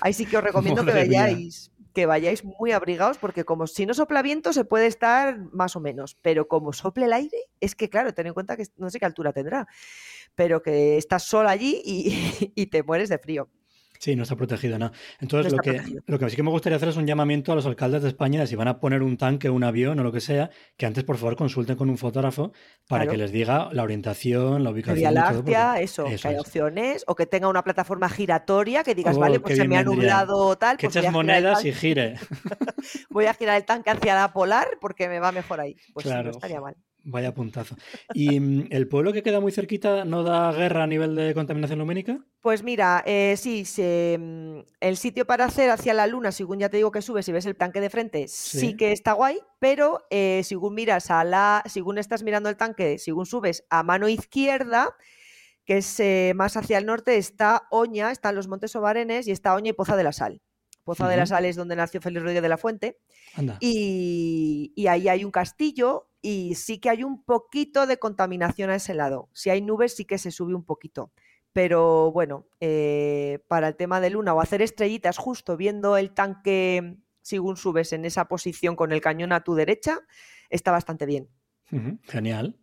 Ahí 0.00 0.12
sí 0.12 0.26
que 0.26 0.36
os 0.36 0.44
recomiendo 0.44 0.84
que 0.84 1.06
mía. 1.06 1.28
Que 1.92 2.06
vayáis 2.06 2.44
muy 2.44 2.72
abrigados 2.72 3.18
porque 3.18 3.44
como 3.44 3.66
si 3.66 3.86
no 3.86 3.94
sopla 3.94 4.22
viento 4.22 4.52
se 4.52 4.64
puede 4.64 4.86
estar 4.86 5.38
más 5.52 5.76
o 5.76 5.80
menos, 5.80 6.16
pero 6.22 6.48
como 6.48 6.72
sople 6.72 7.06
el 7.06 7.12
aire, 7.12 7.38
es 7.60 7.74
que 7.74 7.88
claro, 7.88 8.14
ten 8.14 8.26
en 8.26 8.34
cuenta 8.34 8.56
que 8.56 8.64
no 8.76 8.90
sé 8.90 8.98
qué 8.98 9.06
altura 9.06 9.32
tendrá, 9.32 9.66
pero 10.34 10.62
que 10.62 10.96
estás 10.96 11.24
sola 11.24 11.50
allí 11.50 11.80
y, 11.84 12.52
y 12.54 12.66
te 12.66 12.82
mueres 12.82 13.08
de 13.08 13.18
frío. 13.18 13.48
Sí, 14.02 14.16
no 14.16 14.22
está 14.22 14.34
protegido, 14.34 14.78
¿no? 14.78 14.92
Entonces, 15.20 15.52
No 15.52 15.58
lo, 15.58 15.62
que, 15.62 15.72
protegido. 15.74 16.02
lo 16.06 16.18
que 16.18 16.30
sí 16.30 16.36
que 16.36 16.42
me 16.42 16.48
gustaría 16.48 16.76
hacer 16.76 16.88
es 16.88 16.96
un 16.96 17.06
llamamiento 17.06 17.52
a 17.52 17.54
los 17.54 17.66
alcaldes 17.66 18.00
de 18.02 18.08
España 18.08 18.40
de 18.40 18.46
si 18.46 18.56
van 18.56 18.66
a 18.68 18.80
poner 18.80 19.02
un 19.02 19.18
tanque, 19.18 19.50
un 19.50 19.62
avión 19.62 20.00
o 20.00 20.02
lo 20.02 20.10
que 20.10 20.22
sea, 20.22 20.48
que 20.78 20.86
antes, 20.86 21.04
por 21.04 21.18
favor, 21.18 21.36
consulten 21.36 21.76
con 21.76 21.90
un 21.90 21.98
fotógrafo 21.98 22.52
para 22.88 23.02
Claro. 23.04 23.10
que 23.10 23.16
les 23.18 23.30
diga 23.30 23.68
la 23.72 23.82
orientación, 23.82 24.64
la 24.64 24.70
ubicación 24.70 24.96
Vía 24.96 25.10
todo. 25.10 25.36
porque- 25.42 25.50
Láctea, 25.52 25.80
eso, 25.82 26.06
eso 26.06 26.22
que 26.22 26.28
hay 26.28 26.34
es. 26.36 26.40
opciones, 26.40 27.04
o 27.08 27.14
que 27.14 27.26
tenga 27.26 27.48
una 27.48 27.62
plataforma 27.62 28.08
giratoria 28.08 28.82
que 28.82 28.94
digas, 28.94 29.16
Oh, 29.18 29.20
vale, 29.20 29.38
pues 29.38 29.56
se 29.58 29.68
me 29.68 29.76
ha 29.76 29.84
nublado 29.84 30.56
tal, 30.56 30.78
Que 30.78 30.86
pues 30.88 30.96
el 30.96 31.12
monedas 31.12 31.62
y 31.66 31.72
gire. 31.72 32.14
voy 33.10 33.26
a 33.26 33.34
girar 33.34 33.58
el 33.58 33.64
tanque 33.66 33.90
hacia 33.90 34.14
la 34.14 34.32
polar 34.32 34.66
porque 34.80 35.10
me 35.10 35.20
va 35.20 35.30
mejor 35.30 35.60
ahí. 35.60 35.76
Pues 35.92 36.04
sí, 36.04 36.08
Claro, 36.08 36.24
no 36.24 36.30
estaría 36.30 36.60
mal. 36.62 36.74
Vaya 37.04 37.32
puntazo. 37.34 37.76
¿Y 38.12 38.38
mm, 38.38 38.66
el 38.70 38.86
pueblo 38.86 39.12
que 39.12 39.22
queda 39.22 39.40
muy 39.40 39.52
cerquita 39.52 40.04
no 40.04 40.22
da 40.22 40.52
guerra 40.52 40.84
a 40.84 40.86
nivel 40.86 41.14
de 41.14 41.32
contaminación 41.34 41.78
lumínica? 41.78 42.18
Pues 42.40 42.62
mira, 42.62 43.02
eh, 43.06 43.34
sí, 43.38 43.64
se, 43.64 44.18
mm, 44.20 44.58
el 44.80 44.96
sitio 44.96 45.26
para 45.26 45.46
hacer 45.46 45.70
hacia 45.70 45.94
la 45.94 46.06
luna, 46.06 46.30
según 46.32 46.58
ya 46.58 46.68
te 46.68 46.76
digo 46.76 46.90
que 46.90 47.02
subes 47.02 47.26
y 47.28 47.32
ves 47.32 47.46
el 47.46 47.56
tanque 47.56 47.80
de 47.80 47.90
frente, 47.90 48.28
sí, 48.28 48.60
Sí. 48.60 48.76
que 48.76 48.92
está 48.92 49.12
guay, 49.14 49.38
pero 49.58 50.06
eh, 50.10 50.42
según 50.44 50.74
miras 50.74 51.10
a 51.10 51.24
la, 51.24 51.62
según 51.66 51.98
estás 51.98 52.22
mirando 52.22 52.48
el 52.48 52.56
tanque, 52.56 52.98
según 52.98 53.24
subes 53.26 53.64
a 53.70 53.82
mano 53.82 54.08
izquierda, 54.08 54.94
que 55.64 55.78
es 55.78 56.00
eh, 56.00 56.32
más 56.34 56.56
hacia 56.56 56.78
el 56.78 56.86
norte, 56.86 57.16
está 57.16 57.62
Oña, 57.70 58.10
están 58.10 58.34
los 58.34 58.48
Montes 58.48 58.74
Obarenes 58.76 59.26
y 59.26 59.30
está 59.30 59.54
Oña 59.54 59.70
y 59.70 59.72
Poza 59.72 59.96
de 59.96 60.04
la 60.04 60.12
Sal. 60.12 60.42
Poza 60.84 61.08
de 61.08 61.16
la 61.16 61.26
Sal 61.26 61.44
es 61.44 61.56
donde 61.56 61.76
nació 61.76 62.00
Félix 62.00 62.22
Rodríguez 62.22 62.42
de 62.42 62.48
la 62.48 62.58
Fuente. 62.58 62.98
Y, 63.60 64.72
y, 64.74 64.86
ahí 64.88 65.08
hay 65.08 65.24
un 65.24 65.30
castillo 65.30 66.09
y 66.22 66.54
sí 66.54 66.78
que 66.78 66.90
hay 66.90 67.04
un 67.04 67.22
poquito 67.22 67.86
de 67.86 67.98
contaminación 67.98 68.70
a 68.70 68.76
ese 68.76 68.94
lado. 68.94 69.28
Si 69.32 69.50
hay 69.50 69.62
nubes 69.62 69.96
sí 69.96 70.04
que 70.04 70.18
se 70.18 70.30
sube 70.30 70.54
un 70.54 70.64
poquito. 70.64 71.12
Pero 71.52 72.12
bueno, 72.12 72.46
eh, 72.60 73.40
para 73.48 73.68
el 73.68 73.76
tema 73.76 74.00
de 74.00 74.10
luna 74.10 74.34
o 74.34 74.40
hacer 74.40 74.62
estrellitas 74.62 75.18
justo 75.18 75.56
viendo 75.56 75.96
el 75.96 76.12
tanque 76.12 76.96
según 77.22 77.56
subes 77.56 77.92
en 77.92 78.04
esa 78.04 78.26
posición 78.26 78.76
con 78.76 78.92
el 78.92 79.00
cañón 79.00 79.32
a 79.32 79.42
tu 79.42 79.54
derecha, 79.54 80.00
está 80.48 80.70
bastante 80.70 81.06
bien. 81.06 81.28
Genial. 82.04 82.59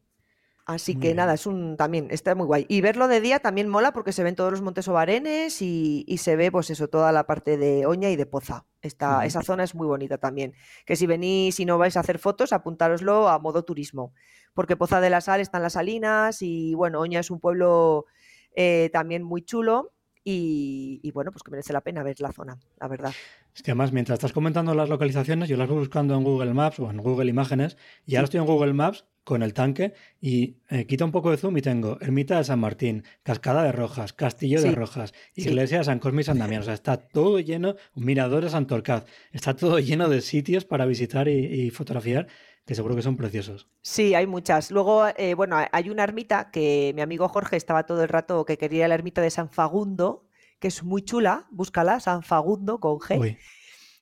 Así 0.68 1.00
que 1.00 1.14
nada, 1.14 1.34
es 1.34 1.46
un 1.46 1.78
también, 1.78 2.10
está 2.12 2.36
muy 2.36 2.46
guay. 2.46 2.66
Y 2.68 2.82
verlo 2.82 3.08
de 3.08 3.22
día 3.22 3.40
también 3.40 3.70
mola 3.70 3.94
porque 3.94 4.12
se 4.12 4.22
ven 4.22 4.36
todos 4.36 4.52
los 4.52 4.62
montes 4.62 4.86
obarenes 4.90 5.62
y, 5.62 6.04
se 6.18 6.36
ve, 6.36 6.52
pues 6.52 6.70
eso, 6.70 6.90
toda 6.90 7.14
la 7.14 7.26
parte 7.26 7.56
de 7.56 7.86
Oña 7.86 8.10
y 8.10 8.18
de 8.18 8.26
Poza. 8.26 8.66
Esta, 8.82 9.26
Esa 9.26 9.44
zona 9.44 9.64
es 9.64 9.76
muy 9.76 9.88
bonita 9.88 10.18
también. 10.18 10.54
Que 10.86 10.98
si 10.98 11.08
venís 11.08 11.58
y 11.62 11.66
no 11.66 11.78
vais 11.78 11.96
a 11.96 12.02
hacer 12.02 12.20
fotos, 12.20 12.52
apuntároslo 12.52 13.30
a 13.30 13.40
modo 13.40 13.64
turismo. 13.64 14.14
Porque 14.54 14.76
Poza 14.76 15.00
de 15.00 15.10
la 15.10 15.22
Sal 15.22 15.40
están 15.40 15.64
las 15.64 15.74
salinas 15.74 16.42
y 16.42 16.74
bueno, 16.76 17.00
Oña 17.00 17.22
es 17.22 17.32
un 17.32 17.40
pueblo 17.40 18.06
eh, 18.54 18.90
también 18.92 19.24
muy 19.24 19.44
chulo 19.44 19.94
y, 20.30 21.12
bueno, 21.12 21.32
pues 21.32 21.42
que 21.42 21.52
merece 21.52 21.72
la 21.72 21.80
pena 21.80 22.04
ver 22.04 22.20
la 22.20 22.34
zona, 22.34 22.58
la 22.82 22.88
verdad. 22.90 23.13
Es 23.56 23.63
que 23.63 23.72
además, 23.72 23.94
mientras 23.94 24.18
estás 24.18 24.34
comentando 24.34 24.76
las 24.76 24.90
localizaciones, 24.90 25.48
yo 25.48 25.56
las 25.56 25.70
voy 25.70 25.80
buscando 25.80 26.16
en 26.16 26.24
Google 26.26 26.54
Maps 26.54 26.80
o 26.80 26.90
en 26.90 26.98
Google 26.98 27.30
Imágenes, 27.30 27.78
y 28.06 28.16
ahora 28.16 28.26
estoy 28.26 28.42
en 28.42 28.46
Google 28.46 28.74
Maps 28.74 29.06
con 29.24 29.44
el 29.44 29.54
tanque 29.54 29.94
y 30.22 30.56
eh, 30.70 30.86
quita 30.86 31.04
un 31.04 31.12
poco 31.12 31.32
de 31.32 31.38
zoom 31.38 31.58
y 31.58 31.62
tengo 31.62 31.98
Ermita 32.00 32.38
de 32.38 32.46
San 32.46 32.60
Martín, 32.60 33.04
Cascada 33.24 33.62
de 33.63 33.74
Rojas, 33.74 34.13
Castillo 34.13 34.62
de 34.62 34.72
Rojas, 34.72 35.13
Iglesia 35.36 35.80
de 35.80 35.84
San 35.84 36.00
Cosme 36.00 36.22
y 36.22 36.24
San 36.24 36.40
Damián. 36.40 36.62
O 36.62 36.66
sea, 36.66 36.74
está 36.74 36.96
todo 36.96 37.40
lleno, 37.42 37.76
Mirador 37.94 38.46
de 38.46 38.50
Santorcaz, 38.50 39.06
está 39.34 39.54
todo 39.54 39.80
lleno 39.80 40.08
de 40.08 40.22
sitios 40.22 40.63
para 40.63 40.86
visitar 40.86 41.28
y, 41.28 41.70
fotografiar 41.72 42.28
que 42.68 42.76
seguro 42.76 42.96
que 42.96 43.02
son 43.02 43.16
preciosos. 43.16 43.70
Sí, 43.82 44.14
hay 44.14 44.28
muchas. 44.28 44.72
Luego, 44.72 45.08
eh, 45.16 45.34
bueno, 45.36 45.58
hay 45.72 45.90
una 45.90 46.04
ermita 46.04 46.52
que 46.52 46.92
mi 46.96 47.02
amigo 47.02 47.30
Jorge 47.30 47.56
estaba 47.56 47.86
todo 47.86 48.04
el 48.04 48.10
rato 48.10 48.44
que 48.44 48.58
quería 48.58 48.90
la 48.90 48.96
ermita 48.96 49.22
de 49.22 49.30
San 49.30 49.50
Fagundo, 49.50 50.28
que 50.60 50.68
es 50.68 50.84
muy 50.84 51.02
chula, 51.02 51.48
búscala, 51.50 52.02
San 52.02 52.24
Fagundo 52.24 52.80
con 52.80 53.00
G 53.00 53.38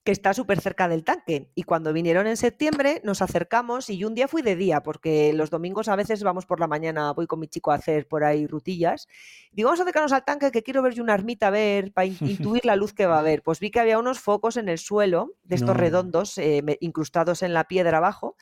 que 0.05 0.11
está 0.11 0.35
súper 0.35 0.61
cerca 0.61 0.87
del 0.87 1.03
tanque. 1.03 1.49
Y 1.55 1.63
cuando 1.63 1.91
vinieron 1.91 2.27
en 2.27 2.37
septiembre 2.37 3.01
nos 3.03 3.23
acercamos 3.23 3.89
y 3.89 4.05
un 4.05 4.13
día 4.13 4.27
fui 4.27 4.43
de 4.43 4.55
día, 4.55 4.83
porque 4.83 5.33
los 5.33 5.49
domingos 5.49 5.87
a 5.87 5.95
veces 5.95 6.21
vamos 6.21 6.45
por 6.45 6.59
la 6.59 6.67
mañana, 6.67 7.11
voy 7.11 7.25
con 7.25 7.39
mi 7.39 7.47
chico 7.47 7.71
a 7.71 7.75
hacer 7.75 8.07
por 8.07 8.23
ahí 8.23 8.45
rutillas. 8.45 9.07
Digo, 9.51 9.67
vamos 9.67 9.79
a 9.79 9.83
acercarnos 9.83 10.13
al 10.13 10.23
tanque 10.23 10.51
que 10.51 10.61
quiero 10.61 10.83
ver 10.83 10.93
yo 10.93 11.01
una 11.01 11.15
ermita 11.15 11.47
a 11.47 11.49
ver, 11.49 11.91
para 11.91 12.05
intuir 12.21 12.63
la 12.65 12.75
luz 12.75 12.93
que 12.93 13.07
va 13.07 13.15
a 13.15 13.19
haber. 13.19 13.41
Pues 13.41 13.59
vi 13.59 13.71
que 13.71 13.79
había 13.79 13.97
unos 13.97 14.19
focos 14.19 14.57
en 14.57 14.69
el 14.69 14.77
suelo, 14.77 15.33
de 15.43 15.55
estos 15.55 15.75
redondos, 15.75 16.37
eh, 16.37 16.63
incrustados 16.81 17.41
en 17.41 17.53
la 17.53 17.63
piedra 17.63 17.97
abajo, 17.97 18.37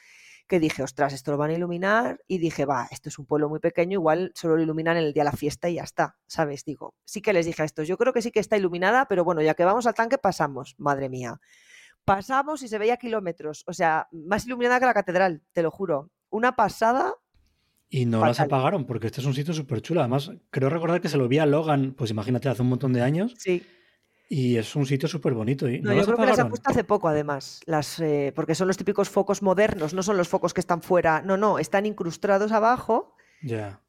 que 0.47 0.59
dije, 0.59 0.83
ostras, 0.83 1.13
esto 1.13 1.31
lo 1.31 1.37
van 1.37 1.51
a 1.51 1.53
iluminar. 1.53 2.21
Y 2.27 2.37
dije, 2.37 2.65
va, 2.65 2.87
esto 2.91 3.09
es 3.09 3.19
un 3.19 3.25
pueblo 3.25 3.49
muy 3.49 3.59
pequeño, 3.59 3.93
igual 3.93 4.31
solo 4.35 4.55
lo 4.55 4.63
iluminan 4.63 4.97
en 4.97 5.05
el 5.05 5.13
día 5.13 5.23
de 5.23 5.31
la 5.31 5.37
fiesta 5.37 5.69
y 5.69 5.75
ya 5.75 5.83
está, 5.83 6.17
¿sabes? 6.27 6.65
Digo, 6.65 6.95
sí 7.05 7.21
que 7.21 7.33
les 7.33 7.45
dije 7.45 7.61
a 7.61 7.65
estos, 7.65 7.87
yo 7.87 7.97
creo 7.97 8.13
que 8.13 8.21
sí 8.21 8.31
que 8.31 8.39
está 8.39 8.57
iluminada, 8.57 9.07
pero 9.07 9.23
bueno, 9.23 9.41
ya 9.41 9.53
que 9.53 9.65
vamos 9.65 9.87
al 9.87 9.93
tanque, 9.93 10.17
pasamos, 10.17 10.75
madre 10.77 11.09
mía. 11.09 11.39
Pasamos 12.05 12.63
y 12.63 12.67
se 12.67 12.77
veía 12.77 12.97
kilómetros, 12.97 13.63
o 13.65 13.73
sea, 13.73 14.07
más 14.11 14.45
iluminada 14.45 14.79
que 14.79 14.85
la 14.85 14.93
catedral, 14.93 15.41
te 15.53 15.63
lo 15.63 15.71
juro. 15.71 16.11
Una 16.29 16.55
pasada 16.55 17.13
y 17.93 18.07
no 18.07 18.25
las 18.25 18.39
apagaron, 18.39 18.85
porque 18.85 19.05
este 19.05 19.21
es 19.21 19.27
un 19.27 19.35
sitio 19.35 19.53
súper 19.53 19.79
chulo. 19.79 19.99
Además, 19.99 20.31
creo 20.49 20.67
recordar 20.69 20.99
que 20.99 21.09
se 21.09 21.17
lo 21.17 21.27
vi 21.27 21.37
a 21.37 21.45
Logan, 21.45 21.93
pues 21.93 22.09
imagínate, 22.09 22.49
hace 22.49 22.63
un 22.63 22.69
montón 22.69 22.91
de 22.91 23.03
años. 23.03 23.35
Sí. 23.37 23.63
Y 24.29 24.57
es 24.57 24.75
un 24.75 24.85
sitio 24.85 25.07
súper 25.07 25.33
bonito. 25.33 25.67
¿no, 25.67 25.93
yo 25.93 26.05
creo 26.05 26.17
que 26.17 26.25
las 26.25 26.39
han 26.39 26.49
puesto 26.49 26.69
hace 26.69 26.83
poco, 26.83 27.07
además, 27.07 27.61
las, 27.65 27.99
eh, 27.99 28.31
porque 28.35 28.55
son 28.55 28.67
los 28.67 28.77
típicos 28.77 29.09
focos 29.09 29.41
modernos, 29.41 29.93
no 29.93 30.01
son 30.01 30.17
los 30.17 30.27
focos 30.27 30.53
que 30.53 30.59
están 30.59 30.81
fuera, 30.81 31.21
no, 31.21 31.37
no, 31.37 31.59
están 31.59 31.85
incrustados 31.85 32.51
abajo 32.51 33.12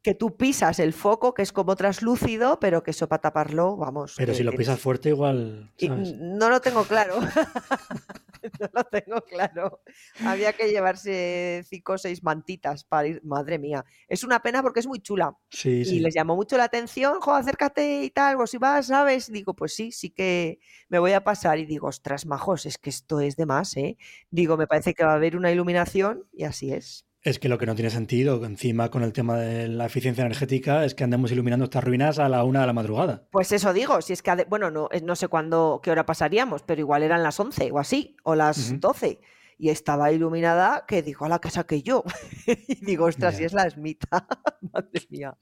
que 0.01 0.13
tú 0.13 0.35
pisas 0.35 0.79
el 0.79 0.93
foco, 0.93 1.33
que 1.33 1.41
es 1.41 1.51
como 1.51 1.75
traslúcido, 1.75 2.59
pero 2.59 2.83
que 2.83 2.91
eso 2.91 3.07
para 3.07 3.21
taparlo, 3.21 3.77
vamos. 3.77 4.15
Pero 4.17 4.33
si 4.33 4.43
lo 4.43 4.51
pisas 4.51 4.79
fuerte, 4.79 5.09
igual. 5.09 5.71
No 5.81 6.49
lo 6.49 6.59
tengo 6.61 6.83
claro. 6.83 7.19
no 8.59 8.69
lo 8.73 8.83
tengo 8.83 9.21
claro. 9.21 9.81
Había 10.25 10.53
que 10.53 10.69
llevarse 10.69 11.63
cinco 11.67 11.93
o 11.93 11.97
seis 11.97 12.23
mantitas 12.23 12.83
para 12.83 13.07
ir. 13.07 13.21
Madre 13.23 13.57
mía. 13.57 13.85
Es 14.07 14.23
una 14.23 14.41
pena 14.41 14.61
porque 14.61 14.81
es 14.81 14.87
muy 14.87 14.99
chula. 14.99 15.37
Sí, 15.49 15.83
y 15.85 15.99
les 15.99 16.13
llamó 16.13 16.35
mucho 16.35 16.57
la 16.57 16.65
atención, 16.65 17.19
jo, 17.21 17.33
acércate 17.33 18.03
y 18.03 18.09
tal, 18.09 18.39
o 18.39 18.47
si 18.47 18.57
vas, 18.57 18.87
¿sabes? 18.87 19.31
Digo, 19.31 19.55
pues 19.55 19.73
sí, 19.73 19.91
sí 19.91 20.09
que 20.09 20.59
me 20.89 20.99
voy 20.99 21.13
a 21.13 21.23
pasar. 21.23 21.59
Y 21.59 21.65
digo, 21.65 21.87
ostras, 21.87 22.25
majos, 22.25 22.65
es 22.65 22.77
que 22.77 22.89
esto 22.89 23.21
es 23.21 23.37
de 23.37 23.45
más, 23.45 23.75
¿eh? 23.77 23.97
Digo, 24.29 24.57
me 24.57 24.67
parece 24.67 24.93
que 24.93 25.05
va 25.05 25.13
a 25.13 25.15
haber 25.15 25.37
una 25.37 25.51
iluminación 25.51 26.27
y 26.33 26.43
así 26.43 26.73
es. 26.73 27.04
Es 27.25 27.39
que 27.39 27.49
lo 27.49 27.57
que 27.57 27.65
no 27.65 27.73
tiene 27.73 27.89
sentido, 27.89 28.45
encima 28.45 28.91
con 28.91 29.01
el 29.01 29.11
tema 29.11 29.39
de 29.39 29.67
la 29.67 29.87
eficiencia 29.87 30.23
energética, 30.23 30.85
es 30.85 30.93
que 30.93 31.03
andemos 31.03 31.31
iluminando 31.31 31.65
estas 31.65 31.83
ruinas 31.83 32.19
a 32.19 32.29
la 32.29 32.43
una 32.43 32.61
de 32.61 32.67
la 32.67 32.73
madrugada. 32.73 33.27
Pues 33.31 33.51
eso 33.51 33.73
digo, 33.73 33.99
si 34.03 34.13
es 34.13 34.21
que, 34.21 34.45
bueno, 34.47 34.69
no, 34.69 34.89
no 35.03 35.15
sé 35.15 35.27
cuándo, 35.27 35.79
qué 35.81 35.89
hora 35.89 36.05
pasaríamos, 36.05 36.61
pero 36.61 36.81
igual 36.81 37.01
eran 37.01 37.23
las 37.23 37.39
11 37.39 37.71
o 37.71 37.79
así, 37.79 38.15
o 38.21 38.35
las 38.35 38.79
12. 38.79 39.19
Y 39.57 39.69
estaba 39.69 40.11
iluminada 40.11 40.85
que 40.87 41.01
digo, 41.01 41.25
a 41.25 41.29
la 41.29 41.39
casa 41.39 41.63
que 41.63 41.81
yo. 41.81 42.03
y 42.67 42.85
digo, 42.85 43.05
ostras, 43.05 43.37
si 43.37 43.43
es 43.43 43.53
la 43.53 43.63
esmita. 43.63 44.27
Madre 44.61 45.01
mía, 45.09 45.35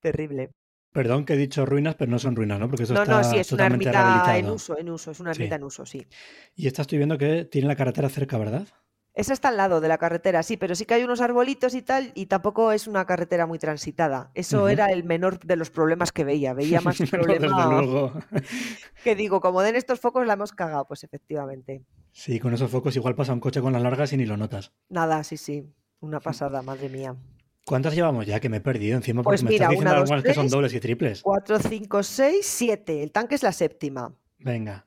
terrible. 0.00 0.50
Perdón 0.92 1.24
que 1.24 1.32
he 1.32 1.38
dicho 1.38 1.64
ruinas, 1.64 1.94
pero 1.94 2.10
no 2.10 2.18
son 2.18 2.36
ruinas, 2.36 2.60
¿no? 2.60 2.68
Porque 2.68 2.82
eso 2.82 2.92
no, 2.92 3.04
está 3.04 3.22
no, 3.22 3.24
sí, 3.24 3.38
es 3.38 3.50
una 3.52 3.64
ermita 3.64 4.36
en 4.36 4.50
uso, 4.50 4.76
en 4.76 4.90
uso, 4.90 5.12
es 5.12 5.20
una 5.20 5.30
ermita 5.30 5.54
en 5.54 5.64
uso, 5.64 5.86
sí. 5.86 6.06
Y 6.54 6.66
esta 6.66 6.82
estoy 6.82 6.98
viendo 6.98 7.16
que 7.16 7.46
tiene 7.46 7.68
la 7.68 7.76
carretera 7.76 8.10
cerca, 8.10 8.36
¿verdad? 8.36 8.68
Esa 9.14 9.34
está 9.34 9.48
al 9.48 9.58
lado 9.58 9.82
de 9.82 9.88
la 9.88 9.98
carretera, 9.98 10.42
sí, 10.42 10.56
pero 10.56 10.74
sí 10.74 10.86
que 10.86 10.94
hay 10.94 11.04
unos 11.04 11.20
arbolitos 11.20 11.74
y 11.74 11.82
tal, 11.82 12.12
y 12.14 12.26
tampoco 12.26 12.72
es 12.72 12.86
una 12.86 13.04
carretera 13.04 13.46
muy 13.46 13.58
transitada. 13.58 14.30
Eso 14.34 14.68
era 14.68 14.86
el 14.86 15.04
menor 15.04 15.38
de 15.40 15.56
los 15.56 15.70
problemas 15.70 16.12
que 16.12 16.24
veía. 16.24 16.54
Veía 16.54 16.80
más 16.80 16.96
problemas. 17.10 18.12
que 19.04 19.14
digo, 19.14 19.40
como 19.40 19.60
den 19.60 19.76
estos 19.76 20.00
focos 20.00 20.26
la 20.26 20.32
hemos 20.32 20.52
cagado, 20.52 20.86
pues 20.86 21.04
efectivamente. 21.04 21.84
Sí, 22.10 22.40
con 22.40 22.54
esos 22.54 22.70
focos 22.70 22.96
igual 22.96 23.14
pasa 23.14 23.34
un 23.34 23.40
coche 23.40 23.60
con 23.60 23.74
las 23.74 23.82
largas 23.82 24.12
y 24.14 24.16
ni 24.16 24.24
lo 24.24 24.38
notas. 24.38 24.72
Nada, 24.88 25.22
sí, 25.24 25.36
sí. 25.36 25.66
Una 26.00 26.18
pasada, 26.18 26.62
madre 26.62 26.88
mía. 26.88 27.14
¿Cuántas 27.66 27.94
llevamos 27.94 28.26
ya? 28.26 28.40
Que 28.40 28.48
me 28.48 28.56
he 28.56 28.60
perdido 28.60 28.96
encima 28.96 29.22
porque 29.22 29.34
pues 29.34 29.44
me 29.44 29.54
estás 29.54 29.68
diciendo 29.68 29.94
algunas 29.94 30.22
que 30.22 30.34
son 30.34 30.48
dobles 30.48 30.74
y 30.74 30.80
triples. 30.80 31.22
Cuatro, 31.22 31.58
cinco, 31.58 32.02
seis, 32.02 32.46
siete. 32.46 33.02
El 33.02 33.12
tanque 33.12 33.34
es 33.34 33.42
la 33.42 33.52
séptima. 33.52 34.12
Venga. 34.38 34.86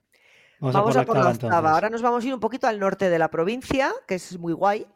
Vamos, 0.73 0.95
a 0.95 1.05
por, 1.05 1.17
la 1.17 1.29
octava. 1.29 1.71
Ahora 1.71 1.89
nos 1.89 2.01
vamos 2.01 2.23
a 2.23 2.27
ir 2.27 2.33
un 2.33 2.39
poquito 2.39 2.67
al 2.67 2.79
norte 2.79 3.09
de 3.09 3.19
la 3.19 3.29
provincia, 3.29 3.91
que 4.07 4.15
es 4.15 4.37
muy 4.39 4.53
guay. 4.53 4.87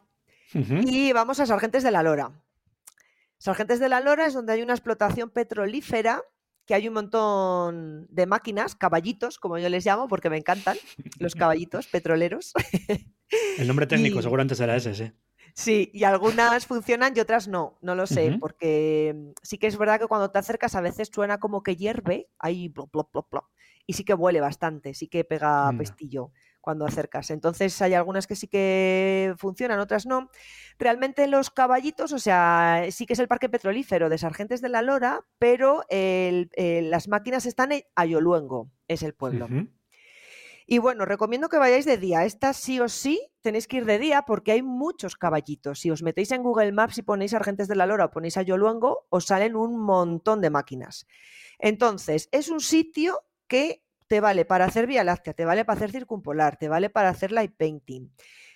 Y 0.52 1.12
vamos 1.12 1.38
a 1.38 1.46
Sargentes 1.46 1.82
de 1.82 1.90
la 1.90 2.02
Lora. 2.02 2.32
Sargentes 3.38 3.78
de 3.78 3.88
la 3.88 4.00
Lora 4.00 4.26
es 4.26 4.34
donde 4.34 4.52
hay 4.52 4.62
una 4.62 4.74
explotación 4.74 5.30
petrolífera, 5.30 6.22
que 6.66 6.74
hay 6.74 6.88
un 6.88 6.94
montón 6.94 8.06
de 8.10 8.26
máquinas, 8.26 8.74
caballitos, 8.74 9.38
como 9.38 9.58
yo 9.58 9.68
les 9.68 9.86
llamo, 9.86 10.08
porque 10.08 10.28
me 10.28 10.36
encantan 10.36 10.76
los 11.18 11.34
caballitos 11.34 11.86
petroleros. 11.86 12.52
El 13.58 13.68
nombre 13.68 13.86
técnico 13.88 14.22
seguramente 14.22 14.54
será 14.54 14.76
ese, 14.76 14.94
sí. 14.94 15.12
Sí, 15.54 15.90
y 15.92 16.04
algunas 16.04 16.66
funcionan 16.66 17.12
y 17.16 17.20
otras 17.20 17.48
no, 17.48 17.78
no 17.82 17.94
lo 17.94 18.06
sé, 18.06 18.36
porque 18.40 19.32
sí 19.42 19.58
que 19.58 19.66
es 19.66 19.76
verdad 19.76 19.98
que 19.98 20.06
cuando 20.06 20.30
te 20.30 20.38
acercas 20.38 20.76
a 20.76 20.80
veces 20.80 21.10
suena 21.12 21.38
como 21.38 21.62
que 21.62 21.74
hierve, 21.74 22.28
ahí 22.38 22.68
plop, 22.68 22.90
plop, 22.90 23.10
plop, 23.10 23.28
plop 23.28 23.44
y 23.86 23.94
sí 23.94 24.04
que 24.04 24.14
huele 24.14 24.40
bastante, 24.40 24.94
sí 24.94 25.08
que 25.08 25.24
pega 25.24 25.72
pestillo 25.76 26.32
cuando 26.60 26.84
acercas. 26.84 27.30
Entonces 27.30 27.80
hay 27.80 27.94
algunas 27.94 28.26
que 28.26 28.36
sí 28.36 28.46
que 28.46 29.34
funcionan, 29.38 29.80
otras 29.80 30.06
no. 30.06 30.30
Realmente 30.78 31.26
los 31.26 31.50
caballitos, 31.50 32.12
o 32.12 32.18
sea, 32.18 32.84
sí 32.90 33.06
que 33.06 33.14
es 33.14 33.18
el 33.18 33.28
parque 33.28 33.48
petrolífero 33.48 34.08
de 34.08 34.18
Sargentes 34.18 34.60
de 34.60 34.68
la 34.68 34.82
Lora, 34.82 35.26
pero 35.38 35.84
las 35.88 37.08
máquinas 37.08 37.46
están 37.46 37.72
en 37.72 37.82
Ayoluengo, 37.94 38.70
es 38.88 39.02
el 39.02 39.14
pueblo. 39.14 39.48
Y 40.66 40.78
bueno, 40.78 41.04
recomiendo 41.04 41.48
que 41.48 41.58
vayáis 41.58 41.84
de 41.84 41.96
día. 41.96 42.24
Esta 42.24 42.52
sí 42.52 42.78
o 42.78 42.88
sí 42.88 43.20
tenéis 43.40 43.66
que 43.66 43.78
ir 43.78 43.86
de 43.86 43.98
día 43.98 44.22
porque 44.22 44.52
hay 44.52 44.62
muchos 44.62 45.16
caballitos. 45.16 45.80
Si 45.80 45.90
os 45.90 46.04
metéis 46.04 46.30
en 46.30 46.44
Google 46.44 46.70
Maps 46.70 46.98
y 46.98 47.02
ponéis 47.02 47.32
Sargentes 47.32 47.66
de 47.66 47.74
la 47.74 47.86
Lora 47.86 48.04
o 48.04 48.10
ponéis 48.12 48.36
Ayoluengo, 48.36 49.08
os 49.08 49.24
salen 49.24 49.56
un 49.56 49.76
montón 49.80 50.40
de 50.40 50.50
máquinas. 50.50 51.08
Entonces, 51.58 52.28
es 52.30 52.50
un 52.50 52.60
sitio 52.60 53.18
que 53.50 53.82
te 54.06 54.20
vale 54.20 54.44
para 54.44 54.64
hacer 54.64 54.86
Vía 54.86 55.04
Láctea, 55.04 55.34
te 55.34 55.44
vale 55.44 55.64
para 55.64 55.76
hacer 55.76 55.90
circumpolar, 55.90 56.56
te 56.56 56.68
vale 56.68 56.88
para 56.88 57.08
hacer 57.08 57.32
light 57.32 57.52
painting. 57.56 58.12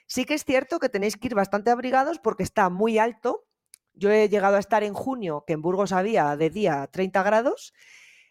Sí 0.06 0.24
que 0.24 0.34
es 0.34 0.44
cierto 0.44 0.78
que 0.78 0.88
tenéis 0.88 1.16
que 1.16 1.26
ir 1.26 1.34
bastante 1.34 1.70
abrigados 1.70 2.20
porque 2.20 2.44
está 2.44 2.70
muy 2.70 2.98
alto. 2.98 3.44
Yo 3.92 4.10
he 4.10 4.28
llegado 4.28 4.56
a 4.56 4.60
estar 4.60 4.84
en 4.84 4.94
junio, 4.94 5.44
que 5.46 5.52
en 5.52 5.62
Burgos 5.62 5.92
había 5.92 6.36
de 6.36 6.48
día 6.48 6.88
30 6.90 7.22
grados. 7.24 7.74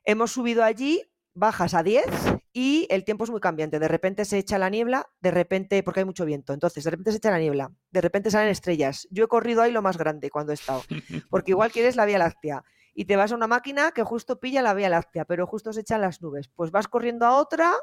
Hemos 0.05 0.32
subido 0.32 0.64
allí, 0.64 1.01
bajas 1.34 1.74
a 1.74 1.84
10 1.84 2.05
y 2.53 2.88
el 2.89 3.03
tiempo 3.03 3.26
es 3.26 3.30
muy 3.30 3.41
cambiante. 3.41 3.80
De 3.80 3.88
repente 3.89 4.24
se 4.24 4.38
echa 4.38 4.57
la 4.57 4.70
niebla, 4.70 5.09
de 5.20 5.32
repente, 5.32 5.84
porque 5.84 5.99
hay 5.99 6.05
mucho 6.05 6.24
viento, 6.24 6.53
entonces 6.53 6.84
de 6.84 6.91
repente 6.91 7.11
se 7.11 7.18
echa 7.18 7.32
la 7.32 7.39
niebla, 7.39 7.72
de 7.91 8.01
repente 8.01 8.32
salen 8.32 8.49
estrellas. 8.49 9.07
Yo 9.11 9.26
he 9.26 9.28
corrido 9.28 9.61
ahí 9.61 9.72
lo 9.72 9.82
más 9.82 9.97
grande 9.97 10.30
cuando 10.30 10.53
he 10.53 10.55
estado, 10.55 10.84
porque 11.30 11.51
igual 11.51 11.72
quieres 11.72 11.97
la 11.97 12.05
Vía 12.05 12.20
Láctea 12.20 12.64
y 12.93 13.05
te 13.05 13.15
vas 13.15 13.31
a 13.31 13.35
una 13.35 13.47
máquina 13.47 13.91
que 13.91 14.03
justo 14.03 14.39
pilla 14.39 14.61
la 14.61 14.73
Vía 14.73 14.89
Láctea, 14.89 15.25
pero 15.25 15.47
justo 15.47 15.73
se 15.73 15.81
echan 15.81 16.01
las 16.01 16.21
nubes. 16.21 16.47
Pues 16.49 16.71
vas 16.71 16.87
corriendo 16.87 17.25
a 17.25 17.37
otra 17.37 17.73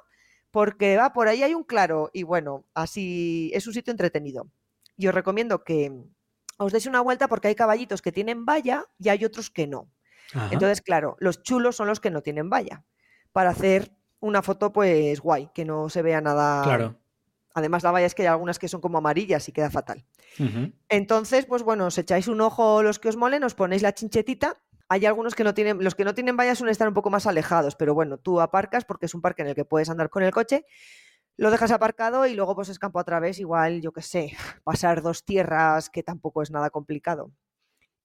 porque 0.50 0.96
va, 0.96 1.12
por 1.12 1.28
ahí 1.28 1.42
hay 1.42 1.54
un 1.54 1.64
claro 1.64 2.10
y 2.12 2.22
bueno, 2.22 2.64
así 2.74 3.50
es 3.54 3.66
un 3.66 3.74
sitio 3.74 3.90
entretenido. 3.90 4.48
Y 4.96 5.08
os 5.08 5.14
recomiendo 5.14 5.64
que 5.64 5.92
os 6.58 6.72
deis 6.72 6.86
una 6.86 7.00
vuelta 7.00 7.28
porque 7.28 7.48
hay 7.48 7.54
caballitos 7.54 8.02
que 8.02 8.12
tienen 8.12 8.44
valla 8.44 8.84
y 8.98 9.08
hay 9.08 9.24
otros 9.24 9.50
que 9.50 9.66
no. 9.66 9.90
Entonces, 10.52 10.80
claro, 10.80 11.16
los 11.18 11.42
chulos 11.42 11.74
son 11.74 11.88
los 11.88 11.98
que 11.98 12.10
no 12.10 12.22
tienen 12.22 12.50
valla, 12.50 12.84
para 13.32 13.50
hacer 13.50 13.96
una 14.20 14.42
foto 14.42 14.72
pues 14.72 15.20
guay, 15.20 15.50
que 15.52 15.64
no 15.64 15.88
se 15.88 16.02
vea 16.02 16.20
nada. 16.20 16.62
Claro. 16.62 16.96
Además, 17.52 17.82
la 17.82 17.90
valla 17.90 18.06
es 18.06 18.14
que 18.14 18.22
hay 18.22 18.28
algunas 18.28 18.60
que 18.60 18.68
son 18.68 18.80
como 18.80 18.98
amarillas 18.98 19.48
y 19.48 19.52
queda 19.52 19.70
fatal. 19.70 20.06
Entonces, 20.88 21.46
pues 21.46 21.64
bueno, 21.64 21.86
os 21.86 21.98
echáis 21.98 22.28
un 22.28 22.40
ojo 22.40 22.84
los 22.84 23.00
que 23.00 23.08
os 23.08 23.16
molen, 23.16 23.42
os 23.42 23.54
ponéis 23.54 23.82
la 23.82 23.92
chinchetita 23.92 24.60
hay 24.90 25.06
algunos 25.06 25.36
que 25.36 25.44
no 25.44 25.54
tienen, 25.54 25.82
los 25.82 25.94
que 25.94 26.04
no 26.04 26.14
tienen 26.14 26.36
vallas 26.36 26.58
suelen 26.58 26.72
estar 26.72 26.88
un 26.88 26.94
poco 26.94 27.10
más 27.10 27.28
alejados, 27.28 27.76
pero 27.76 27.94
bueno, 27.94 28.18
tú 28.18 28.40
aparcas 28.40 28.84
porque 28.84 29.06
es 29.06 29.14
un 29.14 29.22
parque 29.22 29.42
en 29.42 29.48
el 29.48 29.54
que 29.54 29.64
puedes 29.64 29.88
andar 29.88 30.10
con 30.10 30.24
el 30.24 30.32
coche, 30.32 30.66
lo 31.36 31.52
dejas 31.52 31.70
aparcado 31.70 32.26
y 32.26 32.34
luego 32.34 32.56
pues 32.56 32.70
es 32.70 32.80
campo 32.80 32.98
a 32.98 33.04
través, 33.04 33.38
igual, 33.38 33.80
yo 33.82 33.92
qué 33.92 34.02
sé, 34.02 34.32
pasar 34.64 35.00
dos 35.00 35.24
tierras, 35.24 35.90
que 35.90 36.02
tampoco 36.02 36.42
es 36.42 36.50
nada 36.50 36.70
complicado. 36.70 37.30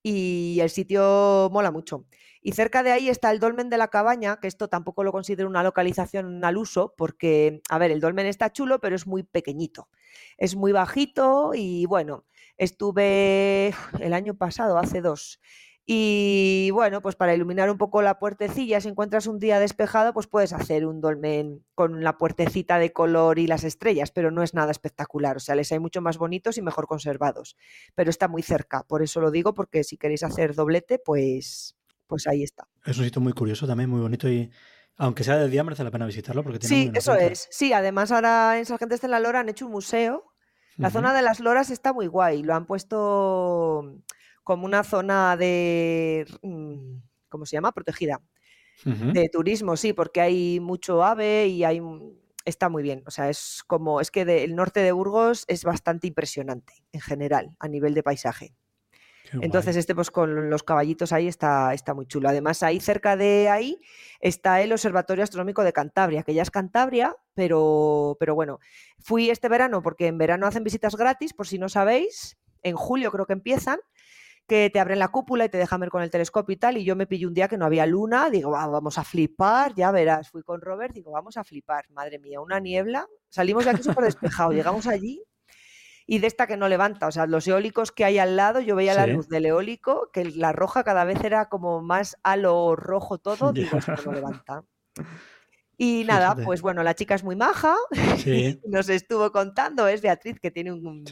Y 0.03 0.59
el 0.61 0.69
sitio 0.69 1.49
mola 1.51 1.71
mucho. 1.71 2.05
Y 2.39 2.51
cerca 2.51 2.83
de 2.83 2.91
ahí 2.91 3.09
está 3.09 3.31
el 3.31 3.39
dolmen 3.39 3.71
de 3.71 3.79
la 3.79 3.87
cabaña, 3.87 4.39
que 4.39 4.47
esto 4.47 4.67
tampoco 4.67 5.03
lo 5.03 5.11
considero 5.11 5.49
una 5.49 5.63
localización 5.63 6.45
al 6.45 6.57
uso, 6.57 6.93
porque, 6.95 7.61
a 7.67 7.79
ver, 7.79 7.89
el 7.89 7.99
dolmen 7.99 8.27
está 8.27 8.53
chulo, 8.53 8.79
pero 8.79 8.95
es 8.95 9.07
muy 9.07 9.23
pequeñito. 9.23 9.89
Es 10.37 10.55
muy 10.55 10.71
bajito 10.71 11.53
y 11.55 11.87
bueno, 11.87 12.25
estuve 12.57 13.73
el 13.99 14.13
año 14.13 14.35
pasado, 14.37 14.77
hace 14.77 15.01
dos, 15.01 15.39
y 15.87 16.71
bueno, 16.71 17.01
pues 17.01 17.15
para 17.15 17.35
iluminar 17.35 17.69
un 17.69 17.77
poco 17.77 18.01
la 18.01 18.17
puertecilla, 18.17 18.81
si 18.81 18.89
encuentras 18.89 19.27
un 19.27 19.37
día 19.37 19.59
despejado, 19.59 20.13
pues 20.13 20.25
puedes 20.25 20.51
hacer 20.51 20.87
un 20.87 20.99
dolmen 20.99 21.63
con 21.75 22.03
la 22.03 22.17
puertecita 22.17 22.79
de 22.79 22.91
color 22.91 23.37
y 23.37 23.45
las 23.45 23.63
estrellas, 23.63 24.09
pero 24.09 24.31
no 24.31 24.41
es 24.41 24.55
nada 24.55 24.71
espectacular. 24.71 25.37
O 25.37 25.39
sea, 25.39 25.53
les 25.53 25.71
hay 25.71 25.77
mucho 25.77 26.01
más 26.01 26.17
bonitos 26.17 26.57
y 26.57 26.63
mejor 26.63 26.87
conservados. 26.87 27.55
Pero 27.93 28.09
está 28.09 28.27
muy 28.27 28.41
cerca, 28.41 28.83
por 28.83 29.03
eso 29.03 29.21
lo 29.21 29.29
digo, 29.29 29.53
porque 29.53 29.83
si 29.83 29.95
queréis 29.97 30.23
hacer 30.23 30.55
doblete, 30.55 30.97
pues, 30.97 31.75
pues 32.07 32.25
ahí 32.25 32.41
está. 32.41 32.67
Es 32.83 32.97
un 32.97 33.03
sitio 33.03 33.21
muy 33.21 33.33
curioso 33.33 33.67
también, 33.67 33.89
muy 33.89 34.01
bonito 34.01 34.27
y 34.27 34.49
aunque 34.97 35.23
sea 35.23 35.37
de 35.37 35.49
día 35.49 35.63
merece 35.63 35.83
la 35.83 35.91
pena 35.91 36.07
visitarlo 36.07 36.41
porque 36.41 36.57
tiene 36.57 36.75
Sí, 36.75 36.91
eso 36.95 37.13
es. 37.13 37.47
Sí, 37.51 37.73
además 37.73 38.11
ahora 38.11 38.57
en 38.57 38.65
Sargentes 38.65 39.01
de 39.01 39.07
la 39.07 39.19
Lora 39.19 39.41
han 39.41 39.49
hecho 39.49 39.67
un 39.67 39.73
museo. 39.73 40.31
La 40.77 40.89
zona 40.89 41.13
de 41.13 41.21
las 41.21 41.39
loras 41.39 41.69
está 41.69 41.93
muy 41.93 42.07
guay. 42.07 42.43
Lo 42.43 42.53
han 42.53 42.65
puesto 42.65 43.95
como 44.45 44.65
una 44.65 44.83
zona 44.83 45.35
de, 45.35 46.25
mm, 46.41 46.99
¿cómo 47.27 47.45
se 47.45 47.57
llama? 47.57 47.73
Protegida. 47.73 48.21
De 48.83 49.29
turismo, 49.29 49.77
sí, 49.77 49.93
porque 49.93 50.19
hay 50.19 50.59
mucho 50.59 51.01
ave 51.03 51.47
y 51.47 51.63
hay 51.63 51.81
está 52.43 52.69
muy 52.69 52.83
bien. 52.83 53.03
O 53.07 53.11
sea, 53.11 53.29
es 53.29 53.63
como, 53.65 54.01
es 54.01 54.11
que 54.11 54.21
el 54.21 54.55
norte 54.55 54.81
de 54.81 54.91
Burgos 54.91 55.45
es 55.47 55.63
bastante 55.63 56.07
impresionante 56.07 56.73
en 56.91 57.01
general, 57.01 57.55
a 57.59 57.67
nivel 57.67 57.93
de 57.93 58.03
paisaje. 58.03 58.53
Entonces, 59.41 59.75
este 59.75 59.95
pues 59.95 60.11
con 60.11 60.49
los 60.49 60.63
caballitos 60.63 61.11
ahí 61.11 61.27
está, 61.27 61.73
está 61.73 61.93
muy 61.93 62.05
chulo. 62.05 62.29
Además, 62.29 62.61
ahí 62.61 62.79
cerca 62.79 63.17
de 63.17 63.49
ahí 63.49 63.81
está 64.19 64.61
el 64.61 64.71
Observatorio 64.71 65.23
Astronómico 65.23 65.63
de 65.63 65.73
Cantabria, 65.73 66.21
que 66.21 66.33
ya 66.33 66.43
es 66.43 66.51
Cantabria, 66.51 67.15
pero, 67.33 68.17
pero 68.19 68.35
bueno, 68.35 68.59
fui 68.99 69.31
este 69.31 69.49
verano 69.49 69.81
porque 69.81 70.07
en 70.07 70.17
verano 70.19 70.45
hacen 70.45 70.63
visitas 70.63 70.95
gratis, 70.95 71.33
por 71.33 71.47
si 71.47 71.57
no 71.57 71.69
sabéis, 71.69 72.37
en 72.61 72.75
julio 72.75 73.11
creo 73.11 73.25
que 73.25 73.33
empiezan, 73.33 73.79
que 74.47 74.69
te 74.69 74.79
abren 74.79 74.99
la 74.99 75.07
cúpula 75.07 75.45
y 75.45 75.49
te 75.49 75.57
dejan 75.57 75.79
ver 75.79 75.89
con 75.89 76.03
el 76.03 76.09
telescopio 76.09 76.53
y 76.53 76.57
tal. 76.57 76.77
Y 76.77 76.83
yo 76.83 76.95
me 76.95 77.07
pillé 77.07 77.27
un 77.27 77.33
día 77.33 77.47
que 77.47 77.57
no 77.57 77.65
había 77.65 77.85
luna, 77.85 78.29
digo, 78.29 78.51
vamos 78.51 78.97
a 78.97 79.03
flipar, 79.03 79.73
ya 79.75 79.91
verás. 79.91 80.29
Fui 80.29 80.43
con 80.43 80.61
Robert, 80.61 80.93
digo, 80.93 81.11
vamos 81.11 81.37
a 81.37 81.43
flipar. 81.43 81.89
Madre 81.91 82.19
mía, 82.19 82.41
una 82.41 82.59
niebla. 82.59 83.07
Salimos 83.29 83.65
de 83.65 83.71
aquí 83.71 83.83
súper 83.83 84.05
despejado, 84.05 84.51
llegamos 84.53 84.87
allí 84.87 85.23
y 86.07 86.19
de 86.19 86.27
esta 86.27 86.47
que 86.47 86.57
no 86.57 86.69
levanta. 86.69 87.07
O 87.07 87.11
sea, 87.11 87.25
los 87.25 87.47
eólicos 87.47 87.91
que 87.91 88.05
hay 88.05 88.19
al 88.19 88.35
lado, 88.35 88.59
yo 88.59 88.75
veía 88.75 88.93
la 88.93 89.07
luz 89.07 89.27
del 89.27 89.45
eólico, 89.45 90.09
que 90.13 90.25
la 90.25 90.51
roja 90.51 90.83
cada 90.83 91.03
vez 91.03 91.23
era 91.23 91.49
como 91.49 91.81
más 91.81 92.17
halo 92.23 92.75
rojo 92.75 93.17
todo, 93.17 93.51
digo, 93.53 93.77
esto 93.77 93.95
no 94.05 94.13
levanta. 94.13 94.63
Y 95.77 96.05
nada, 96.05 96.35
pues 96.35 96.61
bueno, 96.61 96.83
la 96.83 96.93
chica 96.93 97.15
es 97.15 97.23
muy 97.23 97.35
maja, 97.35 97.75
nos 98.67 98.87
estuvo 98.89 99.31
contando, 99.31 99.87
es 99.87 100.01
Beatriz, 100.01 100.39
que 100.39 100.51
tiene 100.51 100.71
un, 100.71 101.03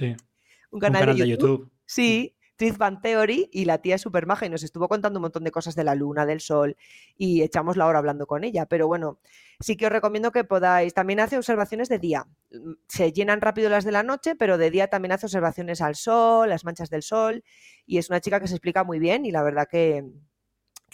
un, 0.72 0.80
canal, 0.80 1.18
de 1.18 1.28
YouTube. 1.28 1.70
Sí, 1.86 2.38
Truth 2.56 2.78
Van 2.78 3.02
Theory 3.02 3.50
y 3.52 3.66
la 3.66 3.80
tía 3.80 3.96
es 3.96 4.02
súper 4.02 4.26
maja 4.26 4.46
y 4.46 4.50
nos 4.50 4.64
estuvo 4.64 4.88
contando 4.88 5.20
un 5.20 5.24
montón 5.24 5.44
de 5.44 5.52
cosas 5.52 5.76
de 5.76 5.84
la 5.84 5.96
luna, 5.96 6.26
del 6.26 6.40
sol 6.40 6.76
y 7.18 7.42
echamos 7.42 7.78
la 7.78 7.88
hora 7.88 8.00
hablando 8.00 8.28
con 8.28 8.44
ella. 8.44 8.66
Pero 8.68 8.88
bueno, 8.88 9.20
sí 9.60 9.76
que 9.76 9.88
os 9.88 9.92
recomiendo 9.92 10.32
que 10.32 10.44
podáis. 10.44 10.94
También 10.94 11.20
hace 11.20 11.38
observaciones 11.38 11.90
de 11.90 12.00
día. 12.00 12.26
Mm, 12.52 12.74
se 12.88 13.12
llenan 13.12 13.42
rápido 13.42 13.70
las 13.70 13.86
de 13.86 13.92
la 13.92 14.04
noche, 14.04 14.36
pero 14.36 14.58
de 14.58 14.70
día 14.70 14.88
también 14.88 15.14
hace 15.14 15.26
observaciones 15.26 15.82
al 15.82 15.96
sol, 15.96 16.50
las 16.50 16.64
manchas 16.66 16.90
del 16.90 17.04
sol 17.04 17.44
y 17.86 17.98
es 17.98 18.10
una 18.10 18.22
chica 18.22 18.40
que 18.40 18.48
se 18.48 18.56
explica 18.56 18.84
muy 18.84 19.00
bien 19.00 19.26
y 19.26 19.32
la 19.32 19.44
verdad 19.44 19.68
que, 19.70 20.04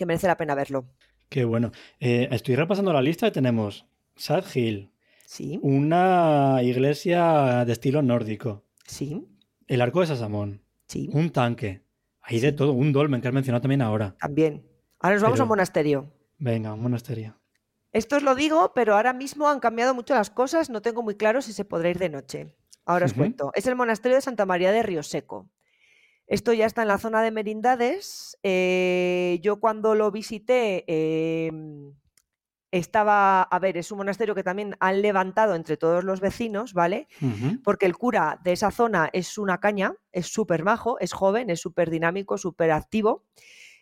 merece 0.05 0.27
la 0.27 0.37
pena 0.37 0.55
verlo. 0.55 0.85
Qué 1.27 1.43
bueno. 1.43 1.71
Eh, 1.99 2.29
estoy 2.31 2.55
repasando 2.55 2.93
la 2.93 3.01
lista 3.01 3.27
y 3.27 3.31
tenemos 3.31 3.85
Sad 4.15 4.45
Hill. 4.53 4.91
Sí. 5.25 5.59
Una 5.61 6.59
iglesia 6.63 7.65
de 7.65 7.73
estilo 7.73 8.01
nórdico. 8.01 8.63
Sí. 8.85 9.27
El 9.67 9.81
arco 9.81 9.99
de 9.99 10.07
Sasamón. 10.07 10.61
Un 11.11 11.29
tanque. 11.31 11.83
Hay 12.21 12.39
de 12.39 12.51
todo. 12.51 12.73
Un 12.73 12.91
dolmen 12.91 13.21
que 13.21 13.27
has 13.27 13.33
mencionado 13.33 13.61
también 13.61 13.81
ahora. 13.81 14.15
También. 14.19 14.65
Ahora 14.99 15.15
nos 15.15 15.23
vamos 15.23 15.39
a 15.39 15.43
un 15.43 15.49
monasterio. 15.49 16.11
Venga, 16.37 16.73
un 16.73 16.81
monasterio. 16.81 17.35
Esto 17.91 18.17
os 18.17 18.23
lo 18.23 18.35
digo, 18.35 18.71
pero 18.75 18.95
ahora 18.95 19.13
mismo 19.13 19.47
han 19.49 19.59
cambiado 19.59 19.93
mucho 19.95 20.13
las 20.13 20.29
cosas. 20.29 20.69
No 20.69 20.81
tengo 20.81 21.01
muy 21.01 21.15
claro 21.15 21.41
si 21.41 21.53
se 21.53 21.65
podrá 21.65 21.89
ir 21.89 21.97
de 21.97 22.09
noche. 22.09 22.55
Ahora 22.85 23.05
os 23.05 23.13
cuento. 23.13 23.51
Es 23.55 23.65
el 23.67 23.75
monasterio 23.75 24.15
de 24.15 24.21
Santa 24.21 24.45
María 24.45 24.71
de 24.71 24.83
Río 24.83 25.03
Seco. 25.03 25.49
Esto 26.27 26.53
ya 26.53 26.67
está 26.67 26.83
en 26.83 26.87
la 26.87 26.99
zona 26.99 27.23
de 27.23 27.31
Merindades. 27.31 28.37
Eh, 28.43 29.39
yo 29.41 29.59
cuando 29.59 29.95
lo 29.95 30.11
visité, 30.11 30.85
em, 30.87 31.93
estaba, 32.71 33.41
a 33.41 33.59
ver, 33.59 33.77
es 33.77 33.91
un 33.91 33.97
monasterio 33.99 34.35
que 34.35 34.43
también 34.43 34.75
han 34.79 35.01
levantado 35.01 35.55
entre 35.55 35.77
todos 35.77 36.03
los 36.03 36.19
vecinos, 36.19 36.73
¿vale? 36.73 37.07
Porque 37.63 37.85
el 37.85 37.97
cura 37.97 38.39
de 38.43 38.53
esa 38.53 38.71
zona 38.71 39.09
es 39.11 39.37
una 39.37 39.59
caña, 39.59 39.93
es 40.11 40.27
súper 40.27 40.63
majo, 40.63 40.99
es 40.99 41.13
joven, 41.13 41.49
es 41.49 41.59
súper 41.59 41.89
dinámico, 41.89 42.37
súper 42.37 42.71
activo. 42.71 43.25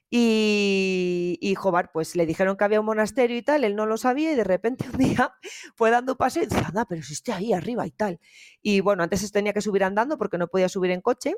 Y, 0.09 1.37
y 1.41 1.55
Jobar, 1.55 1.91
pues 1.91 2.15
le 2.15 2.25
dijeron 2.25 2.55
que 2.55 2.63
había 2.63 2.79
un 2.79 2.85
monasterio 2.85 3.35
y 3.35 3.41
tal, 3.41 3.65
él 3.65 3.75
no 3.75 3.85
lo 3.85 3.97
sabía 3.97 4.31
y 4.31 4.35
de 4.35 4.45
repente 4.45 4.85
un 4.89 4.97
día 4.97 5.33
fue 5.75 5.91
dando 5.91 6.15
paseo 6.15 6.43
y 6.43 6.45
dice, 6.45 6.63
anda, 6.65 6.85
pero 6.85 7.03
si 7.03 7.11
estoy 7.11 7.33
ahí 7.33 7.53
arriba 7.53 7.85
y 7.85 7.91
tal. 7.91 8.19
Y 8.61 8.79
bueno, 8.79 9.03
antes 9.03 9.29
tenía 9.33 9.51
que 9.51 9.61
subir 9.61 9.83
andando 9.83 10.17
porque 10.17 10.37
no 10.37 10.47
podía 10.47 10.69
subir 10.69 10.91
en 10.91 11.01
coche 11.01 11.35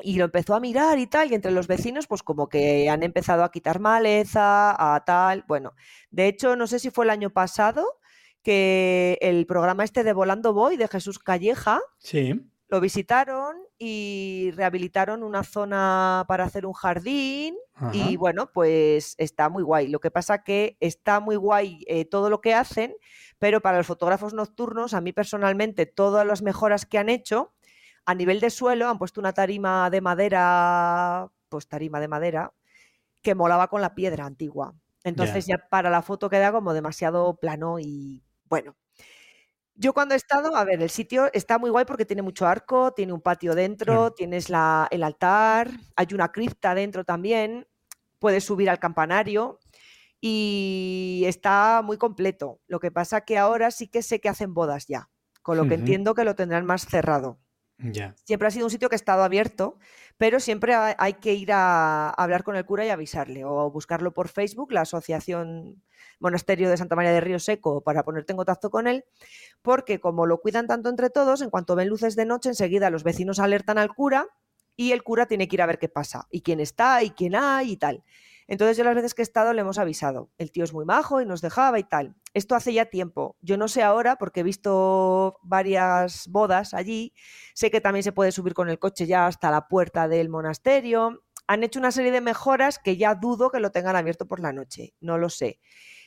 y 0.00 0.16
lo 0.16 0.24
empezó 0.24 0.54
a 0.54 0.60
mirar 0.60 0.98
y 0.98 1.06
tal, 1.06 1.30
y 1.30 1.34
entre 1.34 1.52
los 1.52 1.66
vecinos, 1.66 2.06
pues 2.06 2.22
como 2.22 2.48
que 2.48 2.88
han 2.88 3.02
empezado 3.02 3.44
a 3.44 3.50
quitar 3.50 3.80
maleza, 3.80 4.94
a 4.94 5.04
tal. 5.04 5.44
Bueno, 5.46 5.74
de 6.10 6.26
hecho, 6.26 6.56
no 6.56 6.66
sé 6.66 6.78
si 6.78 6.90
fue 6.90 7.04
el 7.04 7.10
año 7.10 7.30
pasado 7.30 7.86
que 8.42 9.18
el 9.20 9.46
programa 9.46 9.84
este 9.84 10.04
de 10.04 10.12
Volando 10.12 10.52
Voy 10.52 10.76
de 10.76 10.88
Jesús 10.88 11.18
Calleja. 11.18 11.80
Sí. 11.98 12.40
Lo 12.68 12.80
visitaron 12.80 13.56
y 13.78 14.50
rehabilitaron 14.54 15.22
una 15.22 15.44
zona 15.44 16.24
para 16.26 16.44
hacer 16.44 16.64
un 16.64 16.72
jardín 16.72 17.54
y 17.92 18.16
bueno, 18.16 18.50
pues 18.52 19.14
está 19.18 19.48
muy 19.48 19.62
guay. 19.62 19.88
Lo 19.88 19.98
que 19.98 20.10
pasa 20.10 20.42
que 20.42 20.76
está 20.80 21.20
muy 21.20 21.36
guay 21.36 21.84
eh, 21.86 22.04
todo 22.04 22.30
lo 22.30 22.40
que 22.40 22.54
hacen, 22.54 22.94
pero 23.38 23.60
para 23.60 23.78
los 23.78 23.86
fotógrafos 23.86 24.32
nocturnos, 24.34 24.94
a 24.94 25.00
mí 25.00 25.12
personalmente, 25.12 25.84
todas 25.84 26.26
las 26.26 26.42
mejoras 26.42 26.86
que 26.86 26.96
han 26.96 27.08
hecho, 27.08 27.52
a 28.04 28.14
nivel 28.14 28.40
de 28.40 28.50
suelo 28.50 28.88
han 28.88 28.98
puesto 28.98 29.20
una 29.20 29.32
tarima 29.32 29.90
de 29.90 30.00
madera, 30.00 31.30
pues 31.48 31.68
tarima 31.68 32.00
de 32.00 32.08
madera, 32.08 32.52
que 33.22 33.34
molaba 33.34 33.68
con 33.68 33.80
la 33.80 33.94
piedra 33.94 34.26
antigua. 34.26 34.74
Entonces 35.04 35.46
ya 35.46 35.58
para 35.68 35.90
la 35.90 36.02
foto 36.02 36.30
queda 36.30 36.52
como 36.52 36.74
demasiado 36.74 37.36
plano 37.36 37.78
y 37.78 38.22
bueno. 38.48 38.76
Yo 39.74 39.94
cuando 39.94 40.14
he 40.14 40.18
estado, 40.18 40.54
a 40.54 40.64
ver, 40.64 40.82
el 40.82 40.90
sitio 40.90 41.30
está 41.32 41.58
muy 41.58 41.70
guay 41.70 41.86
porque 41.86 42.04
tiene 42.04 42.22
mucho 42.22 42.46
arco, 42.46 42.92
tiene 42.92 43.12
un 43.12 43.22
patio 43.22 43.54
dentro, 43.54 44.12
tienes 44.12 44.50
la, 44.50 44.86
el 44.90 45.02
altar, 45.02 45.70
hay 45.96 46.06
una 46.12 46.30
cripta 46.30 46.74
dentro 46.74 47.04
también, 47.04 47.66
puedes 48.18 48.44
subir 48.44 48.68
al 48.68 48.78
campanario 48.78 49.58
y 50.20 51.24
está 51.26 51.82
muy 51.82 51.96
completo. 51.96 52.60
Lo 52.68 52.80
que 52.80 52.92
pasa 52.92 53.22
que 53.22 53.38
ahora 53.38 53.70
sí 53.70 53.88
que 53.88 54.02
sé 54.02 54.20
que 54.20 54.28
hacen 54.28 54.54
bodas 54.54 54.86
ya, 54.86 55.08
con 55.42 55.56
lo 55.56 55.66
que 55.66 55.74
entiendo 55.74 56.14
que 56.14 56.24
lo 56.24 56.36
tendrán 56.36 56.66
más 56.66 56.86
cerrado. 56.86 57.40
Siempre 58.24 58.48
ha 58.48 58.50
sido 58.50 58.66
un 58.66 58.70
sitio 58.70 58.88
que 58.88 58.94
ha 58.94 58.96
estado 58.96 59.22
abierto, 59.24 59.78
pero 60.16 60.40
siempre 60.40 60.74
hay 60.74 61.14
que 61.14 61.34
ir 61.34 61.50
a 61.52 62.10
hablar 62.10 62.44
con 62.44 62.56
el 62.56 62.64
cura 62.64 62.86
y 62.86 62.90
avisarle 62.90 63.44
o 63.44 63.70
buscarlo 63.70 64.12
por 64.12 64.28
Facebook, 64.28 64.72
la 64.72 64.82
Asociación 64.82 65.82
Monasterio 66.20 66.70
de 66.70 66.76
Santa 66.76 66.96
María 66.96 67.12
de 67.12 67.20
Río 67.20 67.38
Seco, 67.38 67.82
para 67.82 68.04
ponerte 68.04 68.32
en 68.32 68.36
contacto 68.36 68.70
con 68.70 68.86
él, 68.86 69.04
porque 69.62 70.00
como 70.00 70.26
lo 70.26 70.40
cuidan 70.40 70.66
tanto 70.66 70.88
entre 70.88 71.10
todos, 71.10 71.42
en 71.42 71.50
cuanto 71.50 71.74
ven 71.74 71.88
luces 71.88 72.14
de 72.14 72.24
noche, 72.24 72.48
enseguida 72.48 72.90
los 72.90 73.02
vecinos 73.02 73.38
alertan 73.40 73.78
al 73.78 73.94
cura 73.94 74.28
y 74.76 74.92
el 74.92 75.02
cura 75.02 75.26
tiene 75.26 75.48
que 75.48 75.56
ir 75.56 75.62
a 75.62 75.66
ver 75.66 75.78
qué 75.78 75.88
pasa 75.88 76.26
y 76.30 76.42
quién 76.42 76.60
está 76.60 77.02
y 77.02 77.10
quién 77.10 77.34
hay 77.34 77.72
y 77.72 77.76
tal. 77.76 78.04
Entonces 78.46 78.76
yo 78.76 78.84
las 78.84 78.94
veces 78.94 79.14
que 79.14 79.22
he 79.22 79.24
estado 79.24 79.52
le 79.52 79.60
hemos 79.60 79.78
avisado. 79.78 80.30
El 80.38 80.50
tío 80.50 80.64
es 80.64 80.72
muy 80.72 80.84
majo 80.84 81.20
y 81.20 81.26
nos 81.26 81.40
dejaba 81.40 81.78
y 81.78 81.84
tal. 81.84 82.14
Esto 82.34 82.54
hace 82.54 82.72
ya 82.72 82.86
tiempo. 82.86 83.36
Yo 83.40 83.56
no 83.56 83.68
sé 83.68 83.82
ahora 83.82 84.16
porque 84.16 84.40
he 84.40 84.42
visto 84.42 85.38
varias 85.42 86.28
bodas 86.28 86.74
allí. 86.74 87.12
Sé 87.54 87.70
que 87.70 87.80
también 87.80 88.02
se 88.02 88.12
puede 88.12 88.32
subir 88.32 88.54
con 88.54 88.68
el 88.68 88.78
coche 88.78 89.06
ya 89.06 89.26
hasta 89.26 89.50
la 89.50 89.68
puerta 89.68 90.08
del 90.08 90.28
monasterio. 90.28 91.24
Han 91.46 91.64
hecho 91.64 91.78
una 91.78 91.92
serie 91.92 92.12
de 92.12 92.20
mejoras 92.20 92.78
que 92.78 92.96
ya 92.96 93.14
dudo 93.14 93.50
que 93.50 93.60
lo 93.60 93.70
tengan 93.70 93.96
abierto 93.96 94.26
por 94.26 94.40
la 94.40 94.52
noche. 94.52 94.94
No 95.00 95.18
lo 95.18 95.28
sé. 95.28 95.60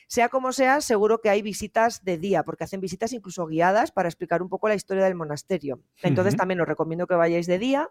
Sea 0.08 0.28
como 0.28 0.52
sea, 0.52 0.80
seguro 0.80 1.20
que 1.20 1.30
hay 1.30 1.42
visitas 1.42 2.04
de 2.04 2.16
día, 2.16 2.44
porque 2.44 2.64
hacen 2.64 2.80
visitas 2.80 3.12
incluso 3.12 3.46
guiadas 3.46 3.90
para 3.90 4.08
explicar 4.08 4.40
un 4.40 4.48
poco 4.48 4.68
la 4.68 4.76
historia 4.76 5.04
del 5.04 5.16
monasterio. 5.16 5.80
Entonces 6.02 6.36
también 6.36 6.60
os 6.60 6.68
recomiendo 6.68 7.06
que 7.06 7.16
vayáis 7.16 7.46
de 7.46 7.58
día. 7.58 7.90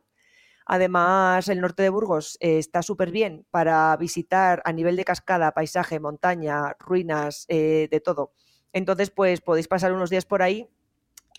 Además, 0.66 1.48
el 1.48 1.62
norte 1.62 1.84
de 1.84 1.90
Burgos 1.90 2.38
eh, 2.40 2.58
está 2.58 2.82
súper 2.82 3.12
bien 3.12 3.46
para 3.52 3.96
visitar 3.98 4.62
a 4.66 4.74
nivel 4.74 4.96
de 4.96 5.06
cascada, 5.06 5.52
paisaje, 5.54 6.00
montaña, 6.00 6.76
ruinas, 6.80 7.46
eh, 7.50 7.88
de 7.92 8.00
todo. 8.00 8.34
Entonces, 8.74 9.12
pues 9.12 9.42
podéis 9.42 9.68
pasar 9.68 9.94
unos 9.94 10.10
días 10.10 10.26
por 10.26 10.42
ahí 10.42 10.68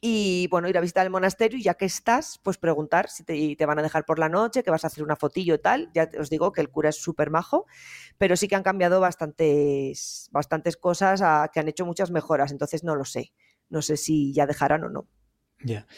y 0.00 0.46
bueno, 0.48 0.68
ir 0.68 0.76
a 0.78 0.80
visitar 0.80 1.04
el 1.06 1.10
monasterio 1.10 1.58
y 1.58 1.62
ya 1.62 1.74
que 1.74 1.86
estás, 1.86 2.38
pues 2.42 2.58
preguntar 2.58 3.08
si 3.08 3.24
te, 3.24 3.66
van 3.66 3.78
a 3.78 3.82
dejar 3.82 4.04
por 4.04 4.18
la 4.18 4.28
noche, 4.28 4.62
que 4.62 4.70
vas 4.70 4.84
a 4.84 4.88
hacer 4.88 5.02
una 5.02 5.16
fotillo 5.16 5.54
y 5.54 5.58
tal. 5.58 5.90
Ya 5.92 6.08
os 6.20 6.30
digo 6.30 6.52
que 6.52 6.60
el 6.60 6.70
cura 6.70 6.90
es 6.90 6.96
súper 6.96 7.30
majo, 7.30 7.66
pero 8.18 8.36
sí 8.36 8.46
que 8.46 8.56
han 8.56 8.62
cambiado 8.62 9.00
bastantes, 9.00 10.28
bastantes 10.32 10.76
cosas, 10.76 11.20
que 11.52 11.60
han 11.60 11.68
hecho 11.68 11.86
muchas 11.86 12.10
mejoras, 12.10 12.52
entonces 12.52 12.84
no 12.84 12.94
lo 12.94 13.04
sé. 13.04 13.32
No 13.68 13.82
sé 13.82 13.96
si 13.96 14.32
ya 14.32 14.46
dejarán 14.46 14.84
o 14.84 14.88
no. 14.90 15.08
Ya, 15.66 15.88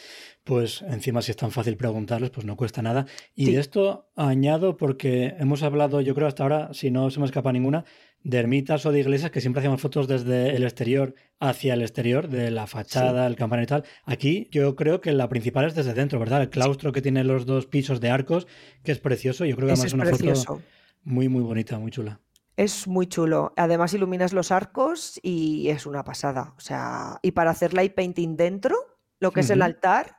pues 0.43 0.81
encima 0.81 1.21
si 1.21 1.29
es 1.29 1.37
tan 1.37 1.51
fácil 1.51 1.77
preguntarles, 1.77 2.31
pues 2.31 2.43
no 2.43 2.57
cuesta 2.57 2.81
nada. 2.81 3.05
Y 3.35 3.51
de 3.51 3.59
esto 3.59 4.09
añado 4.15 4.77
porque 4.77 5.35
hemos 5.37 5.61
hablado, 5.61 6.01
yo 6.01 6.15
creo 6.15 6.27
hasta 6.27 6.41
ahora, 6.41 6.73
si 6.73 6.89
no 6.89 7.11
se 7.11 7.19
me 7.19 7.27
escapa 7.27 7.51
ninguna, 7.51 7.85
de 8.23 8.39
ermitas 8.39 8.83
o 8.87 8.91
de 8.91 8.99
iglesias 8.99 9.29
que 9.29 9.41
siempre 9.41 9.59
hacíamos 9.59 9.79
fotos 9.79 10.07
desde 10.07 10.55
el 10.55 10.63
exterior 10.63 11.13
hacia 11.39 11.75
el 11.75 11.83
exterior, 11.83 12.29
de 12.29 12.49
la 12.49 12.65
fachada, 12.65 13.27
el 13.27 13.35
campanario 13.35 13.65
y 13.65 13.67
tal. 13.67 13.83
Aquí 14.05 14.47
yo 14.49 14.75
creo 14.75 15.01
que 15.01 15.11
la 15.11 15.29
principal 15.29 15.65
es 15.65 15.75
desde 15.75 15.93
dentro, 15.93 16.17
¿verdad? 16.17 16.41
El 16.41 16.49
claustro 16.49 16.91
que 16.91 17.03
tiene 17.03 17.23
los 17.23 17.45
dos 17.45 17.67
pisos 17.67 18.01
de 18.01 18.09
arcos, 18.09 18.47
que 18.83 18.91
es 18.91 18.97
precioso. 18.97 19.45
Yo 19.45 19.55
creo 19.55 19.67
que 19.67 19.73
además 19.73 19.85
es 19.85 19.93
una 19.93 20.05
foto 20.05 20.63
muy, 21.03 21.29
muy 21.29 21.43
bonita, 21.43 21.77
muy 21.77 21.91
chula. 21.91 22.19
Es 22.57 22.87
muy 22.87 23.05
chulo. 23.05 23.53
Además 23.55 23.93
iluminas 23.93 24.33
los 24.33 24.51
arcos 24.51 25.19
y 25.21 25.69
es 25.69 25.85
una 25.85 26.03
pasada. 26.03 26.55
O 26.57 26.59
sea, 26.59 27.19
y 27.21 27.33
para 27.33 27.51
hacer 27.51 27.75
light 27.75 27.93
painting 27.93 28.35
dentro, 28.35 28.75
lo 29.19 29.31
que 29.31 29.41
es 29.41 29.49
el 29.49 29.61
altar. 29.61 30.17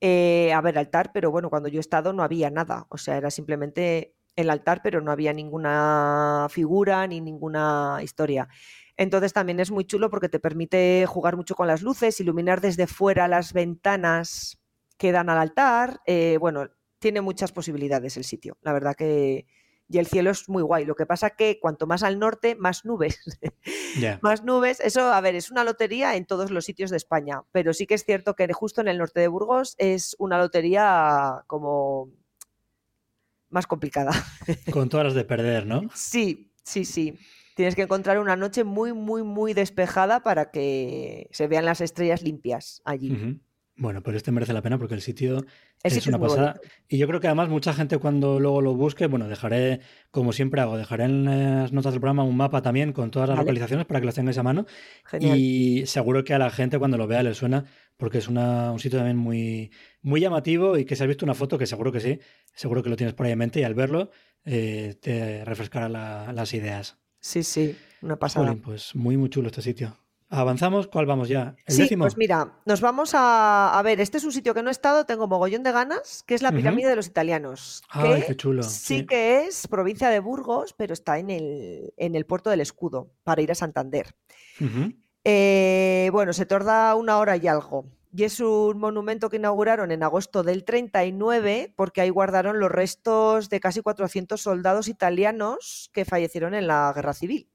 Eh, 0.00 0.52
a 0.52 0.60
ver, 0.60 0.78
altar, 0.78 1.10
pero 1.12 1.30
bueno, 1.30 1.50
cuando 1.50 1.68
yo 1.68 1.78
he 1.78 1.80
estado 1.80 2.12
no 2.12 2.22
había 2.22 2.50
nada, 2.50 2.86
o 2.88 2.98
sea, 2.98 3.16
era 3.16 3.30
simplemente 3.30 4.14
el 4.36 4.50
altar, 4.50 4.80
pero 4.82 5.00
no 5.00 5.10
había 5.10 5.32
ninguna 5.32 6.46
figura 6.50 7.06
ni 7.08 7.20
ninguna 7.20 7.98
historia. 8.02 8.48
Entonces 8.96 9.32
también 9.32 9.58
es 9.60 9.70
muy 9.70 9.84
chulo 9.84 10.10
porque 10.10 10.28
te 10.28 10.38
permite 10.38 11.04
jugar 11.06 11.36
mucho 11.36 11.56
con 11.56 11.66
las 11.66 11.82
luces, 11.82 12.20
iluminar 12.20 12.60
desde 12.60 12.86
fuera 12.86 13.26
las 13.26 13.52
ventanas 13.52 14.58
que 14.96 15.12
dan 15.12 15.30
al 15.30 15.38
altar. 15.38 16.00
Eh, 16.06 16.36
bueno, 16.38 16.68
tiene 16.98 17.20
muchas 17.20 17.52
posibilidades 17.52 18.16
el 18.16 18.24
sitio. 18.24 18.56
La 18.60 18.72
verdad 18.72 18.94
que, 18.94 19.46
y 19.88 19.98
el 19.98 20.06
cielo 20.06 20.30
es 20.30 20.48
muy 20.48 20.62
guay. 20.62 20.84
Lo 20.84 20.94
que 20.94 21.06
pasa 21.06 21.30
que 21.30 21.58
cuanto 21.60 21.86
más 21.86 22.02
al 22.02 22.18
norte, 22.18 22.54
más 22.56 22.84
nubes. 22.84 23.18
más 24.22 24.44
nubes. 24.44 24.80
Eso, 24.80 25.12
a 25.12 25.20
ver, 25.20 25.34
es 25.34 25.50
una 25.50 25.64
lotería 25.64 26.16
en 26.16 26.26
todos 26.26 26.50
los 26.50 26.64
sitios 26.64 26.90
de 26.90 26.98
España, 26.98 27.42
pero 27.52 27.72
sí 27.72 27.86
que 27.86 27.94
es 27.94 28.04
cierto 28.04 28.34
que 28.34 28.52
justo 28.52 28.80
en 28.80 28.88
el 28.88 28.98
norte 28.98 29.20
de 29.20 29.28
Burgos 29.28 29.74
es 29.78 30.14
una 30.18 30.38
lotería 30.38 31.42
como 31.46 32.10
más 33.48 33.66
complicada. 33.66 34.12
Con 34.70 34.88
todas 34.88 35.06
las 35.06 35.14
de 35.14 35.24
perder, 35.24 35.66
¿no? 35.66 35.82
Sí, 35.94 36.52
sí, 36.62 36.84
sí. 36.84 37.18
Tienes 37.56 37.74
que 37.74 37.82
encontrar 37.82 38.18
una 38.18 38.36
noche 38.36 38.62
muy, 38.62 38.92
muy, 38.92 39.22
muy 39.22 39.54
despejada 39.54 40.22
para 40.22 40.50
que 40.50 41.28
se 41.32 41.48
vean 41.48 41.64
las 41.64 41.80
estrellas 41.80 42.22
limpias 42.22 42.82
allí. 42.84 43.40
Bueno, 43.78 44.02
pero 44.02 44.16
este 44.16 44.32
merece 44.32 44.52
la 44.52 44.60
pena 44.60 44.76
porque 44.76 44.94
el 44.94 45.00
sitio 45.00 45.44
es 45.84 46.06
una 46.08 46.18
pasada. 46.18 46.60
Y 46.88 46.98
yo 46.98 47.06
creo 47.06 47.20
que 47.20 47.28
además 47.28 47.48
mucha 47.48 47.72
gente 47.72 47.98
cuando 47.98 48.40
luego 48.40 48.60
lo 48.60 48.74
busque, 48.74 49.06
bueno, 49.06 49.28
dejaré, 49.28 49.80
como 50.10 50.32
siempre 50.32 50.60
hago, 50.60 50.76
dejaré 50.76 51.04
en 51.04 51.24
las 51.24 51.72
notas 51.72 51.92
del 51.92 52.00
programa 52.00 52.24
un 52.24 52.36
mapa 52.36 52.60
también 52.60 52.92
con 52.92 53.12
todas 53.12 53.28
las 53.28 53.38
localizaciones 53.38 53.86
para 53.86 54.00
que 54.00 54.06
las 54.06 54.16
tengáis 54.16 54.36
a 54.36 54.42
mano. 54.42 54.66
Y 55.20 55.86
seguro 55.86 56.24
que 56.24 56.34
a 56.34 56.38
la 56.40 56.50
gente 56.50 56.80
cuando 56.80 56.98
lo 56.98 57.06
vea 57.06 57.22
le 57.22 57.34
suena 57.34 57.66
porque 57.96 58.18
es 58.18 58.28
un 58.28 58.78
sitio 58.78 58.98
también 58.98 59.16
muy, 59.16 59.70
muy 60.02 60.20
llamativo 60.20 60.76
y 60.76 60.84
que 60.84 60.96
si 60.96 61.02
has 61.04 61.08
visto 61.08 61.24
una 61.24 61.34
foto, 61.34 61.56
que 61.56 61.66
seguro 61.66 61.92
que 61.92 62.00
sí, 62.00 62.18
seguro 62.54 62.82
que 62.82 62.90
lo 62.90 62.96
tienes 62.96 63.14
por 63.14 63.26
ahí 63.26 63.32
en 63.32 63.38
mente 63.38 63.60
y 63.60 63.64
al 63.64 63.74
verlo 63.74 64.10
eh, 64.44 64.96
te 65.00 65.44
refrescará 65.44 65.88
las 65.88 66.54
ideas. 66.54 66.98
Sí, 67.20 67.44
sí, 67.44 67.76
una 68.02 68.16
pasada. 68.16 68.56
pues 68.56 68.94
muy, 68.94 69.16
muy 69.16 69.28
chulo 69.28 69.48
este 69.48 69.62
sitio. 69.62 69.96
¿Avanzamos? 70.30 70.88
¿Cuál 70.88 71.06
vamos 71.06 71.28
ya? 71.28 71.56
¿El 71.64 71.74
sí, 71.74 71.96
pues 71.96 72.18
mira, 72.18 72.52
nos 72.66 72.82
vamos 72.82 73.14
a, 73.14 73.78
a, 73.78 73.82
ver, 73.82 73.98
este 74.00 74.18
es 74.18 74.24
un 74.24 74.32
sitio 74.32 74.52
que 74.52 74.62
no 74.62 74.68
he 74.68 74.72
estado, 74.72 75.06
tengo 75.06 75.26
mogollón 75.26 75.62
de 75.62 75.72
ganas, 75.72 76.22
que 76.26 76.34
es 76.34 76.42
la 76.42 76.52
pirámide 76.52 76.88
de 76.88 76.96
los 76.96 77.06
italianos. 77.06 77.82
Ay, 77.88 78.24
qué 78.26 78.36
chulo. 78.36 78.62
Sí, 78.62 79.06
que 79.06 79.46
es 79.46 79.66
provincia 79.68 80.10
de 80.10 80.20
Burgos, 80.20 80.74
pero 80.74 80.92
está 80.92 81.18
en 81.18 81.30
el, 81.30 81.94
en 81.96 82.14
el 82.14 82.26
puerto 82.26 82.50
del 82.50 82.60
Escudo, 82.60 83.10
para 83.24 83.40
ir 83.40 83.50
a 83.52 83.54
Santander. 83.54 84.14
Eh, 85.24 86.10
bueno, 86.12 86.34
se 86.34 86.44
tarda 86.44 86.94
una 86.94 87.18
hora 87.18 87.36
y 87.36 87.46
algo. 87.46 87.86
Y 88.14 88.24
es 88.24 88.40
un 88.40 88.78
monumento 88.78 89.30
que 89.30 89.36
inauguraron 89.36 89.92
en 89.92 90.02
agosto 90.02 90.42
del 90.42 90.64
39 90.64 91.72
porque 91.76 92.00
ahí 92.00 92.10
guardaron 92.10 92.58
los 92.58 92.70
restos 92.70 93.48
de 93.48 93.60
casi 93.60 93.80
400 93.80 94.40
soldados 94.40 94.88
italianos 94.88 95.90
que 95.92 96.04
fallecieron 96.04 96.54
en 96.54 96.66
la 96.66 96.92
guerra 96.94 97.12
civil. 97.12 97.50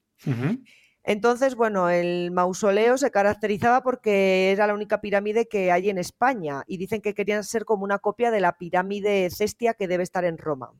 Entonces, 1.03 1.55
bueno, 1.55 1.89
el 1.89 2.31
mausoleo 2.31 2.97
se 2.97 3.11
caracterizaba 3.11 3.83
porque 3.83 4.51
era 4.51 4.67
la 4.67 4.73
única 4.73 5.01
pirámide 5.01 5.47
que 5.47 5.71
hay 5.71 5.89
en 5.89 5.97
España 5.97 6.63
y 6.65 6.77
dicen 6.77 7.01
que 7.01 7.13
querían 7.13 7.43
ser 7.43 7.65
como 7.65 7.83
una 7.83 7.99
copia 7.99 8.31
de 8.31 8.39
la 8.39 8.57
pirámide 8.57 9.29
Cestia 9.29 9.73
que 9.73 9.87
debe 9.87 10.03
estar 10.03 10.23
en 10.23 10.37
Roma. 10.37 10.71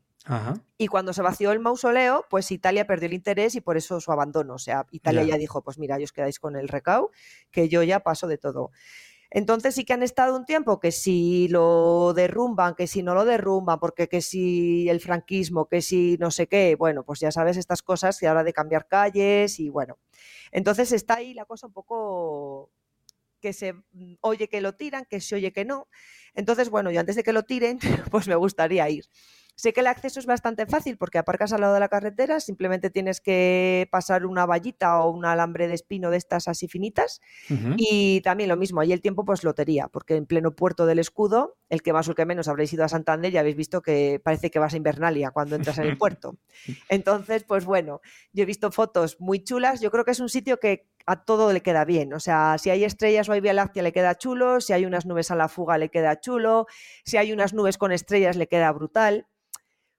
Y 0.78 0.86
cuando 0.86 1.12
se 1.12 1.20
vació 1.20 1.52
el 1.52 1.60
mausoleo, 1.60 2.24
pues 2.30 2.50
Italia 2.50 2.86
perdió 2.86 3.06
el 3.06 3.12
interés 3.12 3.54
y 3.56 3.60
por 3.60 3.76
eso 3.76 4.00
su 4.00 4.10
abandono. 4.10 4.54
O 4.54 4.58
sea, 4.58 4.86
Italia 4.90 5.22
ya 5.22 5.36
dijo, 5.36 5.62
pues 5.62 5.78
mira, 5.78 5.98
os 6.02 6.12
quedáis 6.12 6.38
con 6.38 6.56
el 6.56 6.68
recau, 6.68 7.10
que 7.50 7.68
yo 7.68 7.82
ya 7.82 8.00
paso 8.00 8.26
de 8.26 8.38
todo. 8.38 8.70
Entonces 9.34 9.74
sí 9.74 9.84
que 9.84 9.92
han 9.92 10.04
estado 10.04 10.36
un 10.36 10.44
tiempo 10.44 10.78
que 10.78 10.92
si 10.92 11.48
lo 11.48 12.12
derrumban, 12.14 12.76
que 12.76 12.86
si 12.86 13.02
no 13.02 13.14
lo 13.14 13.24
derrumban, 13.24 13.80
porque 13.80 14.08
que 14.08 14.22
si 14.22 14.88
el 14.88 15.00
franquismo, 15.00 15.66
que 15.66 15.82
si 15.82 16.16
no 16.20 16.30
sé 16.30 16.46
qué, 16.46 16.76
bueno, 16.76 17.02
pues 17.04 17.18
ya 17.18 17.32
sabes 17.32 17.56
estas 17.56 17.82
cosas 17.82 18.22
y 18.22 18.26
ahora 18.26 18.44
de 18.44 18.52
cambiar 18.52 18.86
calles 18.86 19.58
y 19.58 19.70
bueno. 19.70 19.98
Entonces 20.52 20.92
está 20.92 21.16
ahí 21.16 21.34
la 21.34 21.46
cosa 21.46 21.66
un 21.66 21.72
poco 21.72 22.70
que 23.40 23.52
se 23.52 23.72
mm, 23.72 24.14
oye 24.20 24.48
que 24.48 24.60
lo 24.60 24.74
tiran, 24.74 25.04
que 25.04 25.20
se 25.20 25.34
oye 25.34 25.52
que 25.52 25.64
no. 25.64 25.88
Entonces, 26.34 26.70
bueno, 26.70 26.92
yo 26.92 27.00
antes 27.00 27.16
de 27.16 27.24
que 27.24 27.32
lo 27.32 27.42
tiren, 27.42 27.80
pues 28.12 28.28
me 28.28 28.36
gustaría 28.36 28.88
ir. 28.88 29.04
Sé 29.56 29.72
que 29.72 29.80
el 29.80 29.86
acceso 29.86 30.18
es 30.18 30.26
bastante 30.26 30.66
fácil 30.66 30.96
porque 30.96 31.18
aparcas 31.18 31.52
al 31.52 31.60
lado 31.60 31.74
de 31.74 31.80
la 31.80 31.88
carretera, 31.88 32.40
simplemente 32.40 32.90
tienes 32.90 33.20
que 33.20 33.88
pasar 33.90 34.26
una 34.26 34.46
vallita 34.46 35.00
o 35.00 35.10
un 35.10 35.24
alambre 35.24 35.68
de 35.68 35.74
espino 35.74 36.10
de 36.10 36.16
estas 36.16 36.48
así 36.48 36.68
finitas. 36.68 37.20
Y 37.76 38.20
también 38.22 38.48
lo 38.48 38.56
mismo, 38.56 38.80
ahí 38.80 38.92
el 38.92 39.00
tiempo 39.00 39.24
pues 39.24 39.44
lotería, 39.44 39.88
porque 39.88 40.16
en 40.16 40.26
pleno 40.26 40.56
puerto 40.56 40.86
del 40.86 40.98
escudo, 40.98 41.56
el 41.68 41.82
que 41.82 41.92
más 41.92 42.08
o 42.08 42.12
el 42.12 42.16
que 42.16 42.26
menos 42.26 42.48
habréis 42.48 42.72
ido 42.72 42.84
a 42.84 42.88
Santander 42.88 43.32
y 43.32 43.38
habéis 43.38 43.56
visto 43.56 43.80
que 43.80 44.20
parece 44.22 44.50
que 44.50 44.58
vas 44.58 44.74
a 44.74 44.76
Invernalia 44.76 45.30
cuando 45.30 45.56
entras 45.56 45.78
en 45.78 45.84
el 45.84 45.98
puerto. 45.98 46.36
Entonces, 46.88 47.44
pues 47.44 47.64
bueno, 47.64 48.00
yo 48.32 48.42
he 48.42 48.46
visto 48.46 48.70
fotos 48.72 49.20
muy 49.20 49.44
chulas, 49.44 49.80
yo 49.80 49.90
creo 49.90 50.04
que 50.04 50.10
es 50.10 50.20
un 50.20 50.28
sitio 50.28 50.58
que 50.58 50.88
a 51.06 51.24
todo 51.24 51.52
le 51.52 51.60
queda 51.60 51.84
bien. 51.84 52.12
O 52.14 52.20
sea, 52.20 52.56
si 52.58 52.70
hay 52.70 52.84
estrellas 52.84 53.28
o 53.28 53.32
hay 53.32 53.40
Vía 53.40 53.52
Láctea 53.52 53.82
le 53.82 53.92
queda 53.92 54.16
chulo, 54.16 54.60
si 54.60 54.72
hay 54.72 54.86
unas 54.86 55.06
nubes 55.06 55.30
a 55.30 55.36
la 55.36 55.48
fuga 55.48 55.78
le 55.78 55.90
queda 55.90 56.20
chulo, 56.20 56.66
si 57.04 57.16
hay 57.16 57.32
unas 57.32 57.52
nubes 57.54 57.78
con 57.78 57.92
estrellas 57.92 58.36
le 58.36 58.48
queda 58.48 58.72
brutal. 58.72 59.26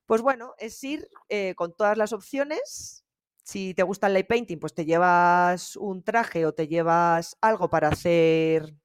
Pues 0.06 0.22
bueno, 0.22 0.54
es 0.60 0.84
ir 0.84 1.08
eh, 1.30 1.56
con 1.56 1.76
todas 1.76 1.98
las 1.98 2.14
opciones. 2.14 3.04
Si 3.44 3.74
te 3.74 3.84
gusta 3.84 4.08
el 4.08 4.14
light 4.14 4.28
painting, 4.28 4.58
pues 4.58 4.74
te 4.74 4.86
llevas 4.86 5.76
un 5.76 6.04
traje 6.04 6.46
o 6.46 6.54
te 6.54 6.68
llevas 6.68 7.38
algo 7.42 7.70
para 7.70 7.90
hacer 7.90 8.76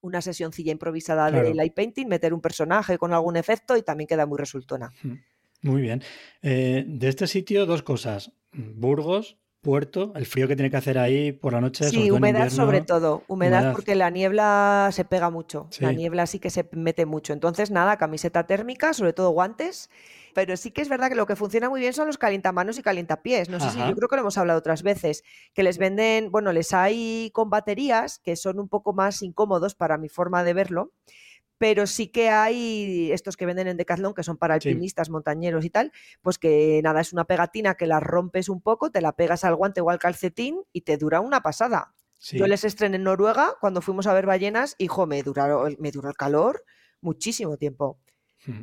una 0.00 0.20
sesioncilla 0.20 0.72
improvisada 0.72 1.30
de 1.30 1.54
light 1.54 1.74
painting, 1.74 2.06
meter 2.06 2.34
un 2.34 2.40
personaje 2.40 2.98
con 2.98 3.12
algún 3.12 3.36
efecto 3.36 3.76
y 3.76 3.82
también 3.82 4.06
queda 4.06 4.26
muy 4.26 4.38
resultona. 4.38 4.90
Muy 5.62 5.80
bien. 5.80 6.02
Eh, 6.42 6.84
de 6.86 7.08
este 7.08 7.26
sitio, 7.26 7.64
dos 7.64 7.82
cosas. 7.82 8.32
Burgos 8.52 9.38
puerto, 9.64 10.12
el 10.14 10.26
frío 10.26 10.46
que 10.46 10.54
tiene 10.54 10.70
que 10.70 10.76
hacer 10.76 10.98
ahí 10.98 11.32
por 11.32 11.54
la 11.54 11.60
noche. 11.60 11.88
Sí, 11.88 12.12
humedad 12.12 12.50
sobre 12.50 12.82
todo, 12.82 13.24
humedad, 13.26 13.72
porque 13.72 13.96
la 13.96 14.10
niebla 14.10 14.90
se 14.92 15.04
pega 15.04 15.30
mucho, 15.30 15.68
la 15.80 15.90
niebla 15.90 16.26
sí 16.26 16.38
que 16.38 16.50
se 16.50 16.68
mete 16.70 17.06
mucho. 17.06 17.32
Entonces, 17.32 17.72
nada, 17.72 17.96
camiseta 17.96 18.46
térmica, 18.46 18.92
sobre 18.92 19.12
todo 19.12 19.30
guantes, 19.30 19.90
pero 20.34 20.56
sí 20.56 20.70
que 20.70 20.82
es 20.82 20.88
verdad 20.88 21.08
que 21.08 21.16
lo 21.16 21.26
que 21.26 21.34
funciona 21.34 21.68
muy 21.68 21.80
bien 21.80 21.92
son 21.92 22.06
los 22.06 22.18
calientamanos 22.18 22.78
y 22.78 22.82
calientapiés. 22.82 23.48
No 23.48 23.58
sé 23.58 23.70
si 23.70 23.78
yo 23.78 23.94
creo 23.96 24.08
que 24.08 24.16
lo 24.16 24.22
hemos 24.22 24.38
hablado 24.38 24.60
otras 24.60 24.84
veces, 24.84 25.24
que 25.54 25.64
les 25.64 25.78
venden, 25.78 26.30
bueno, 26.30 26.52
les 26.52 26.72
hay 26.72 27.30
con 27.32 27.50
baterías 27.50 28.20
que 28.20 28.36
son 28.36 28.60
un 28.60 28.68
poco 28.68 28.92
más 28.92 29.22
incómodos 29.22 29.74
para 29.74 29.98
mi 29.98 30.08
forma 30.08 30.44
de 30.44 30.52
verlo 30.52 30.92
pero 31.58 31.86
sí 31.86 32.08
que 32.08 32.30
hay 32.30 33.12
estos 33.12 33.36
que 33.36 33.46
venden 33.46 33.68
en 33.68 33.76
Decathlon, 33.76 34.14
que 34.14 34.22
son 34.22 34.36
para 34.36 34.54
alpinistas, 34.54 35.10
montañeros 35.10 35.64
y 35.64 35.70
tal, 35.70 35.92
pues 36.22 36.38
que 36.38 36.80
nada, 36.82 37.00
es 37.00 37.12
una 37.12 37.24
pegatina 37.24 37.74
que 37.74 37.86
la 37.86 38.00
rompes 38.00 38.48
un 38.48 38.60
poco, 38.60 38.90
te 38.90 39.00
la 39.00 39.12
pegas 39.12 39.44
al 39.44 39.54
guante 39.54 39.80
o 39.80 39.90
al 39.90 39.98
calcetín 39.98 40.60
y 40.72 40.82
te 40.82 40.96
dura 40.96 41.20
una 41.20 41.42
pasada. 41.42 41.94
Yo 42.32 42.46
les 42.46 42.64
estrené 42.64 42.96
en 42.96 43.04
Noruega 43.04 43.54
cuando 43.60 43.82
fuimos 43.82 44.06
a 44.06 44.14
ver 44.14 44.24
ballenas 44.24 44.76
y, 44.78 44.86
jo, 44.86 45.06
me, 45.06 45.22
duraron, 45.22 45.76
me 45.78 45.90
duró 45.90 46.08
el 46.08 46.16
calor 46.16 46.64
muchísimo 47.00 47.56
tiempo. 47.58 47.98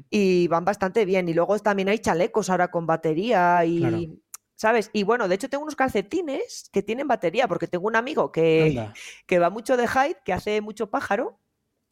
Y 0.09 0.47
van 0.47 0.65
bastante 0.65 1.05
bien. 1.05 1.29
Y 1.29 1.33
luego 1.33 1.57
también 1.59 1.89
hay 1.89 1.99
chalecos 1.99 2.49
ahora 2.49 2.69
con 2.69 2.85
batería 2.85 3.63
y... 3.65 4.19
¿Sabes? 4.55 4.91
Y 4.93 5.01
bueno, 5.01 5.27
de 5.27 5.33
hecho 5.33 5.49
tengo 5.49 5.63
unos 5.63 5.75
calcetines 5.75 6.69
que 6.71 6.83
tienen 6.83 7.07
batería, 7.07 7.47
porque 7.47 7.65
tengo 7.65 7.87
un 7.87 7.95
amigo 7.95 8.31
que, 8.31 8.91
que 9.25 9.39
va 9.39 9.49
mucho 9.49 9.75
de 9.75 9.87
hike, 9.87 10.21
que 10.23 10.33
hace 10.33 10.61
mucho 10.61 10.91
pájaro, 10.91 11.39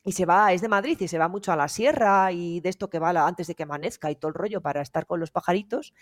y 0.09 0.11
se 0.11 0.25
va, 0.25 0.51
es 0.53 0.61
de 0.61 0.69
Madrid 0.69 0.97
y 0.99 1.07
se 1.07 1.19
va 1.19 1.27
mucho 1.27 1.51
a 1.51 1.55
la 1.55 1.67
sierra 1.67 2.31
y 2.31 2.61
de 2.61 2.69
esto 2.69 2.89
que 2.89 2.97
va 2.97 3.11
antes 3.27 3.45
de 3.45 3.53
que 3.53 3.61
amanezca 3.61 4.09
y 4.09 4.15
todo 4.15 4.29
el 4.29 4.33
rollo 4.33 4.59
para 4.59 4.81
estar 4.81 5.05
con 5.05 5.19
los 5.19 5.29
pajaritos. 5.29 5.93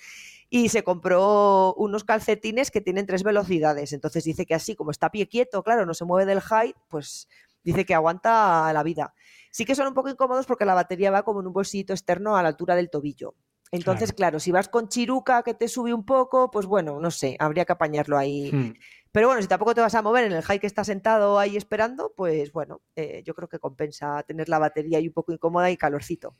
Y 0.50 0.70
se 0.70 0.82
compró 0.82 1.74
unos 1.74 2.06
calcetines 2.06 2.72
que 2.72 2.80
tienen 2.80 3.06
tres 3.06 3.24
velocidades. 3.24 3.92
Entonces 3.92 4.24
dice 4.24 4.46
que 4.46 4.56
así, 4.56 4.78
como 4.78 4.92
está 4.92 5.10
pie 5.10 5.28
quieto, 5.28 5.62
claro, 5.62 5.86
no 5.86 5.94
se 5.94 6.06
mueve 6.06 6.26
del 6.26 6.40
high, 6.40 6.74
pues 6.88 7.28
dice 7.64 7.84
que 7.84 7.96
aguanta 7.96 8.72
la 8.72 8.82
vida. 8.82 9.14
Sí 9.52 9.66
que 9.66 9.76
son 9.76 9.88
un 9.88 9.94
poco 9.94 10.08
incómodos 10.08 10.46
porque 10.46 10.64
la 10.64 10.74
batería 10.74 11.12
va 11.12 11.24
como 11.24 11.42
en 11.42 11.48
un 11.48 11.54
bolsito 11.54 11.92
externo 11.92 12.38
a 12.38 12.42
la 12.42 12.48
altura 12.48 12.76
del 12.76 12.90
tobillo. 12.90 13.36
Entonces, 13.72 14.14
claro. 14.14 14.40
si 14.40 14.54
vas 14.54 14.70
con 14.70 14.88
chiruca 14.88 15.44
que 15.44 15.54
te 15.54 15.68
sube 15.68 15.94
un 15.94 16.06
poco, 16.06 16.50
pues 16.50 16.66
bueno, 16.66 17.02
no 17.02 17.12
sé, 17.12 17.36
habría 17.40 17.66
que 17.66 17.74
apañarlo 17.74 18.18
ahí. 18.18 18.52
Hmm. 18.54 18.74
Pero 19.12 19.28
bueno, 19.28 19.42
si 19.42 19.48
tampoco 19.48 19.74
te 19.74 19.82
vas 19.82 19.96
a 19.96 20.02
mover 20.02 20.26
en 20.26 20.34
el 20.34 20.44
high 20.44 20.60
que 20.60 20.68
está 20.68 20.84
sentado 20.84 21.40
ahí 21.40 21.58
esperando, 21.58 22.14
pues 22.16 22.52
bueno, 22.52 22.82
eh, 22.96 23.24
yo 23.26 23.34
creo 23.34 23.48
que 23.48 23.60
compensa 23.60 24.24
tener 24.24 24.50
la 24.50 24.60
batería 24.60 24.98
ahí 24.98 25.08
un 25.08 25.14
poco 25.14 25.32
incómoda 25.32 25.72
y 25.72 25.78
calorcito. 25.78 26.36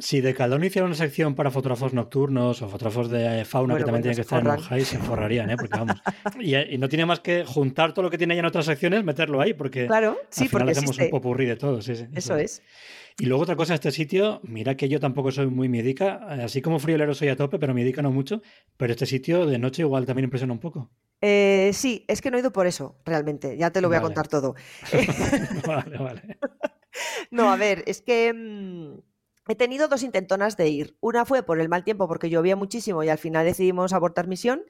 Si 0.00 0.22
de 0.22 0.34
Caldón 0.34 0.64
hiciera 0.64 0.86
una 0.86 0.94
sección 0.94 1.34
para 1.34 1.50
fotógrafos 1.50 1.92
nocturnos 1.92 2.62
o 2.62 2.68
fotógrafos 2.68 3.10
de 3.10 3.44
fauna 3.44 3.76
que 3.76 3.84
también 3.84 4.02
tienen 4.02 4.16
que 4.16 4.22
estar 4.22 4.40
en 4.40 4.50
el 4.50 4.60
high, 4.60 4.82
se 4.82 4.96
forrarían, 4.96 5.50
¿eh? 5.50 5.56
Porque 5.56 5.78
vamos. 5.78 5.96
Y, 6.40 6.78
no 6.78 6.88
tiene 6.88 7.04
más 7.04 7.20
que 7.20 7.44
juntar 7.44 7.92
todo 7.92 8.04
lo 8.04 8.10
que 8.10 8.16
tiene 8.16 8.34
ya 8.34 8.40
en 8.40 8.46
otras 8.46 8.64
secciones, 8.64 9.04
meterlo 9.04 9.42
ahí, 9.42 9.52
porque 9.52 9.86
claro, 9.86 10.16
sí, 10.30 10.44
al 10.44 10.50
porque 10.50 10.70
hacemos 10.70 10.98
un 10.98 11.10
popurrí 11.10 11.44
de 11.44 11.56
todo. 11.56 11.82
Sí, 11.82 11.92
eso 12.14 12.36
es. 12.36 12.62
Y 13.20 13.26
luego 13.26 13.42
otra 13.42 13.54
cosa, 13.54 13.74
este 13.74 13.90
sitio, 13.90 14.40
mira 14.44 14.76
que 14.78 14.88
yo 14.88 14.98
tampoco 14.98 15.30
soy 15.30 15.46
muy 15.46 15.68
médica, 15.68 16.26
así 16.42 16.62
como 16.62 16.78
friolero 16.78 17.12
soy 17.12 17.28
a 17.28 17.36
tope, 17.36 17.58
pero 17.58 17.74
médica 17.74 18.00
no 18.00 18.10
mucho, 18.10 18.40
pero 18.78 18.94
este 18.94 19.04
sitio 19.04 19.44
de 19.44 19.58
noche 19.58 19.82
igual 19.82 20.06
también 20.06 20.24
impresiona 20.24 20.54
un 20.54 20.58
poco. 20.58 20.90
Eh, 21.20 21.70
sí, 21.74 22.06
es 22.08 22.22
que 22.22 22.30
no 22.30 22.38
he 22.38 22.40
ido 22.40 22.50
por 22.50 22.66
eso, 22.66 22.96
realmente, 23.04 23.58
ya 23.58 23.70
te 23.70 23.82
lo 23.82 23.88
voy 23.88 23.98
a 23.98 24.00
contar 24.00 24.26
todo. 24.26 24.54
vale, 25.66 25.98
vale. 25.98 26.38
no, 27.30 27.52
a 27.52 27.56
ver, 27.56 27.84
es 27.86 28.00
que 28.00 28.32
mm, 28.32 29.00
he 29.50 29.54
tenido 29.54 29.88
dos 29.88 30.02
intentonas 30.02 30.56
de 30.56 30.70
ir. 30.70 30.96
Una 31.00 31.26
fue 31.26 31.42
por 31.42 31.60
el 31.60 31.68
mal 31.68 31.84
tiempo, 31.84 32.08
porque 32.08 32.30
llovía 32.30 32.56
muchísimo 32.56 33.04
y 33.04 33.10
al 33.10 33.18
final 33.18 33.44
decidimos 33.44 33.92
abortar 33.92 34.28
misión. 34.28 34.62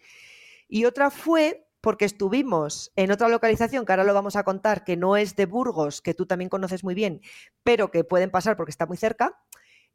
Y 0.68 0.86
otra 0.86 1.12
fue 1.12 1.68
porque 1.80 2.04
estuvimos 2.04 2.92
en 2.96 3.10
otra 3.10 3.28
localización, 3.28 3.84
que 3.84 3.92
ahora 3.92 4.04
lo 4.04 4.14
vamos 4.14 4.36
a 4.36 4.44
contar, 4.44 4.84
que 4.84 4.96
no 4.96 5.16
es 5.16 5.36
de 5.36 5.46
Burgos, 5.46 6.02
que 6.02 6.14
tú 6.14 6.26
también 6.26 6.48
conoces 6.48 6.84
muy 6.84 6.94
bien, 6.94 7.20
pero 7.62 7.90
que 7.90 8.04
pueden 8.04 8.30
pasar 8.30 8.56
porque 8.56 8.70
está 8.70 8.86
muy 8.86 8.96
cerca. 8.96 9.38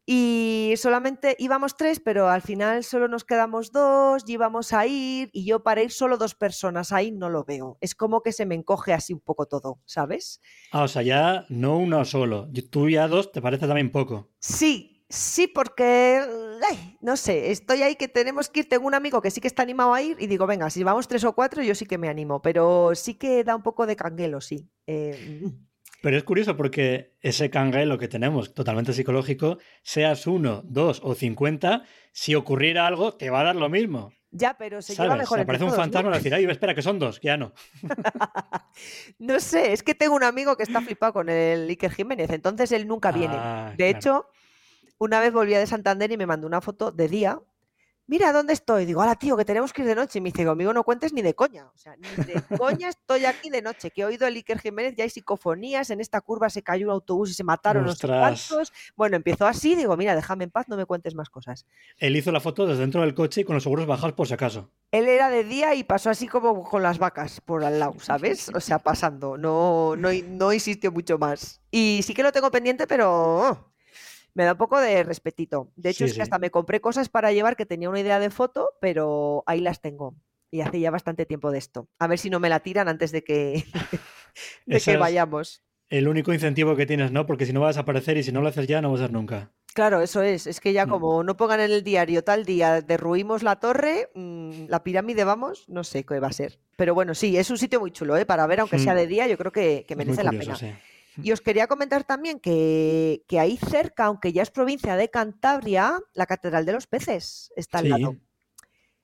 Y 0.07 0.75
solamente 0.77 1.36
íbamos 1.39 1.77
tres, 1.77 1.99
pero 1.99 2.29
al 2.29 2.43
final 2.43 2.83
solo 2.83 3.07
nos 3.07 3.23
quedamos 3.23 3.71
dos, 3.71 4.23
y 4.27 4.33
íbamos 4.33 4.71
a 4.71 4.86
ir, 4.86 5.31
y 5.33 5.45
yo 5.45 5.63
para 5.63 5.81
ir 5.81 5.91
solo 5.91 6.17
dos 6.17 6.36
personas 6.36 6.91
ahí 6.91 7.11
no 7.11 7.31
lo 7.31 7.43
veo. 7.43 7.79
Es 7.81 7.95
como 7.95 8.21
que 8.21 8.31
se 8.31 8.45
me 8.45 8.53
encoge 8.53 8.93
así 8.93 9.13
un 9.13 9.19
poco 9.19 9.47
todo, 9.47 9.79
¿sabes? 9.86 10.41
Ah, 10.71 10.83
o 10.83 10.88
sea, 10.88 11.01
ya 11.01 11.45
no 11.49 11.79
uno 11.79 12.05
solo. 12.05 12.47
Tú 12.69 12.88
ya 12.88 13.07
dos, 13.07 13.31
¿te 13.31 13.41
parece 13.41 13.65
también 13.65 13.91
poco? 13.91 14.29
Sí, 14.39 14.94
Sí, 15.16 15.47
porque, 15.47 16.22
no 16.99 17.16
sé, 17.16 17.51
estoy 17.51 17.84
ahí 17.84 17.95
que 17.95 18.09
tenemos 18.09 18.49
que 18.49 18.59
ir, 18.61 18.70
tengo 18.70 18.86
un 18.86 18.93
amigo 18.93 19.22
que 19.22 19.32
sí 19.32 19.39
que 19.39 19.47
está 19.47 19.63
animado 19.63 19.93
a 19.93 20.01
ir 20.01 20.18
y 20.20 20.28
digo, 20.28 20.45
venga, 20.45 20.70
si 20.70 20.84
vamos 20.84 21.07
tres 21.07 21.24
o 21.24 21.34
cuatro, 21.34 21.63
yo 21.63 21.74
sí 21.74 21.86
que 21.86 21.97
me 21.97 22.09
animo, 22.09 22.41
pero 22.41 22.93
sí 22.95 23.13
que 23.13 23.45
da 23.45 23.55
un 23.55 23.63
poco 23.63 23.86
de 23.86 23.95
canguelo, 23.95 24.41
sí. 24.41 24.70
Eh, 24.88 25.49
pero 26.01 26.18
es 26.18 26.24
curioso 26.26 26.57
porque 26.57 27.13
ese 27.22 27.49
canguelo 27.49 27.97
que 27.97 28.09
tenemos, 28.09 28.53
totalmente 28.53 28.91
psicológico, 28.91 29.57
seas 29.84 30.28
uno, 30.28 30.61
dos 30.66 30.99
o 31.01 31.16
cincuenta, 31.16 31.84
si 32.11 32.36
ocurriera 32.36 32.86
algo, 32.86 33.13
te 33.13 33.30
va 33.30 33.39
a 33.39 33.45
dar 33.45 33.55
lo 33.55 33.70
mismo. 33.70 34.11
Ya, 34.32 34.57
pero 34.57 34.82
se 34.82 34.95
lleva 34.95 35.16
mejor. 35.16 35.39
Se 35.39 35.45
parece 35.45 35.63
un 35.63 35.72
fantasma 35.72 36.09
¿no? 36.09 36.16
decir, 36.18 36.34
ay, 36.34 36.43
espera, 36.43 36.76
que 36.76 36.82
son 36.82 36.99
dos, 36.99 37.22
que 37.22 37.28
ya 37.28 37.38
no. 37.38 37.53
no 39.20 39.39
sé, 39.39 39.72
es 39.72 39.82
que 39.82 39.95
tengo 39.95 40.13
un 40.13 40.24
amigo 40.24 40.57
que 40.57 40.63
está 40.63 40.82
flipado 40.82 41.13
con 41.13 41.30
el 41.30 41.70
Iker 41.70 41.91
Jiménez, 41.91 42.30
entonces 42.32 42.74
él 42.74 42.86
nunca 42.86 43.13
viene. 43.13 43.36
Ah, 43.38 43.74
de 43.78 43.89
hecho, 43.89 44.28
una 44.97 45.19
vez 45.19 45.33
volví 45.33 45.53
de 45.53 45.67
Santander 45.67 46.11
y 46.11 46.17
me 46.17 46.25
mandó 46.25 46.47
una 46.47 46.61
foto 46.61 46.91
de 46.91 47.07
día. 47.07 47.39
Mira, 48.07 48.31
¿dónde 48.31 48.53
estoy? 48.53 48.85
Digo, 48.85 49.01
hola, 49.01 49.15
tío, 49.15 49.35
que 49.35 49.45
tenemos 49.45 49.73
que 49.73 49.81
ir 49.81 49.87
de 49.87 49.95
noche. 49.95 50.19
Y 50.19 50.21
me 50.21 50.29
dice, 50.29 50.45
conmigo 50.45 50.71
no 50.73 50.83
cuentes 50.83 51.11
ni 51.11 51.23
de 51.23 51.33
coña. 51.33 51.65
O 51.65 51.77
sea, 51.77 51.95
ni 51.97 52.07
de 52.23 52.39
coña 52.57 52.89
estoy 52.89 53.25
aquí 53.25 53.49
de 53.49 53.63
noche. 53.63 53.89
Que 53.89 54.01
he 54.01 54.05
oído 54.05 54.27
el 54.27 54.35
Iker 54.35 54.59
Jiménez, 54.59 54.93
ya 54.95 55.05
hay 55.05 55.09
psicofonías. 55.09 55.89
En 55.89 55.99
esta 55.99 56.21
curva 56.21 56.51
se 56.51 56.61
cayó 56.61 56.85
un 56.85 56.91
autobús 56.91 57.31
y 57.31 57.33
se 57.33 57.43
mataron 57.43 57.83
los 57.83 57.99
cuantos. 57.99 58.71
Bueno, 58.95 59.15
empezó 59.15 59.47
así. 59.47 59.75
Digo, 59.75 59.97
mira, 59.97 60.15
déjame 60.15 60.43
en 60.43 60.51
paz, 60.51 60.67
no 60.69 60.77
me 60.77 60.85
cuentes 60.85 61.15
más 61.15 61.31
cosas. 61.31 61.65
Él 61.97 62.15
hizo 62.15 62.31
la 62.31 62.39
foto 62.39 62.67
desde 62.67 62.81
dentro 62.81 63.01
del 63.01 63.15
coche 63.15 63.41
y 63.41 63.43
con 63.43 63.55
los 63.55 63.63
seguros 63.63 63.87
bajados 63.87 64.13
por 64.13 64.27
si 64.27 64.35
acaso. 64.35 64.69
Él 64.91 65.07
era 65.07 65.31
de 65.31 65.43
día 65.43 65.73
y 65.73 65.83
pasó 65.83 66.11
así 66.11 66.27
como 66.27 66.63
con 66.63 66.83
las 66.83 66.99
vacas 66.99 67.41
por 67.41 67.63
al 67.63 67.79
lado, 67.79 67.95
¿sabes? 67.99 68.49
O 68.53 68.59
sea, 68.59 68.77
pasando. 68.77 69.35
No, 69.35 69.95
no, 69.95 70.09
no 70.27 70.53
insistió 70.53 70.91
mucho 70.91 71.17
más. 71.17 71.59
Y 71.71 72.01
sí 72.03 72.13
que 72.13 72.21
lo 72.21 72.31
tengo 72.31 72.51
pendiente, 72.51 72.85
pero 72.85 73.49
oh, 73.49 73.74
me 74.36 74.43
da 74.43 74.51
un 74.51 74.57
poco 74.57 74.79
de 74.79 75.03
respetito. 75.03 75.71
De 75.75 75.89
hecho, 75.89 76.05
es 76.05 76.13
que 76.13 76.21
hasta 76.21 76.38
me 76.38 76.51
compré 76.51 76.81
cosas 76.81 77.09
para 77.09 77.31
llevar 77.31 77.55
que 77.55 77.65
tenía 77.65 77.89
una 77.89 78.01
idea 78.01 78.19
de 78.19 78.29
foto, 78.29 78.71
pero 78.79 79.43
ahí 79.47 79.61
las 79.61 79.81
tengo. 79.81 80.15
Y 80.51 80.61
hace 80.61 80.79
ya 80.79 80.91
bastante 80.91 81.25
tiempo 81.25 81.51
de 81.51 81.57
esto. 81.57 81.88
A 81.99 82.07
ver 82.07 82.19
si 82.19 82.29
no 82.29 82.39
me 82.39 82.49
la 82.49 82.59
tiran 82.59 82.88
antes 82.88 83.11
de 83.11 83.23
que, 83.23 83.63
de 84.65 84.79
que 84.79 84.97
vayamos. 84.97 85.63
El 85.89 86.07
único 86.07 86.33
incentivo 86.33 86.75
que 86.75 86.86
tienes, 86.86 87.11
¿no? 87.11 87.25
Porque 87.25 87.45
si 87.45 87.53
no 87.53 87.61
vas 87.61 87.77
a 87.77 87.81
aparecer 87.81 88.17
y 88.17 88.23
si 88.23 88.31
no 88.31 88.41
lo 88.41 88.49
haces 88.49 88.67
ya, 88.67 88.81
no 88.81 88.91
vas 88.91 89.01
a 89.01 89.05
ser 89.05 89.13
nunca. 89.13 89.51
Claro, 89.73 90.01
eso 90.01 90.21
es. 90.21 90.47
Es 90.47 90.59
que 90.59 90.73
ya 90.73 90.86
mm. 90.86 90.89
como 90.89 91.23
no 91.23 91.38
pongan 91.38 91.61
en 91.61 91.71
el 91.71 91.83
diario 91.83 92.23
tal 92.23 92.43
día, 92.43 92.81
derruimos 92.81 93.41
la 93.41 93.57
torre, 93.57 94.09
mm, 94.15 94.65
la 94.67 94.83
pirámide, 94.83 95.23
vamos, 95.23 95.69
no 95.69 95.83
sé 95.83 96.03
qué 96.03 96.19
va 96.19 96.27
a 96.27 96.33
ser. 96.33 96.59
Pero 96.75 96.93
bueno, 96.93 97.13
sí, 97.13 97.38
es 97.38 97.49
un 97.49 97.57
sitio 97.57 97.79
muy 97.79 97.91
chulo, 97.91 98.17
¿eh? 98.17 98.25
Para 98.25 98.47
ver, 98.47 98.61
aunque 98.61 98.79
sea 98.79 98.93
mm. 98.93 98.97
de 98.97 99.07
día, 99.07 99.27
yo 99.27 99.38
creo 99.38 99.51
que, 99.51 99.86
merece 99.95 100.23
la 100.23 100.31
pena. 100.31 100.57
Y 101.22 101.32
os 101.32 101.41
quería 101.41 101.68
comentar 101.68 102.03
también 102.03 102.39
que, 102.39 103.24
ahí 103.39 103.57
cerca, 103.57 104.05
aunque 104.05 104.34
ya 104.34 104.41
es 104.41 104.51
provincia 104.51 104.95
de 104.95 105.09
Cantabria, 105.09 105.99
la 106.13 106.26
Catedral 106.26 106.66
de 106.66 106.74
los 106.74 106.88
Peces 106.88 107.51
está 107.55 107.80
al 107.80 107.89
lado. 107.89 108.16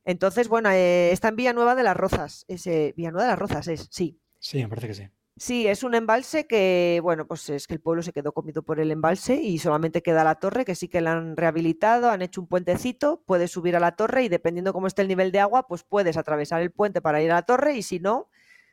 Entonces, 0.04 0.48
bueno, 0.48 0.70
eh, 0.72 1.12
está 1.12 1.28
en 1.28 1.36
Villanueva 1.36 1.76
de 1.76 1.84
las 1.84 1.96
Rozas. 1.96 2.46
Ese, 2.48 2.94
Villanueva 2.98 3.24
de 3.24 3.30
las 3.32 3.40
Rozas 3.40 3.68
es, 3.68 3.88
sí. 3.92 4.20
Sí, 4.40 4.58
me 4.58 4.68
parece 4.70 4.88
que 4.88 4.94
sí. 4.96 5.10
Sí, 5.38 5.66
es 5.66 5.84
un 5.84 5.96
embalse 5.96 6.46
que, 6.46 7.00
bueno, 7.02 7.26
pues 7.26 7.50
es 7.50 7.66
que 7.66 7.74
el 7.74 7.80
pueblo 7.80 8.04
se 8.04 8.12
quedó 8.12 8.34
comido 8.34 8.64
por 8.64 8.80
el 8.80 8.92
embalse 8.92 9.36
y 9.36 9.58
solamente 9.58 10.04
queda 10.04 10.24
la 10.24 10.36
torre, 10.36 10.66
que 10.66 10.76
sí 10.76 10.88
que 10.88 11.02
la 11.02 11.14
han 11.14 11.38
rehabilitado, 11.38 12.12
han 12.12 12.22
hecho 12.22 12.42
un 12.42 12.48
puentecito, 12.48 13.24
puedes 13.26 13.50
subir 13.50 13.76
a 13.76 13.80
la 13.80 13.96
torre 13.96 14.24
y 14.24 14.30
dependiendo 14.30 14.74
cómo 14.74 14.88
esté 14.88 15.02
el 15.02 15.08
nivel 15.08 15.32
de 15.32 15.40
agua, 15.40 15.68
pues 15.68 15.84
puedes 15.84 16.18
atravesar 16.18 16.62
el 16.62 16.72
puente 16.72 17.02
para 17.02 17.24
ir 17.24 17.32
a 17.32 17.36
la 17.36 17.42
torre 17.44 17.76
y 17.76 17.82
si 17.82 18.00
no, 18.00 18.30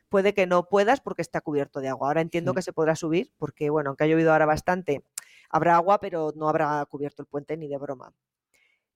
puede 0.09 0.33
que 0.33 0.47
no 0.47 0.67
puedas 0.67 1.01
porque 1.01 1.21
está 1.21 1.41
cubierto 1.41 1.79
de 1.79 1.87
agua. 1.87 2.07
Ahora 2.07 2.21
entiendo 2.21 2.53
que 2.53 2.61
se 2.61 2.73
podrá 2.73 2.95
subir 2.95 3.31
porque, 3.37 3.69
bueno, 3.69 3.89
aunque 3.91 4.03
ha 4.03 4.07
llovido 4.07 4.31
ahora 4.31 4.45
bastante, 4.45 5.03
habrá 5.49 5.75
agua, 5.75 5.99
pero 5.99 6.33
no 6.35 6.49
habrá 6.49 6.85
cubierto 6.85 7.21
el 7.21 7.27
puente 7.27 7.55
ni 7.57 7.67
de 7.67 7.77
broma. 7.77 8.13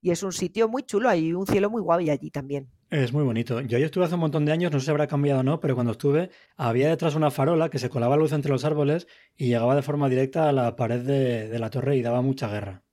Y 0.01 0.11
es 0.11 0.21
un 0.21 0.33
sitio 0.33 0.67
muy 0.67 0.83
chulo, 0.83 1.07
hay 1.07 1.33
un 1.33 1.47
cielo 1.47 1.69
muy 1.69 1.81
guay 1.81 2.09
allí 2.09 2.29
también. 2.29 2.69
Es 2.89 3.13
muy 3.13 3.23
bonito. 3.23 3.61
Yo 3.61 3.77
ya 3.77 3.85
estuve 3.85 4.03
hace 4.03 4.15
un 4.15 4.19
montón 4.19 4.43
de 4.43 4.51
años, 4.51 4.69
no 4.71 4.79
sé 4.79 4.85
si 4.85 4.91
habrá 4.91 5.07
cambiado 5.07 5.39
o 5.39 5.43
no, 5.43 5.61
pero 5.61 5.75
cuando 5.75 5.93
estuve 5.93 6.29
había 6.57 6.89
detrás 6.89 7.15
una 7.15 7.31
farola 7.31 7.69
que 7.69 7.79
se 7.79 7.89
colaba 7.89 8.17
luz 8.17 8.33
entre 8.33 8.51
los 8.51 8.65
árboles 8.65 9.07
y 9.37 9.47
llegaba 9.47 9.75
de 9.75 9.81
forma 9.81 10.09
directa 10.09 10.49
a 10.49 10.51
la 10.51 10.75
pared 10.75 10.99
de, 10.99 11.57
la 11.57 11.69
torre 11.69 11.95
y 11.95 12.01
daba 12.01 12.21
mucha 12.21 12.49
guerra. 12.49 12.83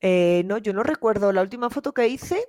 Eh, 0.00 0.42
no, 0.46 0.56
yo 0.56 0.72
no 0.72 0.82
recuerdo. 0.82 1.32
La 1.32 1.42
última 1.42 1.68
foto 1.68 1.92
que 1.92 2.08
hice 2.08 2.48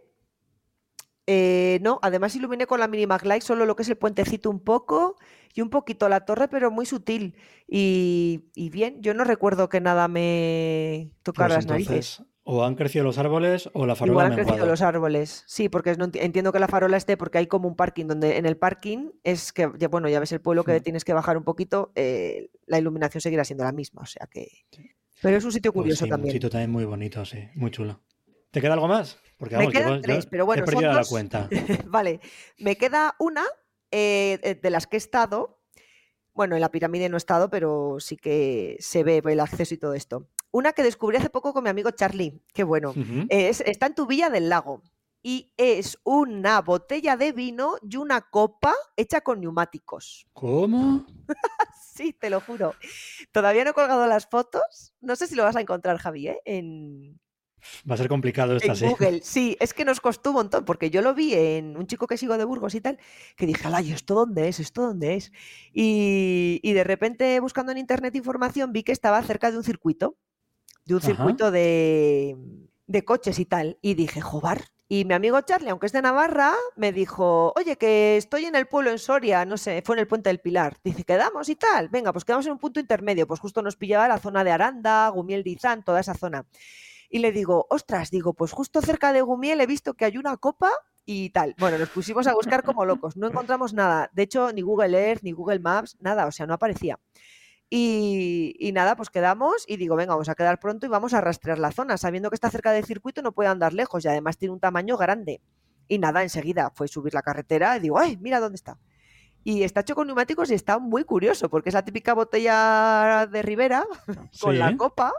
eh, 1.32 1.78
no, 1.84 2.00
además 2.02 2.36
iluminé 2.36 2.66
con 2.66 2.80
la 2.80 2.88
mini 2.88 3.06
Light 3.06 3.44
solo 3.44 3.68
lo 3.68 3.76
que 3.76 3.84
es 3.84 3.90
el 3.90 3.98
puentecito 3.98 4.50
un 4.50 4.60
poco 4.60 5.16
y 5.54 5.62
un 5.62 5.70
poquito 5.70 6.10
la 6.10 6.26
torre, 6.26 6.48
pero 6.48 6.72
muy 6.72 6.88
sutil. 6.88 7.36
Y, 7.68 8.42
bien, 8.72 9.00
yo 9.04 9.14
no 9.14 9.24
recuerdo 9.24 9.70
que 9.70 9.80
nada 9.80 10.08
me 10.08 11.12
tocara 11.22 11.50
pues 11.54 11.58
las 11.58 11.66
narices. 11.68 12.24
O 12.46 12.64
han 12.64 12.74
crecido 12.74 13.04
los 13.04 13.20
árboles 13.20 13.70
o 13.74 13.86
la 13.86 13.94
farola. 13.94 14.14
Igual 14.14 14.26
han 14.26 14.44
crecido 14.44 14.66
los 14.66 14.82
árboles, 14.82 15.44
sí, 15.46 15.70
porque 15.70 15.96
entiendo 16.16 16.52
que 16.52 16.58
la 16.58 16.68
farola 16.68 16.98
esté 16.98 17.16
porque 17.16 17.38
hay 17.38 17.46
como 17.46 17.68
un 17.68 17.76
parking 17.76 18.08
donde 18.08 18.38
en 18.38 18.48
el 18.48 18.58
parking 18.58 19.12
es 19.24 19.54
que, 19.54 19.70
ya, 19.78 19.88
bueno, 19.88 20.10
ya 20.10 20.20
ves 20.20 20.32
el 20.32 20.42
pueblo 20.42 20.64
que 20.64 20.82
tienes 20.82 21.06
que 21.06 21.14
bajar 21.14 21.38
un 21.38 21.44
poquito, 21.44 21.92
eh, 21.94 22.50
la 22.66 22.80
iluminación 22.80 23.22
seguirá 23.22 23.44
siendo 23.44 23.66
la 23.66 23.72
misma, 23.72 24.02
o 24.02 24.08
sea 24.08 24.28
que... 24.32 24.48
Pero 25.22 25.38
es 25.38 25.46
un 25.46 25.52
sitio 25.52 25.72
pues 25.74 25.84
curioso 25.84 26.08
también. 26.08 26.32
Un 26.32 26.34
sitio 26.34 26.50
también 26.50 26.72
muy 26.72 26.86
bonito, 26.86 27.24
sí, 27.24 27.50
muy 27.54 27.70
chulo. 27.70 28.00
¿Te 28.50 28.62
queda 28.62 28.74
algo 28.74 28.88
más? 28.88 29.20
Porque 29.40 29.58
me 29.58 29.70
quedan 29.70 30.02
tres, 30.02 30.26
pero 30.26 30.46
bueno, 30.46 30.66
he 30.68 30.82
la 30.82 31.06
cuenta. 31.06 31.48
vale, 31.88 32.20
me 32.58 32.76
queda 32.76 33.16
una 33.20 33.46
eh, 33.90 34.38
eh, 34.44 34.60
de 34.62 34.70
las 34.70 34.86
que 34.86 34.98
he 34.98 35.00
estado. 35.00 35.62
Bueno, 36.34 36.56
en 36.56 36.62
la 36.62 36.70
pirámide 36.70 37.08
no 37.08 37.16
he 37.16 37.18
estado, 37.18 37.50
pero 37.50 37.98
sí 38.02 38.18
que 38.18 38.76
se 38.80 39.04
ve 39.04 39.24
el 39.26 39.40
acceso 39.40 39.74
y 39.74 39.78
todo 39.78 39.94
esto. 39.94 40.28
Una 40.52 40.74
que 40.74 40.84
descubrí 40.84 41.18
hace 41.18 41.30
poco 41.30 41.54
con 41.54 41.64
mi 41.64 41.70
amigo 41.70 41.92
Charlie, 41.92 42.42
qué 42.54 42.64
bueno. 42.64 42.94
está 43.30 43.86
en 43.86 43.96
tu 43.96 44.06
villa 44.08 44.30
del 44.30 44.50
lago. 44.50 44.84
y 45.22 45.54
es 45.58 46.00
una 46.04 46.62
botella 46.62 47.18
de 47.18 47.32
vino 47.32 47.76
y 47.82 47.98
una 47.98 48.22
copa 48.22 48.74
hecha 48.98 49.22
con 49.22 49.40
neumáticos. 49.40 50.28
¿Cómo? 50.34 51.06
sí, 51.94 52.14
te 52.14 52.30
lo 52.30 52.42
juro. 52.42 52.74
Todavía 53.32 53.64
no 53.64 53.72
he 53.72 53.74
colgado 53.74 54.06
las 54.08 54.28
fotos. 54.28 54.94
No 55.02 55.16
sé 55.16 55.28
si 55.28 55.36
lo 55.36 55.44
vas 55.44 55.56
a 55.56 55.62
encontrar, 55.62 55.98
Javi, 55.98 56.30
¿eh? 56.30 56.42
en, 56.46 57.20
Va 57.90 57.96
a 57.96 57.98
ser 57.98 58.08
complicado 58.08 58.56
esta, 58.56 58.74
en 58.74 58.92
Google. 58.92 59.22
Sí, 59.24 59.58
es 59.60 59.74
que 59.74 59.86
nos 59.86 60.02
costó 60.02 60.32
un 60.32 60.38
montón, 60.38 60.66
porque 60.66 60.90
yo 60.90 61.02
lo 61.02 61.14
vi 61.14 61.34
en 61.34 61.78
un 61.78 61.88
chico 61.88 62.08
que 62.08 62.18
sigo 62.18 62.38
de 62.38 62.46
Burgos 62.46 62.76
y 62.76 62.82
tal, 62.82 62.98
que 63.36 63.46
dije, 63.46 63.68
ay, 63.72 63.92
¿esto 63.92 64.16
dónde 64.16 64.48
es? 64.48 64.60
¿Esto 64.60 64.82
dónde 64.84 65.16
es? 65.16 65.32
Y, 65.74 66.60
y, 66.64 66.74
de 66.74 66.84
repente, 66.84 67.40
buscando 67.40 67.72
en 67.72 67.78
internet 67.78 68.16
información, 68.16 68.74
vi 68.74 68.84
que 68.84 68.92
estaba 68.92 69.22
cerca 69.24 69.52
de 69.52 69.58
un 69.58 69.64
circuito, 69.64 70.18
de 70.86 70.96
un 70.96 71.00
Ajá. 71.00 71.08
circuito 71.08 71.52
de, 71.52 72.38
de, 72.88 73.06
coches 73.06 73.40
y 73.40 73.46
tal. 73.46 73.78
Y 73.82 73.94
dije, 73.94 74.22
jobar. 74.22 74.66
Y 74.92 75.06
mi 75.06 75.14
amigo 75.14 75.40
Charlie, 75.42 75.70
aunque 75.70 75.86
es 75.86 75.92
de 75.92 76.02
Navarra, 76.02 76.56
me 76.76 76.92
dijo, 76.92 77.54
oye, 77.56 77.78
que 77.78 78.18
estoy 78.18 78.46
en 78.46 78.56
el 78.56 78.66
pueblo 78.66 78.90
en 78.90 78.98
Soria, 78.98 79.46
no 79.46 79.56
sé, 79.56 79.84
fue 79.86 79.96
en 79.96 80.00
el 80.00 80.08
Puente 80.08 80.32
del 80.32 80.40
Pilar. 80.40 80.78
Dice, 80.84 81.04
¿quedamos 81.04 81.48
y 81.50 81.56
tal? 81.56 81.90
Venga, 81.90 82.12
pues 82.12 82.26
quedamos 82.26 82.48
en 82.48 82.54
un 82.54 82.58
punto 82.58 82.80
intermedio. 82.80 83.28
Pues 83.28 83.40
justo 83.40 83.62
nos 83.62 83.76
pillaba 83.76 84.08
la 84.08 84.18
zona 84.18 84.44
de 84.44 84.50
Aranda, 84.50 85.08
Gumiel 85.10 85.44
de 85.44 85.52
Izán, 85.52 85.84
toda 85.84 86.00
esa 86.00 86.16
zona 86.16 86.48
y 87.10 87.20
le 87.20 87.32
digo, 87.32 87.66
ostras, 87.70 88.12
digo, 88.12 88.34
pues 88.34 88.52
justo 88.52 88.82
cerca 88.82 89.12
de 89.12 89.22
Gumiel 89.22 89.62
he 89.62 89.66
visto 89.66 89.96
que 89.96 90.06
hay 90.06 90.18
una 90.18 90.38
copa 90.38 90.70
y 91.06 91.32
tal. 91.32 91.56
Bueno, 91.58 91.80
nos 91.80 91.90
pusimos 91.90 92.28
a 92.28 92.36
buscar 92.36 92.64
como 92.64 92.86
locos, 92.86 93.18
no 93.18 93.28
encontramos 93.28 93.74
nada. 93.74 94.12
De 94.14 94.24
hecho, 94.24 94.54
ni 94.54 94.62
Google 94.62 95.10
Earth, 95.10 95.24
ni 95.24 95.32
Google 95.32 95.60
Maps, 95.60 95.98
nada, 96.00 96.28
o 96.28 96.32
sea, 96.32 96.46
no 96.46 96.54
aparecía. 96.54 97.00
Y, 97.68 98.56
y, 98.60 98.72
nada, 98.72 98.96
pues 98.96 99.10
quedamos 99.10 99.64
y 99.68 99.78
digo, 99.78 99.96
venga, 99.96 100.14
vamos 100.14 100.30
a 100.30 100.36
quedar 100.36 100.60
pronto 100.60 100.86
y 100.86 100.90
vamos 100.90 101.14
a 101.14 101.22
rastrear 101.22 101.60
la 101.60 101.72
zona, 101.72 101.98
sabiendo 101.98 102.30
que 102.30 102.36
está 102.36 102.50
cerca 102.50 102.72
del 102.72 102.86
circuito 102.86 103.22
no 103.22 103.32
puede 103.32 103.50
andar 103.50 103.74
lejos 103.74 104.06
y 104.06 104.08
además 104.08 104.38
tiene 104.38 104.54
un 104.54 104.60
tamaño 104.60 104.98
grande. 104.98 105.42
Y 105.88 105.98
nada, 105.98 106.22
enseguida 106.22 106.72
fue 106.76 106.88
subir 106.88 107.14
la 107.16 107.24
carretera 107.24 107.76
y 107.78 107.80
digo, 107.80 107.98
ay, 107.98 108.18
mira 108.18 108.40
dónde 108.40 108.56
está. 108.56 108.80
Y 109.44 109.64
está 109.64 109.82
hecho 109.82 109.96
con 109.96 110.08
neumáticos 110.08 110.52
y 110.52 110.54
está 110.54 110.78
muy 110.78 111.04
curioso, 111.04 111.50
porque 111.50 111.70
es 111.70 111.74
la 111.74 111.86
típica 111.86 112.14
botella 112.14 113.28
de 113.32 113.42
Ribera 113.42 113.86
con 114.42 114.60
la 114.60 114.76
copa 114.78 115.14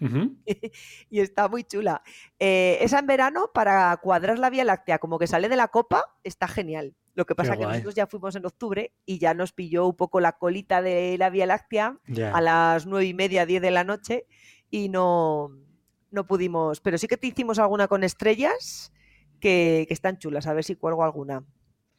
Y 1.10 1.20
está 1.20 1.48
muy 1.48 1.64
chula. 1.64 2.02
Eh, 2.38 2.78
esa 2.80 2.98
en 2.98 3.06
verano 3.06 3.50
para 3.54 3.96
cuadrar 3.98 4.38
la 4.38 4.50
Vía 4.50 4.64
Láctea, 4.64 4.98
como 4.98 5.18
que 5.18 5.26
sale 5.26 5.48
de 5.48 5.56
la 5.56 5.68
copa, 5.68 6.04
está 6.24 6.48
genial. 6.48 6.94
Lo 7.14 7.26
que 7.26 7.34
Qué 7.34 7.36
pasa 7.36 7.52
que 7.52 7.58
guay. 7.58 7.68
nosotros 7.68 7.94
ya 7.94 8.06
fuimos 8.06 8.34
en 8.34 8.44
octubre 8.44 8.92
y 9.06 9.18
ya 9.18 9.34
nos 9.34 9.52
pilló 9.52 9.86
un 9.86 9.96
poco 9.96 10.20
la 10.20 10.32
colita 10.32 10.82
de 10.82 11.16
la 11.18 11.30
Vía 11.30 11.46
Láctea 11.46 11.98
a 12.32 12.40
las 12.40 12.86
nueve 12.86 13.06
y 13.06 13.14
media, 13.14 13.46
diez 13.46 13.62
de 13.62 13.70
la 13.70 13.84
noche 13.84 14.26
y 14.68 14.88
no, 14.88 15.50
no 16.10 16.26
pudimos. 16.26 16.80
Pero 16.80 16.98
sí 16.98 17.06
que 17.06 17.16
te 17.16 17.28
hicimos 17.28 17.60
alguna 17.60 17.86
con 17.86 18.02
estrellas 18.02 18.92
que, 19.38 19.84
que 19.86 19.94
están 19.94 20.18
chulas, 20.18 20.48
a 20.48 20.54
ver 20.54 20.64
si 20.64 20.74
cuelgo 20.74 21.04
alguna. 21.04 21.44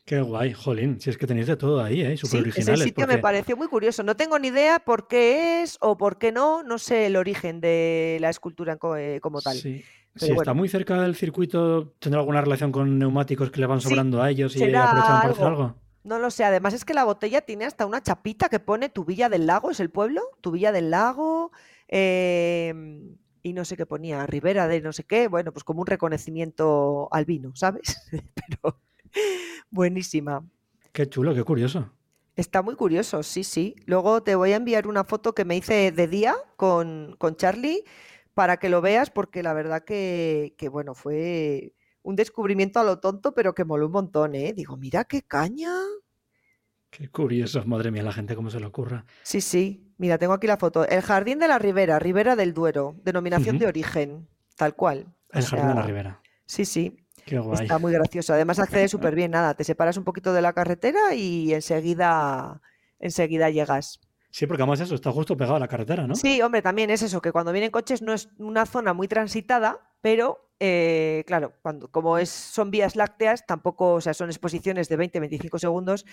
Qué 0.06 0.22
guay, 0.22 0.54
jolín. 0.54 1.02
Si 1.02 1.10
es 1.10 1.18
que 1.18 1.26
tenéis 1.26 1.48
de 1.48 1.58
todo 1.58 1.82
ahí, 1.84 2.02
¿eh? 2.02 2.16
Súper 2.16 2.30
Sí, 2.30 2.38
ese 2.38 2.38
originales. 2.72 2.84
sitio 2.84 3.08
me 3.08 3.18
pareció 3.18 3.58
muy 3.58 3.68
curioso. 3.68 4.04
No 4.04 4.16
tengo 4.16 4.38
ni 4.38 4.50
idea 4.50 4.80
por 4.80 5.08
qué 5.08 5.64
es 5.64 5.78
o 5.82 5.98
por 5.98 6.20
qué 6.20 6.32
no, 6.32 6.62
no 6.62 6.78
sé 6.78 7.08
el 7.08 7.16
origen 7.16 7.60
de 7.60 8.20
la 8.22 8.30
escultura 8.30 8.78
eh, 8.98 9.20
como 9.20 9.42
tal. 9.42 9.58
sí, 9.58 9.84
Pero 10.14 10.26
si 10.28 10.28
bueno. 10.28 10.42
está 10.44 10.54
muy 10.54 10.70
cerca 10.70 11.02
del 11.02 11.16
circuito, 11.16 11.94
¿tendrá 11.98 12.20
alguna 12.20 12.42
relación 12.42 12.72
con 12.72 13.00
neumáticos 13.00 13.50
que 13.50 13.60
le 13.60 13.66
van 13.66 13.82
Sí, 13.82 13.90
sobrando 13.90 14.22
a 14.22 14.30
ellos 14.30 14.56
y 14.56 14.64
aprovechan 14.64 15.22
para 15.22 15.32
hacer 15.32 15.46
algo. 15.46 15.76
No 16.04 16.20
lo 16.20 16.30
sé, 16.30 16.44
además 16.44 16.76
es 16.76 16.86
que 16.86 16.94
la 16.94 17.04
botella 17.04 17.42
tiene 17.42 17.66
hasta 17.66 17.88
una 17.88 18.04
chapita 18.04 18.48
que 18.48 18.60
pone 18.60 18.90
tu 18.90 19.06
Villa 19.06 19.28
del 19.28 19.48
Lago, 19.48 19.72
es 19.72 19.80
el 19.80 19.90
pueblo, 19.90 20.22
tu 20.40 20.52
Villa 20.52 20.72
del 20.72 20.92
Lago, 20.92 21.52
em, 21.88 23.18
y 23.42 23.54
no 23.54 23.66
sé 23.66 23.76
qué 23.76 23.88
ponía, 23.88 24.28
Ribera 24.28 24.68
de 24.68 24.82
no 24.82 24.94
sé 24.94 25.04
qué, 25.04 25.28
bueno, 25.28 25.52
pues 25.52 25.64
como 25.64 25.82
un 25.82 25.88
reconocimiento 25.88 27.08
al 27.12 27.26
vino, 27.26 27.56
¿sabes? 27.56 28.08
Pero 28.36 28.80
buenísima. 29.70 30.44
Qué 30.92 31.08
chulo, 31.10 31.34
qué 31.36 31.44
curioso. 31.44 31.92
Está 32.36 32.62
muy 32.62 32.76
curioso, 32.76 33.24
sí, 33.24 33.44
sí. 33.44 33.76
Luego 33.86 34.22
te 34.24 34.36
voy 34.36 34.52
a 34.52 34.58
enviar 34.58 34.88
una 34.88 35.04
foto 35.06 35.34
que 35.34 35.46
me 35.46 35.56
hice 35.56 35.92
de 35.92 36.08
día 36.08 36.36
con, 36.58 37.16
con 37.18 37.36
Charlie 37.38 37.84
para 38.34 38.58
que 38.58 38.70
lo 38.70 38.82
veas, 38.82 39.10
porque 39.10 39.42
la 39.44 39.54
verdad 39.54 39.84
que, 39.86 40.54
que, 40.58 40.68
bueno, 40.68 40.96
fue 40.96 41.74
un 42.02 42.16
descubrimiento 42.18 42.80
a 42.80 42.84
lo 42.84 43.00
tonto, 43.00 43.34
pero 43.34 43.56
que 43.56 43.64
moló 43.64 43.86
un 43.86 43.94
montón, 43.94 44.36
¿eh? 44.36 44.54
Digo, 44.54 44.76
mira 44.78 45.06
qué 45.06 45.22
caña. 45.22 45.72
Qué 46.90 47.10
curioso. 47.10 47.64
Madre 47.66 47.92
mía, 47.92 48.04
la 48.04 48.12
gente 48.14 48.36
cómo 48.36 48.50
se 48.50 48.60
le 48.60 48.66
ocurra. 48.68 49.06
Sí, 49.22 49.42
sí. 49.42 49.94
Mira, 49.98 50.18
tengo 50.18 50.34
aquí 50.34 50.48
la 50.48 50.58
foto. 50.58 50.86
El 50.88 51.02
Jardín 51.02 51.40
de 51.40 51.48
la 51.48 51.60
Ribera, 51.60 52.00
Ribera 52.00 52.36
del 52.36 52.54
Duero, 52.54 52.96
denominación 53.04 53.58
de 53.58 53.68
origen, 53.68 54.28
tal 54.56 54.76
cual. 54.76 55.14
O 55.34 55.38
El 55.40 55.46
jardín 55.46 55.68
de 55.68 55.74
la 55.76 55.82
ribera. 55.84 56.22
sí, 56.46 56.66
sí. 56.66 56.98
Qué 57.26 57.40
guay. 57.40 57.64
Está 57.64 57.80
muy 57.80 57.92
gracioso. 57.92 58.34
Además 58.34 58.60
accedes 58.60 58.92
súper 58.92 59.16
bien, 59.16 59.32
nada, 59.32 59.54
te 59.56 59.64
separas 59.64 59.98
un 59.98 60.04
poquito 60.04 60.34
de 60.34 60.42
la 60.42 60.54
carretera 60.54 61.14
y 61.16 61.54
enseguida, 61.54 62.62
enseguida 63.00 63.50
llegas. 63.50 64.00
Sí, 64.30 64.48
porque 64.48 64.64
además 64.64 64.82
eso, 64.82 64.96
está 64.96 65.12
justo 65.12 65.38
pegado 65.38 65.56
a 65.56 65.60
la 65.60 65.68
carretera, 65.68 66.08
¿no? 66.08 66.16
Sí, 66.16 66.42
hombre, 66.42 66.62
también 66.62 66.90
es 66.90 67.02
eso, 67.02 67.22
que 67.22 67.32
cuando 67.32 67.52
vienen 67.54 67.72
coches 67.72 68.02
no 68.02 68.14
es 68.14 68.30
una 68.38 68.66
zona 68.66 68.94
muy 68.94 69.08
transitada, 69.08 69.80
pero 70.02 70.50
eh, 70.60 71.24
claro, 71.26 71.54
cuando, 71.62 71.90
como 71.90 72.18
es, 72.18 72.30
son 72.30 72.70
vías 72.70 72.98
lácteas, 72.98 73.46
tampoco, 73.46 73.94
o 73.94 74.02
sea, 74.02 74.14
son 74.14 74.30
exposiciones 74.30 74.90
de 74.90 74.98
20-25 74.98 75.58
segundos, 75.58 76.06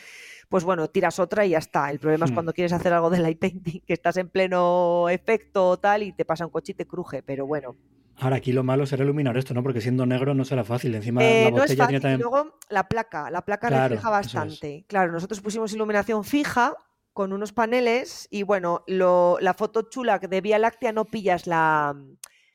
pues 0.48 0.62
bueno, 0.62 0.88
tiras 0.88 1.18
otra 1.18 1.44
y 1.44 1.50
ya 1.50 1.58
está. 1.58 1.90
El 1.90 1.98
problema 1.98 2.24
es 2.24 2.30
Hmm. 2.30 2.34
cuando 2.34 2.52
quieres 2.52 2.72
hacer 2.72 2.92
algo 2.92 3.10
de 3.10 3.18
light 3.18 3.40
painting, 3.40 3.80
que 3.80 3.92
estás 3.92 4.16
en 4.16 4.28
pleno 4.28 5.08
efecto 5.08 5.68
o 5.68 5.78
tal 5.78 6.04
y 6.04 6.12
te 6.12 6.24
pasa 6.24 6.46
un 6.46 6.52
coche 6.52 6.72
y 6.72 6.74
te 6.76 6.86
cruje, 6.86 7.22
pero 7.24 7.44
bueno. 7.46 7.76
Ahora 8.18 8.36
aquí 8.36 8.52
lo 8.52 8.62
malo 8.62 8.86
será 8.86 9.04
iluminar 9.04 9.36
esto, 9.36 9.52
¿no? 9.54 9.62
Porque 9.62 9.80
siendo 9.80 10.06
negro 10.06 10.34
no 10.34 10.44
será 10.44 10.64
fácil. 10.64 10.94
Encima 10.94 11.22
Eh, 11.22 11.44
la 11.44 11.50
no 11.50 11.56
es 11.56 11.62
botella 11.62 11.84
fácil. 11.84 11.86
tiene 11.88 11.98
Y 11.98 12.02
también. 12.02 12.20
luego 12.20 12.58
la 12.68 12.88
placa, 12.88 13.30
la 13.30 13.42
placa 13.44 13.68
Claro, 13.68 13.94
refleja 13.94 14.08
es. 14.08 14.12
bastante. 14.12 14.84
Claro, 14.88 15.12
nosotros 15.12 15.40
pusimos 15.40 15.72
iluminación 15.72 16.22
fija 16.24 16.74
con 17.12 17.32
unos 17.32 17.52
paneles 17.52 18.28
y 18.30 18.42
bueno, 18.42 18.84
lo- 18.86 19.38
la 19.40 19.54
foto 19.54 19.82
chula 19.82 20.18
de 20.18 20.40
Vía 20.40 20.58
Láctea 20.58 20.92
no 20.92 21.04
pillas 21.04 21.46
la, 21.46 21.94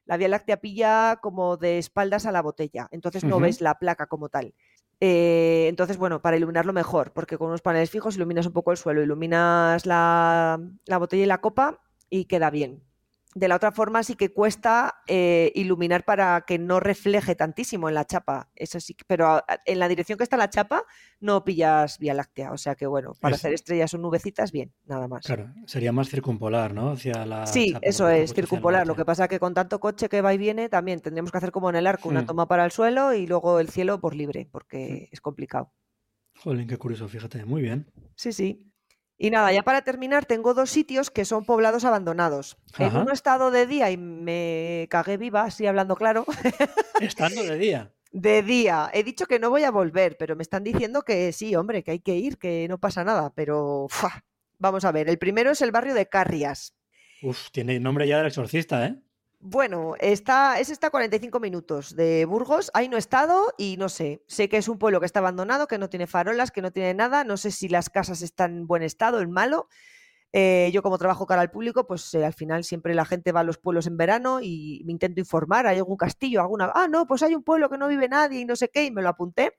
la 0.05 0.17
Vía 0.17 0.29
Láctea 0.29 0.57
pilla 0.57 1.17
como 1.21 1.57
de 1.57 1.77
espaldas 1.77 2.25
a 2.25 2.31
la 2.31 2.41
botella, 2.41 2.87
entonces 2.91 3.23
no 3.23 3.39
ves 3.39 3.61
la 3.61 3.75
placa 3.77 4.07
como 4.07 4.29
tal. 4.29 4.55
Eh, 4.99 5.67
entonces, 5.69 5.97
bueno, 5.97 6.21
para 6.23 6.37
iluminarlo 6.37 6.73
mejor, 6.73 7.13
porque 7.13 7.37
con 7.37 7.49
unos 7.49 7.61
paneles 7.61 7.91
fijos 7.91 8.15
iluminas 8.15 8.47
un 8.47 8.53
poco 8.53 8.71
el 8.71 8.77
suelo, 8.77 9.03
iluminas 9.03 9.85
la, 9.85 10.59
la 10.87 10.97
botella 10.97 11.23
y 11.23 11.27
la 11.27 11.39
copa 11.39 11.79
y 12.09 12.25
queda 12.25 12.49
bien. 12.49 12.81
De 13.37 13.47
la 13.47 13.55
otra 13.57 13.71
forma 13.71 14.01
sí 14.01 14.15
que 14.15 14.33
cuesta 14.33 14.95
eh, 15.05 15.51
iluminar 15.53 16.03
para 16.05 16.41
que 16.41 16.57
no 16.57 16.79
refleje 16.79 17.35
tantísimo 17.35 17.87
en 17.87 17.93
la 17.93 18.03
chapa. 18.05 18.49
Eso 18.55 18.79
sí, 18.79 18.95
pero 19.05 19.43
en 19.65 19.77
la 19.77 19.87
dirección 19.87 20.17
que 20.17 20.23
está 20.23 20.37
la 20.37 20.49
chapa 20.49 20.83
no 21.19 21.43
pillas 21.43 21.99
Vía 21.99 22.15
Láctea. 22.15 22.51
O 22.51 22.57
sea 22.57 22.73
que 22.73 22.87
bueno, 22.87 23.13
para 23.21 23.35
Es- 23.35 23.41
hacer 23.41 23.53
estrellas 23.53 23.93
o 23.93 23.99
nubecitas, 23.99 24.51
bien, 24.51 24.73
nada 24.85 25.07
más. 25.07 25.23
Claro, 25.23 25.53
sería 25.67 25.91
más 25.91 26.09
circumpolar, 26.09 26.73
¿no? 26.73 26.89
Hacia 26.93 27.27
la 27.27 27.45
Sí, 27.45 27.73
chapa, 27.73 27.85
eso 27.87 28.09
es, 28.09 28.33
circumpolar. 28.33 28.87
Lo 28.87 28.95
que 28.95 29.05
pasa 29.05 29.27
que 29.27 29.39
con 29.39 29.53
tanto 29.53 29.79
coche 29.79 30.09
que 30.09 30.21
va 30.21 30.33
y 30.33 30.39
viene, 30.39 30.67
también 30.67 30.99
tendríamos 30.99 31.31
que 31.31 31.37
hacer 31.37 31.51
como 31.51 31.69
en 31.69 31.75
el 31.75 31.85
arco, 31.85 32.09
una 32.09 32.23
Hmm. 32.23 32.25
toma 32.25 32.47
para 32.47 32.65
el 32.65 32.71
suelo 32.71 33.13
y 33.13 33.27
luego 33.27 33.59
el 33.59 33.69
cielo 33.69 33.99
por 34.01 34.15
libre, 34.15 34.45
Hmm. 34.45 34.51
porque 34.51 35.09
es 35.11 35.21
complicado. 35.21 35.71
Jolín, 36.43 36.67
qué 36.67 36.77
curioso, 36.77 37.07
fíjate. 37.07 37.45
Muy 37.45 37.61
bien. 37.61 37.85
Sí, 38.15 38.33
sí. 38.33 38.63
Y 39.17 39.31
nada, 39.31 39.51
ya 39.51 39.63
para 39.63 39.81
terminar, 39.81 40.25
tengo 40.25 40.53
dos 40.53 40.69
sitios 40.69 41.09
que 41.09 41.25
son 41.25 41.43
poblados 41.43 41.85
abandonados. 41.85 42.57
En 42.77 42.87
Ajá. 42.87 42.99
uno 43.01 43.09
he 43.09 43.13
estado 43.13 43.49
de 43.49 43.65
día 43.65 43.89
y 43.89 43.97
me 43.97 44.87
cagué 44.91 45.17
viva, 45.17 45.43
así 45.43 45.65
hablando 45.65 45.95
claro. 45.95 46.25
Estando 47.01 47.43
de 47.43 47.57
día. 47.57 47.93
De 48.13 48.41
día. 48.41 48.89
He 48.93 49.03
dicho 49.03 49.25
que 49.25 49.37
no 49.37 49.49
voy 49.49 49.63
a 49.63 49.69
volver, 49.69 50.15
pero 50.17 50.35
me 50.35 50.41
están 50.41 50.63
diciendo 50.63 51.01
que 51.01 51.33
sí, 51.33 51.55
hombre, 51.55 51.83
que 51.83 51.91
hay 51.91 51.99
que 51.99 52.15
ir, 52.15 52.37
que 52.37 52.65
no 52.69 52.79
pasa 52.79 53.03
nada. 53.03 53.33
Pero 53.35 53.87
¡fua! 53.89 54.23
vamos 54.57 54.85
a 54.85 54.91
ver. 54.93 55.09
El 55.09 55.17
primero 55.19 55.51
es 55.51 55.61
el 55.61 55.71
barrio 55.71 55.93
de 55.93 56.07
Carrias. 56.07 56.73
Uf, 57.21 57.51
tiene 57.51 57.79
nombre 57.81 58.07
ya 58.07 58.17
del 58.17 58.27
exorcista, 58.27 58.85
¿eh? 58.85 58.95
Bueno, 59.39 59.93
está, 59.99 60.59
es 60.59 60.69
está 60.69 60.87
a 60.87 60.89
45 60.89 61.39
minutos 61.39 61.95
de 61.95 62.25
Burgos. 62.25 62.71
Ahí 62.73 62.89
no 62.89 62.95
he 62.95 62.99
estado 62.99 63.53
y 63.57 63.77
no 63.77 63.87
sé. 63.87 64.23
Sé 64.27 64.49
que 64.49 64.57
es 64.57 64.67
un 64.67 64.79
pueblo 64.79 64.99
que 64.99 65.05
está 65.05 65.19
abandonado, 65.19 65.67
que 65.67 65.77
no 65.77 65.89
tiene 65.89 66.07
farolas, 66.07 66.51
que 66.51 66.61
no 66.61 66.71
tiene 66.71 66.93
nada. 66.95 67.23
No 67.23 67.37
sé 67.37 67.51
si 67.51 67.69
las 67.69 67.89
casas 67.89 68.21
están 68.23 68.57
en 68.57 68.67
buen 68.67 68.81
estado, 68.83 69.21
en 69.21 69.31
malo. 69.31 69.67
Eh, 70.33 70.71
yo 70.73 70.83
como 70.83 70.97
trabajo 70.99 71.27
cara 71.27 71.41
al 71.41 71.51
público, 71.51 71.87
pues 71.87 72.13
eh, 72.15 72.25
al 72.25 72.33
final 72.33 72.63
siempre 72.63 72.95
la 72.95 73.05
gente 73.05 73.31
va 73.31 73.41
a 73.41 73.43
los 73.43 73.57
pueblos 73.59 73.87
en 73.87 73.97
verano 73.97 74.39
y 74.41 74.83
me 74.85 74.93
intento 74.93 75.19
informar. 75.21 75.67
¿Hay 75.67 75.77
algún 75.77 75.97
castillo? 75.97 76.41
alguna? 76.41 76.71
Ah, 76.75 76.87
no, 76.89 77.07
pues 77.07 77.23
hay 77.23 77.35
un 77.35 77.43
pueblo 77.43 77.69
que 77.69 77.77
no 77.77 77.87
vive 77.87 78.09
nadie 78.09 78.41
y 78.41 78.45
no 78.45 78.55
sé 78.55 78.69
qué. 78.69 78.85
Y 78.85 78.91
me 78.91 79.01
lo 79.03 79.09
apunté 79.09 79.53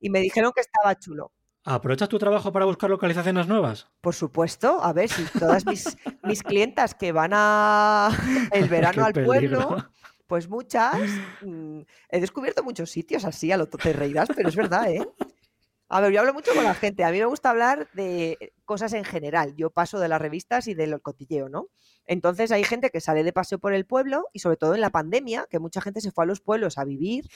y 0.00 0.10
me 0.10 0.20
dijeron 0.20 0.52
que 0.54 0.62
estaba 0.62 0.96
chulo. 0.98 1.32
¿Aprovechas 1.70 2.08
tu 2.08 2.18
trabajo 2.18 2.50
para 2.50 2.64
buscar 2.64 2.88
localizaciones 2.88 3.46
nuevas? 3.46 3.88
Por 4.00 4.14
supuesto, 4.14 4.82
a 4.82 4.94
ver 4.94 5.10
si 5.10 5.22
todas 5.38 5.66
mis, 5.66 5.98
mis 6.22 6.42
clientas 6.42 6.94
que 6.94 7.12
van 7.12 7.32
a 7.34 8.08
el 8.52 8.68
verano 8.70 9.04
al 9.04 9.12
pueblo, 9.12 9.76
pues 10.26 10.48
muchas, 10.48 10.98
mm, 11.42 11.80
he 12.08 12.20
descubierto 12.20 12.62
muchos 12.62 12.90
sitios 12.90 13.26
así, 13.26 13.52
a 13.52 13.58
lo 13.58 13.66
te 13.68 13.92
reirás, 13.92 14.30
pero 14.34 14.48
es 14.48 14.56
verdad, 14.56 14.90
¿eh? 14.90 15.06
A 15.90 16.00
ver, 16.00 16.10
yo 16.10 16.20
hablo 16.20 16.32
mucho 16.32 16.54
con 16.54 16.64
la 16.64 16.72
gente, 16.72 17.04
a 17.04 17.10
mí 17.10 17.18
me 17.18 17.26
gusta 17.26 17.50
hablar 17.50 17.86
de 17.92 18.54
cosas 18.68 18.92
en 18.92 19.04
general. 19.04 19.56
Yo 19.56 19.70
paso 19.70 19.98
de 19.98 20.08
las 20.08 20.20
revistas 20.20 20.68
y 20.68 20.74
del 20.74 21.00
cotilleo, 21.00 21.48
¿no? 21.48 21.68
Entonces 22.04 22.52
hay 22.52 22.64
gente 22.64 22.90
que 22.90 23.00
sale 23.00 23.24
de 23.24 23.32
paseo 23.32 23.58
por 23.58 23.72
el 23.72 23.86
pueblo 23.86 24.26
y 24.34 24.40
sobre 24.40 24.58
todo 24.58 24.74
en 24.74 24.82
la 24.82 24.90
pandemia, 24.90 25.46
que 25.48 25.58
mucha 25.58 25.80
gente 25.80 26.02
se 26.02 26.10
fue 26.10 26.24
a 26.24 26.26
los 26.26 26.40
pueblos 26.40 26.76
a 26.76 26.84
vivir, 26.84 27.30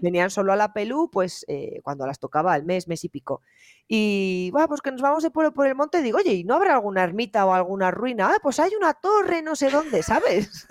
venían 0.00 0.30
solo 0.30 0.52
a 0.52 0.56
la 0.56 0.72
Pelú, 0.72 1.10
pues 1.10 1.44
eh, 1.48 1.80
cuando 1.82 2.06
las 2.06 2.20
tocaba 2.20 2.52
al 2.52 2.64
mes, 2.64 2.86
mes 2.86 3.02
y 3.02 3.08
pico. 3.08 3.42
Y, 3.88 4.50
bueno, 4.52 4.68
pues 4.68 4.80
que 4.80 4.92
nos 4.92 5.02
vamos 5.02 5.24
de 5.24 5.30
pueblo 5.30 5.52
por 5.52 5.66
el 5.66 5.74
monte 5.74 5.98
y 5.98 6.02
digo, 6.02 6.18
oye, 6.18 6.34
¿y 6.34 6.44
no 6.44 6.54
habrá 6.54 6.74
alguna 6.74 7.02
ermita 7.02 7.44
o 7.46 7.52
alguna 7.52 7.90
ruina? 7.90 8.30
Ah, 8.32 8.38
pues 8.40 8.60
hay 8.60 8.70
una 8.78 8.94
torre, 8.94 9.42
no 9.42 9.56
sé 9.56 9.70
dónde, 9.70 10.04
¿sabes? 10.04 10.68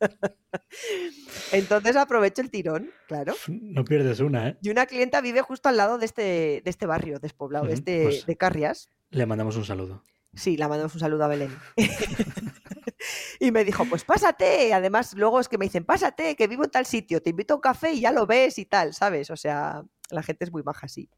Entonces 1.52 1.96
aprovecho 1.96 2.42
el 2.42 2.50
tirón, 2.50 2.90
claro. 3.08 3.34
No 3.48 3.84
pierdes 3.84 4.20
una, 4.20 4.48
¿eh? 4.48 4.58
Y 4.60 4.68
una 4.68 4.84
clienta 4.84 5.22
vive 5.22 5.40
justo 5.40 5.70
al 5.70 5.78
lado 5.78 5.96
de 5.96 6.04
este, 6.04 6.22
de 6.62 6.70
este 6.70 6.84
barrio 6.84 7.18
despoblado, 7.18 7.68
este, 7.68 8.04
pues 8.04 8.26
de 8.26 8.36
Carrias. 8.36 8.90
Le 9.14 9.26
mandamos 9.26 9.56
un 9.56 9.64
saludo. 9.64 10.02
Sí, 10.34 10.56
le 10.56 10.66
mandamos 10.66 10.92
un 10.94 11.00
saludo 11.00 11.24
a 11.24 11.28
Belén. 11.28 11.56
y 13.40 13.52
me 13.52 13.64
dijo, 13.64 13.84
pues 13.84 14.04
pásate. 14.04 14.74
Además, 14.74 15.14
luego 15.14 15.38
es 15.38 15.48
que 15.48 15.56
me 15.56 15.66
dicen, 15.66 15.84
pásate, 15.84 16.34
que 16.34 16.48
vivo 16.48 16.64
en 16.64 16.70
tal 16.70 16.84
sitio, 16.84 17.22
te 17.22 17.30
invito 17.30 17.54
a 17.54 17.56
un 17.58 17.60
café 17.60 17.92
y 17.92 18.00
ya 18.00 18.10
lo 18.10 18.26
ves 18.26 18.58
y 18.58 18.64
tal, 18.64 18.92
¿sabes? 18.92 19.30
O 19.30 19.36
sea, 19.36 19.84
la 20.10 20.22
gente 20.24 20.44
es 20.44 20.50
muy 20.50 20.62
baja, 20.62 20.88
sí. 20.88 21.08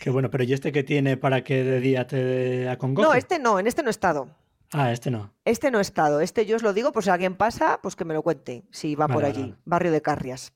Qué 0.00 0.10
bueno, 0.10 0.28
pero 0.28 0.42
¿y 0.42 0.52
este 0.54 0.72
que 0.72 0.82
tiene 0.82 1.16
para 1.16 1.44
que 1.44 1.62
de 1.62 1.78
día 1.78 2.08
te 2.08 2.68
acongoje? 2.68 3.06
No, 3.06 3.14
este 3.14 3.38
no, 3.38 3.60
en 3.60 3.68
este 3.68 3.84
no 3.84 3.90
he 3.90 3.92
estado. 3.92 4.28
Ah, 4.72 4.90
este 4.90 5.12
no. 5.12 5.32
Este 5.44 5.70
no 5.70 5.78
he 5.78 5.82
estado. 5.82 6.20
Este 6.20 6.46
yo 6.46 6.56
os 6.56 6.64
lo 6.64 6.72
digo, 6.72 6.90
pues 6.90 7.04
si 7.04 7.12
alguien 7.12 7.36
pasa, 7.36 7.78
pues 7.80 7.94
que 7.94 8.04
me 8.04 8.14
lo 8.14 8.22
cuente, 8.24 8.64
si 8.72 8.96
va 8.96 9.06
por 9.06 9.24
allí, 9.24 9.54
barrio 9.64 9.92
de 9.92 10.02
Carrias. 10.02 10.52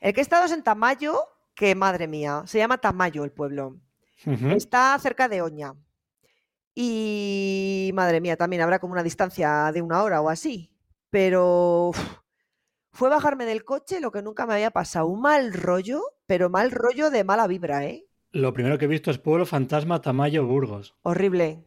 El 0.00 0.12
que 0.12 0.20
he 0.20 0.22
estado 0.22 0.44
es 0.44 0.52
en 0.52 0.62
Tamayo, 0.62 1.18
que 1.56 1.74
madre 1.74 2.06
mía, 2.06 2.44
se 2.46 2.58
llama 2.58 2.78
Tamayo 2.78 3.24
el 3.24 3.32
pueblo. 3.32 3.80
Está 4.24 4.96
cerca 5.00 5.28
de 5.28 5.42
Oña. 5.42 5.74
Y 6.80 7.90
madre 7.92 8.20
mía, 8.20 8.36
también 8.36 8.62
habrá 8.62 8.78
como 8.78 8.92
una 8.92 9.02
distancia 9.02 9.72
de 9.72 9.82
una 9.82 10.00
hora 10.04 10.20
o 10.20 10.28
así. 10.28 10.70
Pero 11.10 11.90
fue 12.92 13.08
bajarme 13.08 13.46
del 13.46 13.64
coche 13.64 14.00
lo 14.00 14.12
que 14.12 14.22
nunca 14.22 14.46
me 14.46 14.54
había 14.54 14.70
pasado. 14.70 15.08
Un 15.08 15.20
mal 15.20 15.52
rollo, 15.52 16.00
pero 16.26 16.50
mal 16.50 16.70
rollo 16.70 17.10
de 17.10 17.24
mala 17.24 17.48
vibra, 17.48 17.84
¿eh? 17.84 18.06
Lo 18.30 18.52
primero 18.52 18.78
que 18.78 18.84
he 18.84 18.88
visto 18.88 19.10
es 19.10 19.18
Pueblo 19.18 19.44
Fantasma 19.44 20.00
Tamayo 20.00 20.46
Burgos. 20.46 20.94
Horrible. 21.02 21.66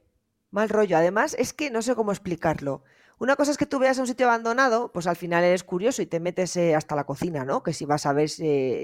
Mal 0.49 0.69
rollo. 0.69 0.95
Además, 0.95 1.35
es 1.37 1.51
que 1.51 1.71
no 1.71 1.81
sé 1.81 1.93
cómo 1.93 2.13
explicarlo. 2.13 2.85
Una 3.19 3.35
cosa 3.35 3.51
es 3.51 3.57
que 3.57 3.65
tú 3.65 3.79
veas 3.79 3.97
un 3.97 4.07
sitio 4.07 4.27
abandonado, 4.27 4.93
pues 4.93 5.07
al 5.07 5.17
final 5.17 5.43
eres 5.43 5.65
curioso 5.65 6.01
y 6.01 6.05
te 6.05 6.21
metes 6.21 6.55
eh, 6.55 6.73
hasta 6.73 6.95
la 6.95 7.03
cocina, 7.03 7.43
¿no? 7.43 7.63
Que 7.63 7.73
si 7.73 7.83
vas 7.83 8.05
a 8.05 8.13
ver, 8.13 8.29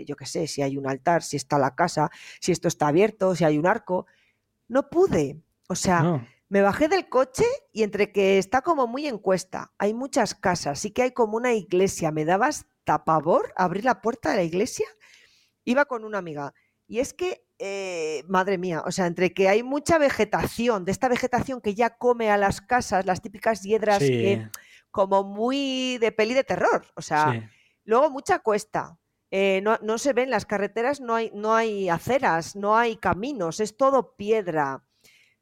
yo 0.06 0.18
qué 0.18 0.26
sé, 0.26 0.48
si 0.48 0.62
hay 0.62 0.76
un 0.76 0.90
altar, 0.90 1.24
si 1.24 1.38
está 1.38 1.58
la 1.58 1.74
casa, 1.74 2.12
si 2.42 2.52
esto 2.52 2.68
está 2.68 2.90
abierto, 2.90 3.34
si 3.34 3.46
hay 3.46 3.58
un 3.58 3.66
arco. 3.66 4.08
No 4.68 4.90
pude. 4.90 5.42
O 5.68 5.76
sea, 5.76 6.26
me 6.50 6.62
bajé 6.62 6.88
del 6.88 7.10
coche 7.10 7.46
y 7.74 7.84
entre 7.84 8.12
que 8.12 8.38
está 8.38 8.62
como 8.62 8.88
muy 8.88 9.06
encuesta, 9.06 9.74
hay 9.78 9.94
muchas 9.94 10.34
casas, 10.34 10.80
sí 10.80 10.92
que 10.92 11.04
hay 11.04 11.12
como 11.12 11.36
una 11.36 11.54
iglesia, 11.54 12.12
me 12.12 12.26
dabas 12.26 12.68
tapabor 12.86 13.54
abrir 13.58 13.84
la 13.84 14.02
puerta 14.02 14.32
de 14.32 14.38
la 14.38 14.44
iglesia. 14.44 14.88
Iba 15.66 15.86
con 15.86 16.06
una 16.06 16.20
amiga 16.20 16.54
y 16.88 17.00
es 17.00 17.14
que, 17.14 17.46
eh, 17.60 18.24
madre 18.30 18.58
mía, 18.58 18.82
o 18.86 18.92
sea, 18.92 19.08
entre 19.08 19.34
que 19.34 19.50
hay 19.50 19.62
mucha 19.62 19.98
vegetación, 19.98 20.86
de 20.86 20.94
esta 20.94 21.10
vegetación 21.10 21.60
que 21.60 21.76
ya 21.76 21.98
come 21.98 22.32
a 22.32 22.38
las 22.38 22.62
casas, 22.62 23.06
las 23.06 23.22
típicas 23.22 23.64
hiedras 23.64 24.02
como 24.90 25.24
muy 25.26 25.98
de 25.98 26.14
peli 26.14 26.34
de 26.34 26.46
terror, 26.46 26.86
o 26.96 27.02
sea, 27.02 27.52
luego 27.84 28.10
mucha 28.10 28.40
cuesta. 28.40 28.98
Eh, 29.30 29.60
no, 29.62 29.78
no, 29.82 29.98
se 29.98 30.14
ven 30.14 30.30
las 30.30 30.46
carreteras, 30.46 31.02
no 31.02 31.14
hay, 31.14 31.30
no 31.34 31.54
hay 31.54 31.90
aceras, 31.90 32.56
no 32.56 32.78
hay 32.78 32.96
caminos, 32.96 33.60
es 33.60 33.76
todo 33.76 34.16
piedra 34.16 34.87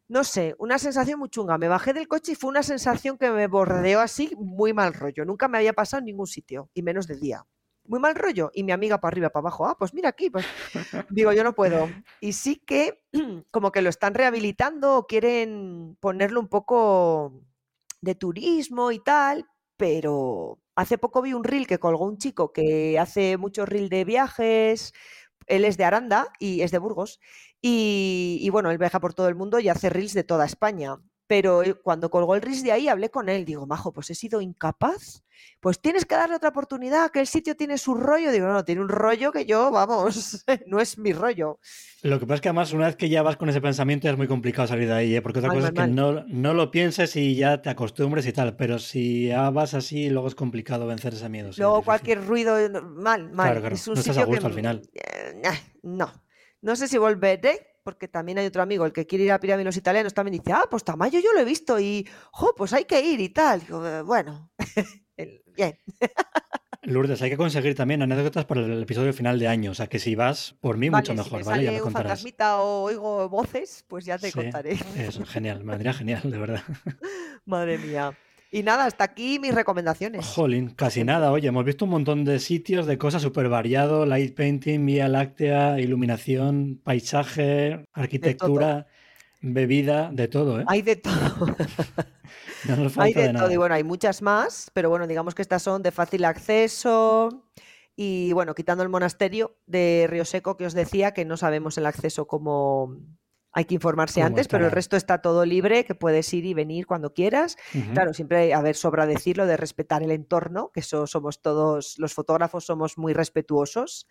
no 0.08 0.24
sé, 0.24 0.56
una 0.60 0.78
sensación 0.78 1.20
muy 1.20 1.30
chunga. 1.30 1.58
Me 1.58 1.68
bajé 1.68 1.94
del 1.94 2.08
coche 2.08 2.34
y 2.34 2.36
fue 2.36 2.50
una 2.50 2.64
sensación 2.64 3.18
que 3.18 3.32
me 3.32 3.48
bordeó 3.48 4.00
así, 4.00 4.32
muy 4.38 4.74
mal 4.74 4.94
rollo. 4.94 5.26
Nunca 5.26 5.48
me 5.48 5.58
había 5.58 5.74
pasado 5.74 6.00
en 6.00 6.06
ningún 6.06 6.28
sitio, 6.28 6.70
y 6.74 6.84
menos 6.84 7.08
de 7.08 7.18
día. 7.18 7.46
Muy 7.88 8.00
mal 8.00 8.16
rollo. 8.16 8.52
Y 8.54 8.64
mi 8.64 8.72
amiga 8.72 9.00
para 9.00 9.10
arriba, 9.10 9.30
para 9.30 9.42
abajo. 9.42 9.68
Ah, 9.68 9.76
pues 9.78 9.94
mira 9.94 10.10
aquí. 10.10 10.30
Pues. 10.30 10.46
Digo, 11.10 11.34
yo 11.34 11.44
no 11.44 11.54
puedo. 11.54 11.90
Y 12.20 12.34
sí 12.34 12.58
que 12.58 13.04
como 13.52 13.72
que 13.72 13.82
lo 13.82 13.90
están 13.90 14.14
rehabilitando 14.14 14.98
o 14.98 15.08
quieren 15.08 15.98
ponerlo 16.00 16.40
un 16.40 16.48
poco 16.48 17.42
de 18.02 18.16
turismo 18.16 18.92
y 18.92 19.00
tal, 19.00 19.46
pero 19.78 20.60
hace 20.76 20.98
poco 20.98 21.22
vi 21.22 21.34
un 21.34 21.44
reel 21.44 21.68
que 21.68 21.80
colgó 21.80 22.06
un 22.06 22.18
chico 22.18 22.54
que 22.54 23.00
hace 23.00 23.38
mucho 23.38 23.66
reel 23.66 23.90
de 23.90 24.06
viajes, 24.06 24.94
él 25.48 25.66
es 25.66 25.78
de 25.78 25.86
Aranda 25.86 26.32
y 26.40 26.62
es 26.62 26.72
de 26.72 26.78
Burgos. 26.80 27.20
Y, 27.62 28.48
bueno, 28.52 28.72
él 28.72 28.78
viaja 28.78 29.00
por 29.00 29.14
todo 29.14 29.28
el 29.28 29.36
mundo 29.36 29.60
y 29.60 29.70
hace 29.70 29.90
reels 29.90 30.14
de 30.14 30.24
toda 30.24 30.46
España. 30.46 30.98
Pero 31.28 31.64
eh, 31.64 31.74
cuando 31.74 32.10
colgó 32.10 32.36
el 32.36 32.42
reels 32.42 32.64
de 32.64 32.72
ahí, 32.72 32.88
hablé 32.88 33.10
con 33.10 33.30
él. 33.30 33.46
Digo, 33.46 33.66
Majo, 33.66 33.92
pues 33.92 34.10
he 34.10 34.16
sido 34.16 34.42
incapaz. 34.42 35.24
Pues 35.60 35.80
tienes 35.80 36.06
que 36.06 36.16
darle 36.16 36.36
otra 36.36 36.50
oportunidad, 36.50 37.12
que 37.12 37.20
el 37.20 37.28
sitio 37.28 37.56
tiene 37.56 37.78
su 37.78 37.96
rollo. 37.96 38.32
Digo, 38.32 38.48
no, 38.48 38.64
tiene 38.64 38.82
un 38.82 38.90
rollo 38.90 39.32
que 39.32 39.46
yo, 39.46 39.72
vamos, 39.72 40.46
no 40.68 40.80
es 40.80 40.98
mi 40.98 41.12
rollo. 41.12 41.60
Lo 42.04 42.20
que 42.20 42.28
pasa 42.28 42.36
es 42.36 42.42
que 42.42 42.50
además, 42.50 42.74
una 42.74 42.86
vez 42.86 42.96
que 42.96 43.10
ya 43.10 43.24
vas 43.24 43.36
con 43.36 43.50
ese 43.50 43.62
pensamiento, 43.62 44.08
es 44.08 44.18
muy 44.18 44.28
complicado 44.28 44.68
salir 44.68 44.88
de 44.88 44.94
ahí, 44.94 45.16
¿eh? 45.16 45.22
porque 45.22 45.40
otra 45.40 45.54
cosa 45.54 45.68
es 45.70 45.74
que 45.74 45.88
no, 45.88 46.24
no, 46.28 46.54
lo 46.54 46.70
pienses 46.70 47.16
y 47.16 47.36
ya 47.36 47.62
te 47.62 47.70
acostumbres 47.70 48.28
y 48.28 48.34
tal. 48.34 48.56
Pero 48.56 48.78
si 48.80 49.28
ya 49.28 49.50
vas 49.50 49.74
así, 49.74 50.10
luego 50.10 50.28
es 50.28 50.36
complicado 50.36 50.86
vencer 50.86 51.14
ese 51.14 51.30
miedo. 51.30 51.50
Luego 51.58 51.82
cualquier 51.82 52.26
ruido, 52.26 52.56
mal, 52.82 53.32
mal. 53.32 53.48
Claro, 53.48 53.62
claro. 53.62 53.76
Es 53.76 53.88
un 53.88 53.96
no 53.96 54.00
estás 54.00 54.18
a 54.18 54.26
gusto 54.26 54.48
al 54.48 54.54
final. 54.54 54.82
Eh, 54.94 55.42
no, 55.82 56.12
no 56.62 56.76
sé 56.76 56.88
si 56.88 56.98
volveré, 56.98 57.75
porque 57.86 58.08
también 58.08 58.40
hay 58.40 58.48
otro 58.48 58.64
amigo, 58.64 58.84
el 58.84 58.92
que 58.92 59.06
quiere 59.06 59.26
ir 59.26 59.32
a 59.32 59.40
Pirámides 59.40 59.78
Italianos, 59.78 60.16
también 60.16 60.42
dice, 60.42 60.52
ah, 60.52 60.66
pues 60.70 60.84
Tamayo 60.84 61.20
yo 61.20 61.32
lo 61.34 61.40
he 61.40 61.46
visto 61.46 61.80
y, 61.80 62.08
jo, 62.32 62.52
pues 62.58 62.74
hay 62.74 62.86
que 62.86 63.00
ir 63.00 63.22
y 63.22 63.30
tal. 63.30 63.62
Eh, 63.62 64.02
bueno, 64.04 64.50
bien. 65.56 65.78
Lourdes, 66.82 67.22
hay 67.22 67.30
que 67.30 67.38
conseguir 67.38 67.76
también 67.76 68.02
anécdotas 68.02 68.46
para 68.46 68.62
el 68.62 68.82
episodio 68.82 69.14
final 69.14 69.38
de 69.38 69.48
año. 69.48 69.72
O 69.72 69.74
sea, 69.76 69.88
que 69.88 70.00
si 70.00 70.16
vas, 70.16 70.56
por 70.62 70.78
mí, 70.78 70.90
mucho 70.90 71.14
mejor, 71.14 71.44
¿vale? 71.44 71.64
ya 71.66 71.72
me 71.72 71.82
un 71.82 71.92
fantasmita 71.92 72.62
o 72.62 72.84
oigo 72.84 73.30
voces, 73.30 73.86
pues 73.88 74.06
ya 74.06 74.18
te 74.18 74.32
contaré. 74.32 74.78
Eso, 74.98 75.24
genial, 75.26 75.64
me 75.64 75.72
vendría 75.72 75.94
genial, 75.94 76.22
de 76.24 76.38
verdad. 76.38 76.64
Madre 77.46 77.78
mía. 77.78 78.18
Y 78.56 78.64
nada, 78.64 78.86
hasta 78.86 79.04
aquí 79.04 79.38
mis 79.38 79.54
recomendaciones. 79.54 80.26
Jolín, 80.26 80.70
casi 80.70 81.04
nada. 81.04 81.34
Oye, 81.34 81.50
hemos 81.50 81.66
visto 81.66 81.84
un 81.84 81.92
montón 81.92 82.24
de 82.24 82.40
sitios, 82.40 82.86
de 82.86 82.98
cosas 82.98 83.22
súper 83.22 83.50
variado, 83.50 84.06
light 84.06 84.34
painting, 84.34 84.86
vía 84.86 85.10
láctea, 85.10 85.78
iluminación, 85.82 86.80
paisaje, 86.82 87.86
arquitectura, 87.92 88.88
bebida, 89.42 90.10
de 90.14 90.30
todo, 90.30 90.62
¿eh? 90.62 90.64
Hay 90.68 90.84
de 90.84 90.96
todo. 90.96 91.14
no 92.70 92.76
nos 92.78 92.94
falta 92.94 93.04
hay 93.04 93.14
de, 93.14 93.34
de 93.34 93.34
todo 93.34 93.52
y 93.52 93.58
bueno, 93.58 93.76
hay 93.76 93.84
muchas 93.84 94.22
más, 94.22 94.72
pero 94.74 94.90
bueno, 94.90 95.06
digamos 95.06 95.36
que 95.36 95.42
estas 95.42 95.62
son 95.62 95.82
de 95.82 95.92
fácil 95.92 96.24
acceso. 96.24 97.44
Y 97.98 98.32
bueno, 98.32 98.56
quitando 98.56 98.84
el 98.84 98.90
monasterio 98.90 99.58
de 99.66 100.08
Río 100.10 100.24
Seco 100.24 100.56
que 100.56 100.66
os 100.66 100.74
decía, 100.74 101.12
que 101.12 101.26
no 101.26 101.36
sabemos 101.36 101.78
el 101.78 101.88
acceso 101.88 102.26
como, 102.26 102.96
hay 103.56 103.64
que 103.64 103.74
informarse 103.74 104.22
antes, 104.22 104.50
pero 104.50 104.66
el 104.66 104.72
resto 104.72 104.98
está 104.98 105.22
todo 105.22 105.46
libre, 105.46 105.86
que 105.86 105.96
puedes 105.96 106.32
ir 106.34 106.46
y 106.46 106.54
venir 106.54 106.86
cuando 106.86 107.14
quieras. 107.14 107.56
Claro, 107.94 108.14
siempre, 108.14 108.54
a 108.54 108.62
ver, 108.62 108.76
sobra 108.76 109.06
decirlo 109.06 109.46
de 109.46 109.56
respetar 109.56 110.04
el 110.04 110.12
entorno, 110.12 110.72
que 110.74 110.82
eso 110.82 111.08
somos 111.08 111.42
todos, 111.42 111.98
los 111.98 112.14
fotógrafos 112.14 112.66
somos 112.66 112.98
muy 112.98 113.14
respetuosos. 113.14 114.08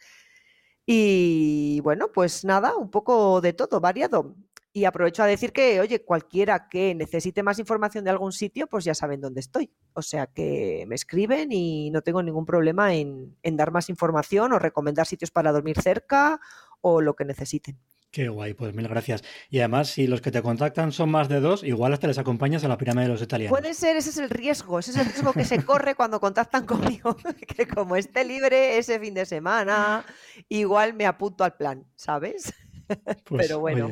Y 0.86 1.78
bueno, 1.80 2.11
pues 2.11 2.47
nada, 2.47 2.74
un 2.74 2.90
poco 2.90 3.42
de 3.42 3.53
todo, 3.53 3.80
variado. 3.80 4.34
Y 4.72 4.86
aprovecho 4.86 5.22
a 5.22 5.26
decir 5.26 5.53
que, 5.53 5.78
oye, 5.78 6.03
cualquiera 6.03 6.70
que 6.70 6.95
necesite 6.95 7.42
más 7.42 7.59
información 7.59 8.03
de 8.03 8.11
algún 8.11 8.32
sitio, 8.32 8.66
pues 8.66 8.86
ya 8.86 8.95
saben 8.95 9.20
dónde 9.20 9.40
estoy. 9.40 9.70
O 9.92 10.01
sea 10.01 10.26
que 10.26 10.86
me 10.88 10.95
escriben 10.95 11.53
y 11.53 11.90
no 11.90 12.01
tengo 12.01 12.22
ningún 12.22 12.47
problema 12.47 12.95
en, 12.95 13.36
en 13.42 13.57
dar 13.59 13.72
más 13.72 13.90
información 13.90 14.55
o 14.55 14.59
recomendar 14.59 15.07
sitios 15.07 15.30
para 15.30 15.53
dormir 15.53 15.78
cerca 15.82 16.40
o 16.80 17.03
lo 17.03 17.14
que 17.14 17.26
necesiten. 17.26 17.78
Qué 18.15 18.29
guay, 18.29 18.55
pues 18.55 18.73
mil 18.73 18.87
gracias. 18.87 19.25
Y 19.51 19.59
además, 19.59 19.89
si 19.89 20.07
los 20.07 20.21
que 20.21 20.31
te 20.31 20.41
contactan 20.41 20.93
son 20.93 21.11
más 21.11 21.29
de 21.29 21.41
dos, 21.41 21.65
igual 21.65 21.93
hasta 21.93 22.07
les 22.07 22.17
acompañas 22.17 22.62
a 22.62 22.69
la 22.69 22.79
pirámide 22.79 23.07
de 23.07 23.09
los 23.09 23.21
italianos. 23.21 23.59
Puede 23.59 23.75
ser, 23.75 23.97
ese 23.97 24.11
es 24.11 24.19
el 24.19 24.31
riesgo, 24.31 24.79
ese 24.79 24.93
es 24.93 24.99
el 24.99 25.07
riesgo 25.07 25.33
que 25.33 25.45
se 25.45 25.65
corre 25.65 25.97
cuando 25.97 26.21
contactan 26.21 26.65
conmigo, 26.67 27.17
que 27.57 27.67
como 27.67 27.97
esté 27.97 28.25
libre 28.25 28.79
ese 28.79 29.01
fin 29.01 29.15
de 29.15 29.27
semana, 29.27 30.05
igual 30.49 30.95
me 30.95 31.07
apunto 31.07 31.43
al 31.43 31.57
plan, 31.57 31.87
¿sabes? 31.97 32.55
Pues, 33.25 33.47
Pero 33.47 33.61
bueno. 33.61 33.91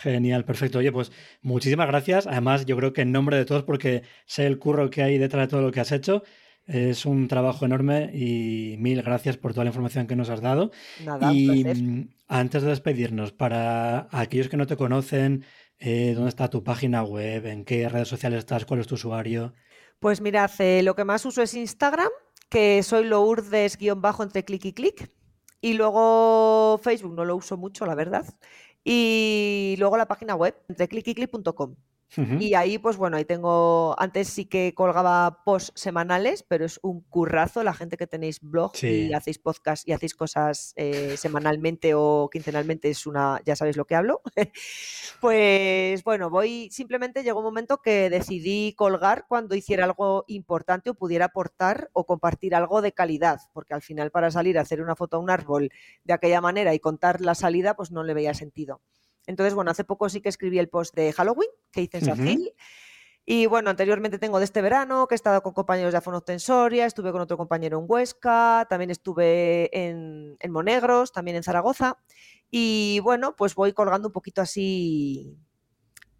genial, 0.00 0.44
perfecto. 0.44 0.80
Oye, 0.80 0.92
pues 0.92 1.10
muchísimas 1.40 1.86
gracias. 1.86 2.26
Además, 2.26 2.66
yo 2.66 2.76
creo 2.76 2.92
que 2.92 3.00
en 3.00 3.10
nombre 3.10 3.38
de 3.38 3.46
todos, 3.46 3.62
porque 3.62 4.02
sé 4.26 4.46
el 4.46 4.58
curro 4.58 4.90
que 4.90 5.02
hay 5.02 5.16
detrás 5.16 5.46
de 5.46 5.50
todo 5.50 5.62
lo 5.62 5.72
que 5.72 5.80
has 5.80 5.92
hecho. 5.92 6.22
Es 6.68 7.06
un 7.06 7.28
trabajo 7.28 7.64
enorme 7.64 8.10
y 8.12 8.76
mil 8.78 9.02
gracias 9.02 9.38
por 9.38 9.52
toda 9.52 9.64
la 9.64 9.70
información 9.70 10.06
que 10.06 10.16
nos 10.16 10.28
has 10.28 10.42
dado. 10.42 10.70
Nada, 11.02 11.32
y 11.32 11.64
mm, 11.64 12.10
antes 12.28 12.62
de 12.62 12.68
despedirnos, 12.68 13.32
para 13.32 14.06
aquellos 14.12 14.50
que 14.50 14.58
no 14.58 14.66
te 14.66 14.76
conocen, 14.76 15.46
eh, 15.78 16.12
¿dónde 16.14 16.28
está 16.28 16.50
tu 16.50 16.62
página 16.62 17.02
web? 17.02 17.46
¿En 17.46 17.64
qué 17.64 17.88
redes 17.88 18.08
sociales 18.08 18.40
estás? 18.40 18.66
¿Cuál 18.66 18.80
es 18.80 18.86
tu 18.86 18.96
usuario? 18.96 19.54
Pues 19.98 20.20
mirad, 20.20 20.50
eh, 20.58 20.82
lo 20.82 20.94
que 20.94 21.04
más 21.04 21.24
uso 21.24 21.40
es 21.40 21.54
Instagram, 21.54 22.10
que 22.50 22.82
soy 22.82 23.04
lourdes-bajo 23.04 24.22
entre 24.22 24.44
clic 24.44 24.66
y 24.66 24.72
clic. 24.74 25.10
Y 25.62 25.72
luego 25.72 26.78
Facebook 26.82 27.14
no 27.14 27.24
lo 27.24 27.34
uso 27.34 27.56
mucho, 27.56 27.86
la 27.86 27.94
verdad. 27.94 28.26
Y 28.84 29.74
luego 29.78 29.96
la 29.96 30.06
página 30.06 30.34
web, 30.34 30.54
entre 30.68 30.86
clic 30.86 31.08
y 31.08 31.14
clic.com. 31.14 31.76
Y 32.16 32.54
ahí, 32.54 32.78
pues 32.78 32.96
bueno, 32.96 33.16
ahí 33.16 33.24
tengo. 33.24 33.94
Antes 33.98 34.28
sí 34.28 34.46
que 34.46 34.72
colgaba 34.74 35.44
posts 35.44 35.72
semanales, 35.74 36.42
pero 36.42 36.64
es 36.64 36.80
un 36.82 37.02
currazo. 37.02 37.62
La 37.62 37.74
gente 37.74 37.96
que 37.96 38.06
tenéis 38.06 38.40
blog 38.40 38.72
y 38.82 39.12
hacéis 39.12 39.38
podcast 39.38 39.86
y 39.86 39.92
hacéis 39.92 40.14
cosas 40.14 40.72
eh, 40.76 41.16
semanalmente 41.16 41.92
o 41.94 42.28
quincenalmente 42.32 42.88
es 42.88 43.06
una. 43.06 43.40
Ya 43.44 43.56
sabéis 43.56 43.76
lo 43.76 43.84
que 43.84 43.94
hablo. 43.94 44.22
pues 45.20 46.02
bueno, 46.02 46.30
voy. 46.30 46.70
Simplemente 46.70 47.22
llegó 47.22 47.40
un 47.40 47.44
momento 47.44 47.82
que 47.82 48.10
decidí 48.10 48.72
colgar 48.74 49.26
cuando 49.28 49.54
hiciera 49.54 49.84
algo 49.84 50.24
importante 50.28 50.90
o 50.90 50.94
pudiera 50.94 51.26
aportar 51.26 51.90
o 51.92 52.06
compartir 52.06 52.54
algo 52.54 52.80
de 52.80 52.92
calidad, 52.92 53.40
porque 53.52 53.74
al 53.74 53.82
final, 53.82 54.10
para 54.10 54.30
salir 54.30 54.58
a 54.58 54.62
hacer 54.62 54.80
una 54.80 54.96
foto 54.96 55.18
a 55.18 55.20
un 55.20 55.30
árbol 55.30 55.70
de 56.04 56.14
aquella 56.14 56.40
manera 56.40 56.74
y 56.74 56.80
contar 56.80 57.20
la 57.20 57.34
salida, 57.34 57.76
pues 57.76 57.90
no 57.90 58.02
le 58.02 58.14
veía 58.14 58.34
sentido. 58.34 58.80
Entonces, 59.28 59.52
bueno, 59.54 59.70
hace 59.70 59.84
poco 59.84 60.08
sí 60.08 60.22
que 60.22 60.30
escribí 60.30 60.58
el 60.58 60.70
post 60.70 60.94
de 60.94 61.12
Halloween 61.12 61.50
que 61.70 61.82
hice 61.82 61.98
en 61.98 62.04
Sacil. 62.06 62.54
Y 63.26 63.44
bueno, 63.44 63.68
anteriormente 63.68 64.18
tengo 64.18 64.38
de 64.38 64.46
este 64.46 64.62
verano, 64.62 65.06
que 65.06 65.14
he 65.14 65.16
estado 65.16 65.42
con 65.42 65.52
compañeros 65.52 65.92
de 65.92 65.98
Afonostensoria, 65.98 66.86
estuve 66.86 67.12
con 67.12 67.20
otro 67.20 67.36
compañero 67.36 67.78
en 67.78 67.84
Huesca, 67.86 68.66
también 68.70 68.90
estuve 68.90 69.68
en, 69.78 70.38
Monegros, 70.48 71.12
también 71.12 71.36
en 71.36 71.42
Zaragoza. 71.42 71.98
Y 72.50 73.00
bueno, 73.02 73.36
pues 73.36 73.54
voy 73.54 73.74
colgando 73.74 74.08
un 74.08 74.12
poquito 74.14 74.40
así, 74.40 75.36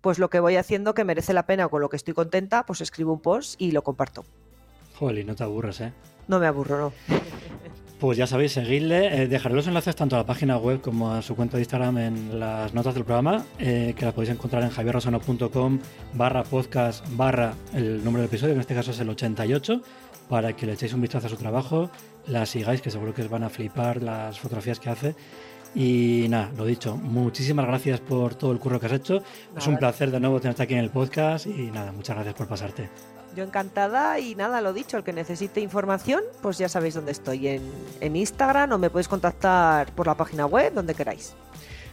pues 0.02 0.18
lo 0.18 0.28
que 0.28 0.40
voy 0.40 0.56
haciendo 0.56 0.92
que 0.92 1.04
merece 1.04 1.32
la 1.32 1.46
pena 1.46 1.64
o 1.64 1.70
con 1.70 1.80
lo 1.80 1.88
que 1.88 1.96
estoy 1.96 2.12
contenta, 2.12 2.66
pues 2.66 2.82
escribo 2.82 3.14
un 3.14 3.22
post 3.22 3.58
y 3.58 3.70
lo 3.70 3.82
comparto. 3.82 4.26
Joder, 4.98 5.24
no 5.24 5.34
te 5.34 5.44
aburres, 5.44 5.80
¿eh? 5.80 5.94
No 6.26 6.38
me 6.38 6.46
aburro, 6.46 6.78
no. 6.78 6.92
Pues 7.98 8.16
ya 8.16 8.28
sabéis, 8.28 8.52
seguidle. 8.52 9.22
Eh, 9.22 9.26
dejaré 9.26 9.56
los 9.56 9.66
enlaces 9.66 9.96
tanto 9.96 10.14
a 10.14 10.20
la 10.20 10.26
página 10.26 10.56
web 10.56 10.80
como 10.80 11.12
a 11.12 11.20
su 11.20 11.34
cuenta 11.34 11.56
de 11.56 11.62
Instagram 11.62 11.98
en 11.98 12.38
las 12.38 12.72
notas 12.72 12.94
del 12.94 13.04
programa, 13.04 13.44
eh, 13.58 13.92
que 13.96 14.04
la 14.04 14.12
podéis 14.12 14.32
encontrar 14.32 14.62
en 14.62 14.70
javierrosano.com 14.70 15.80
barra 16.14 16.44
podcast 16.44 17.04
barra 17.16 17.54
el 17.74 18.04
número 18.04 18.22
del 18.22 18.28
episodio, 18.28 18.54
en 18.54 18.60
este 18.60 18.76
caso 18.76 18.92
es 18.92 19.00
el 19.00 19.08
88, 19.08 19.82
para 20.28 20.54
que 20.54 20.64
le 20.66 20.74
echéis 20.74 20.92
un 20.92 21.00
vistazo 21.00 21.26
a 21.26 21.30
su 21.30 21.36
trabajo, 21.36 21.90
la 22.28 22.46
sigáis, 22.46 22.80
que 22.82 22.92
seguro 22.92 23.12
que 23.14 23.22
os 23.22 23.28
van 23.28 23.42
a 23.42 23.48
flipar 23.48 24.00
las 24.00 24.38
fotografías 24.38 24.78
que 24.78 24.90
hace. 24.90 25.14
Y 25.74 26.26
nada, 26.28 26.52
lo 26.56 26.66
dicho, 26.66 26.96
muchísimas 26.96 27.66
gracias 27.66 27.98
por 27.98 28.36
todo 28.36 28.52
el 28.52 28.60
curro 28.60 28.78
que 28.78 28.86
has 28.86 28.92
hecho. 28.92 29.22
Es 29.56 29.66
un 29.66 29.76
placer 29.76 30.12
de 30.12 30.20
nuevo 30.20 30.40
tenerte 30.40 30.62
aquí 30.62 30.74
en 30.74 30.80
el 30.80 30.90
podcast 30.90 31.46
y 31.46 31.70
nada, 31.72 31.90
muchas 31.90 32.14
gracias 32.14 32.36
por 32.36 32.46
pasarte. 32.46 33.17
Yo 33.36 33.44
encantada 33.44 34.18
y 34.18 34.34
nada, 34.34 34.60
lo 34.60 34.72
dicho, 34.72 34.96
el 34.96 35.04
que 35.04 35.12
necesite 35.12 35.60
información, 35.60 36.22
pues 36.42 36.58
ya 36.58 36.68
sabéis 36.68 36.94
dónde 36.94 37.12
estoy, 37.12 37.48
en, 37.48 37.62
en 38.00 38.16
Instagram 38.16 38.72
o 38.72 38.78
me 38.78 38.90
podéis 38.90 39.08
contactar 39.08 39.92
por 39.92 40.06
la 40.06 40.14
página 40.14 40.46
web, 40.46 40.72
donde 40.74 40.94
queráis. 40.94 41.34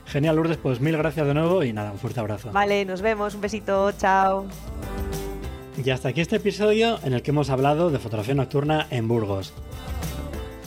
Genial, 0.06 0.36
Lourdes, 0.36 0.58
pues 0.58 0.80
mil 0.80 0.96
gracias 0.98 1.26
de 1.26 1.34
nuevo 1.34 1.64
y 1.64 1.74
nada, 1.74 1.92
un 1.92 1.98
fuerte 1.98 2.20
abrazo. 2.20 2.52
Vale, 2.52 2.86
nos 2.86 3.02
vemos, 3.02 3.36
un 3.36 3.42
besito, 3.42 3.92
chao. 3.94 4.46
Y 5.84 5.90
hasta 5.90 6.10
aquí 6.10 6.22
este 6.22 6.38
episodio 6.38 7.00
en 7.04 7.14
el 7.14 7.22
que 7.22 7.32
hemos 7.32 7.50
hablado 7.50 7.90
de 7.90 8.00
fotografía 8.00 8.34
nocturna 8.34 8.88
en 8.92 9.08
Burgos. 9.08 9.54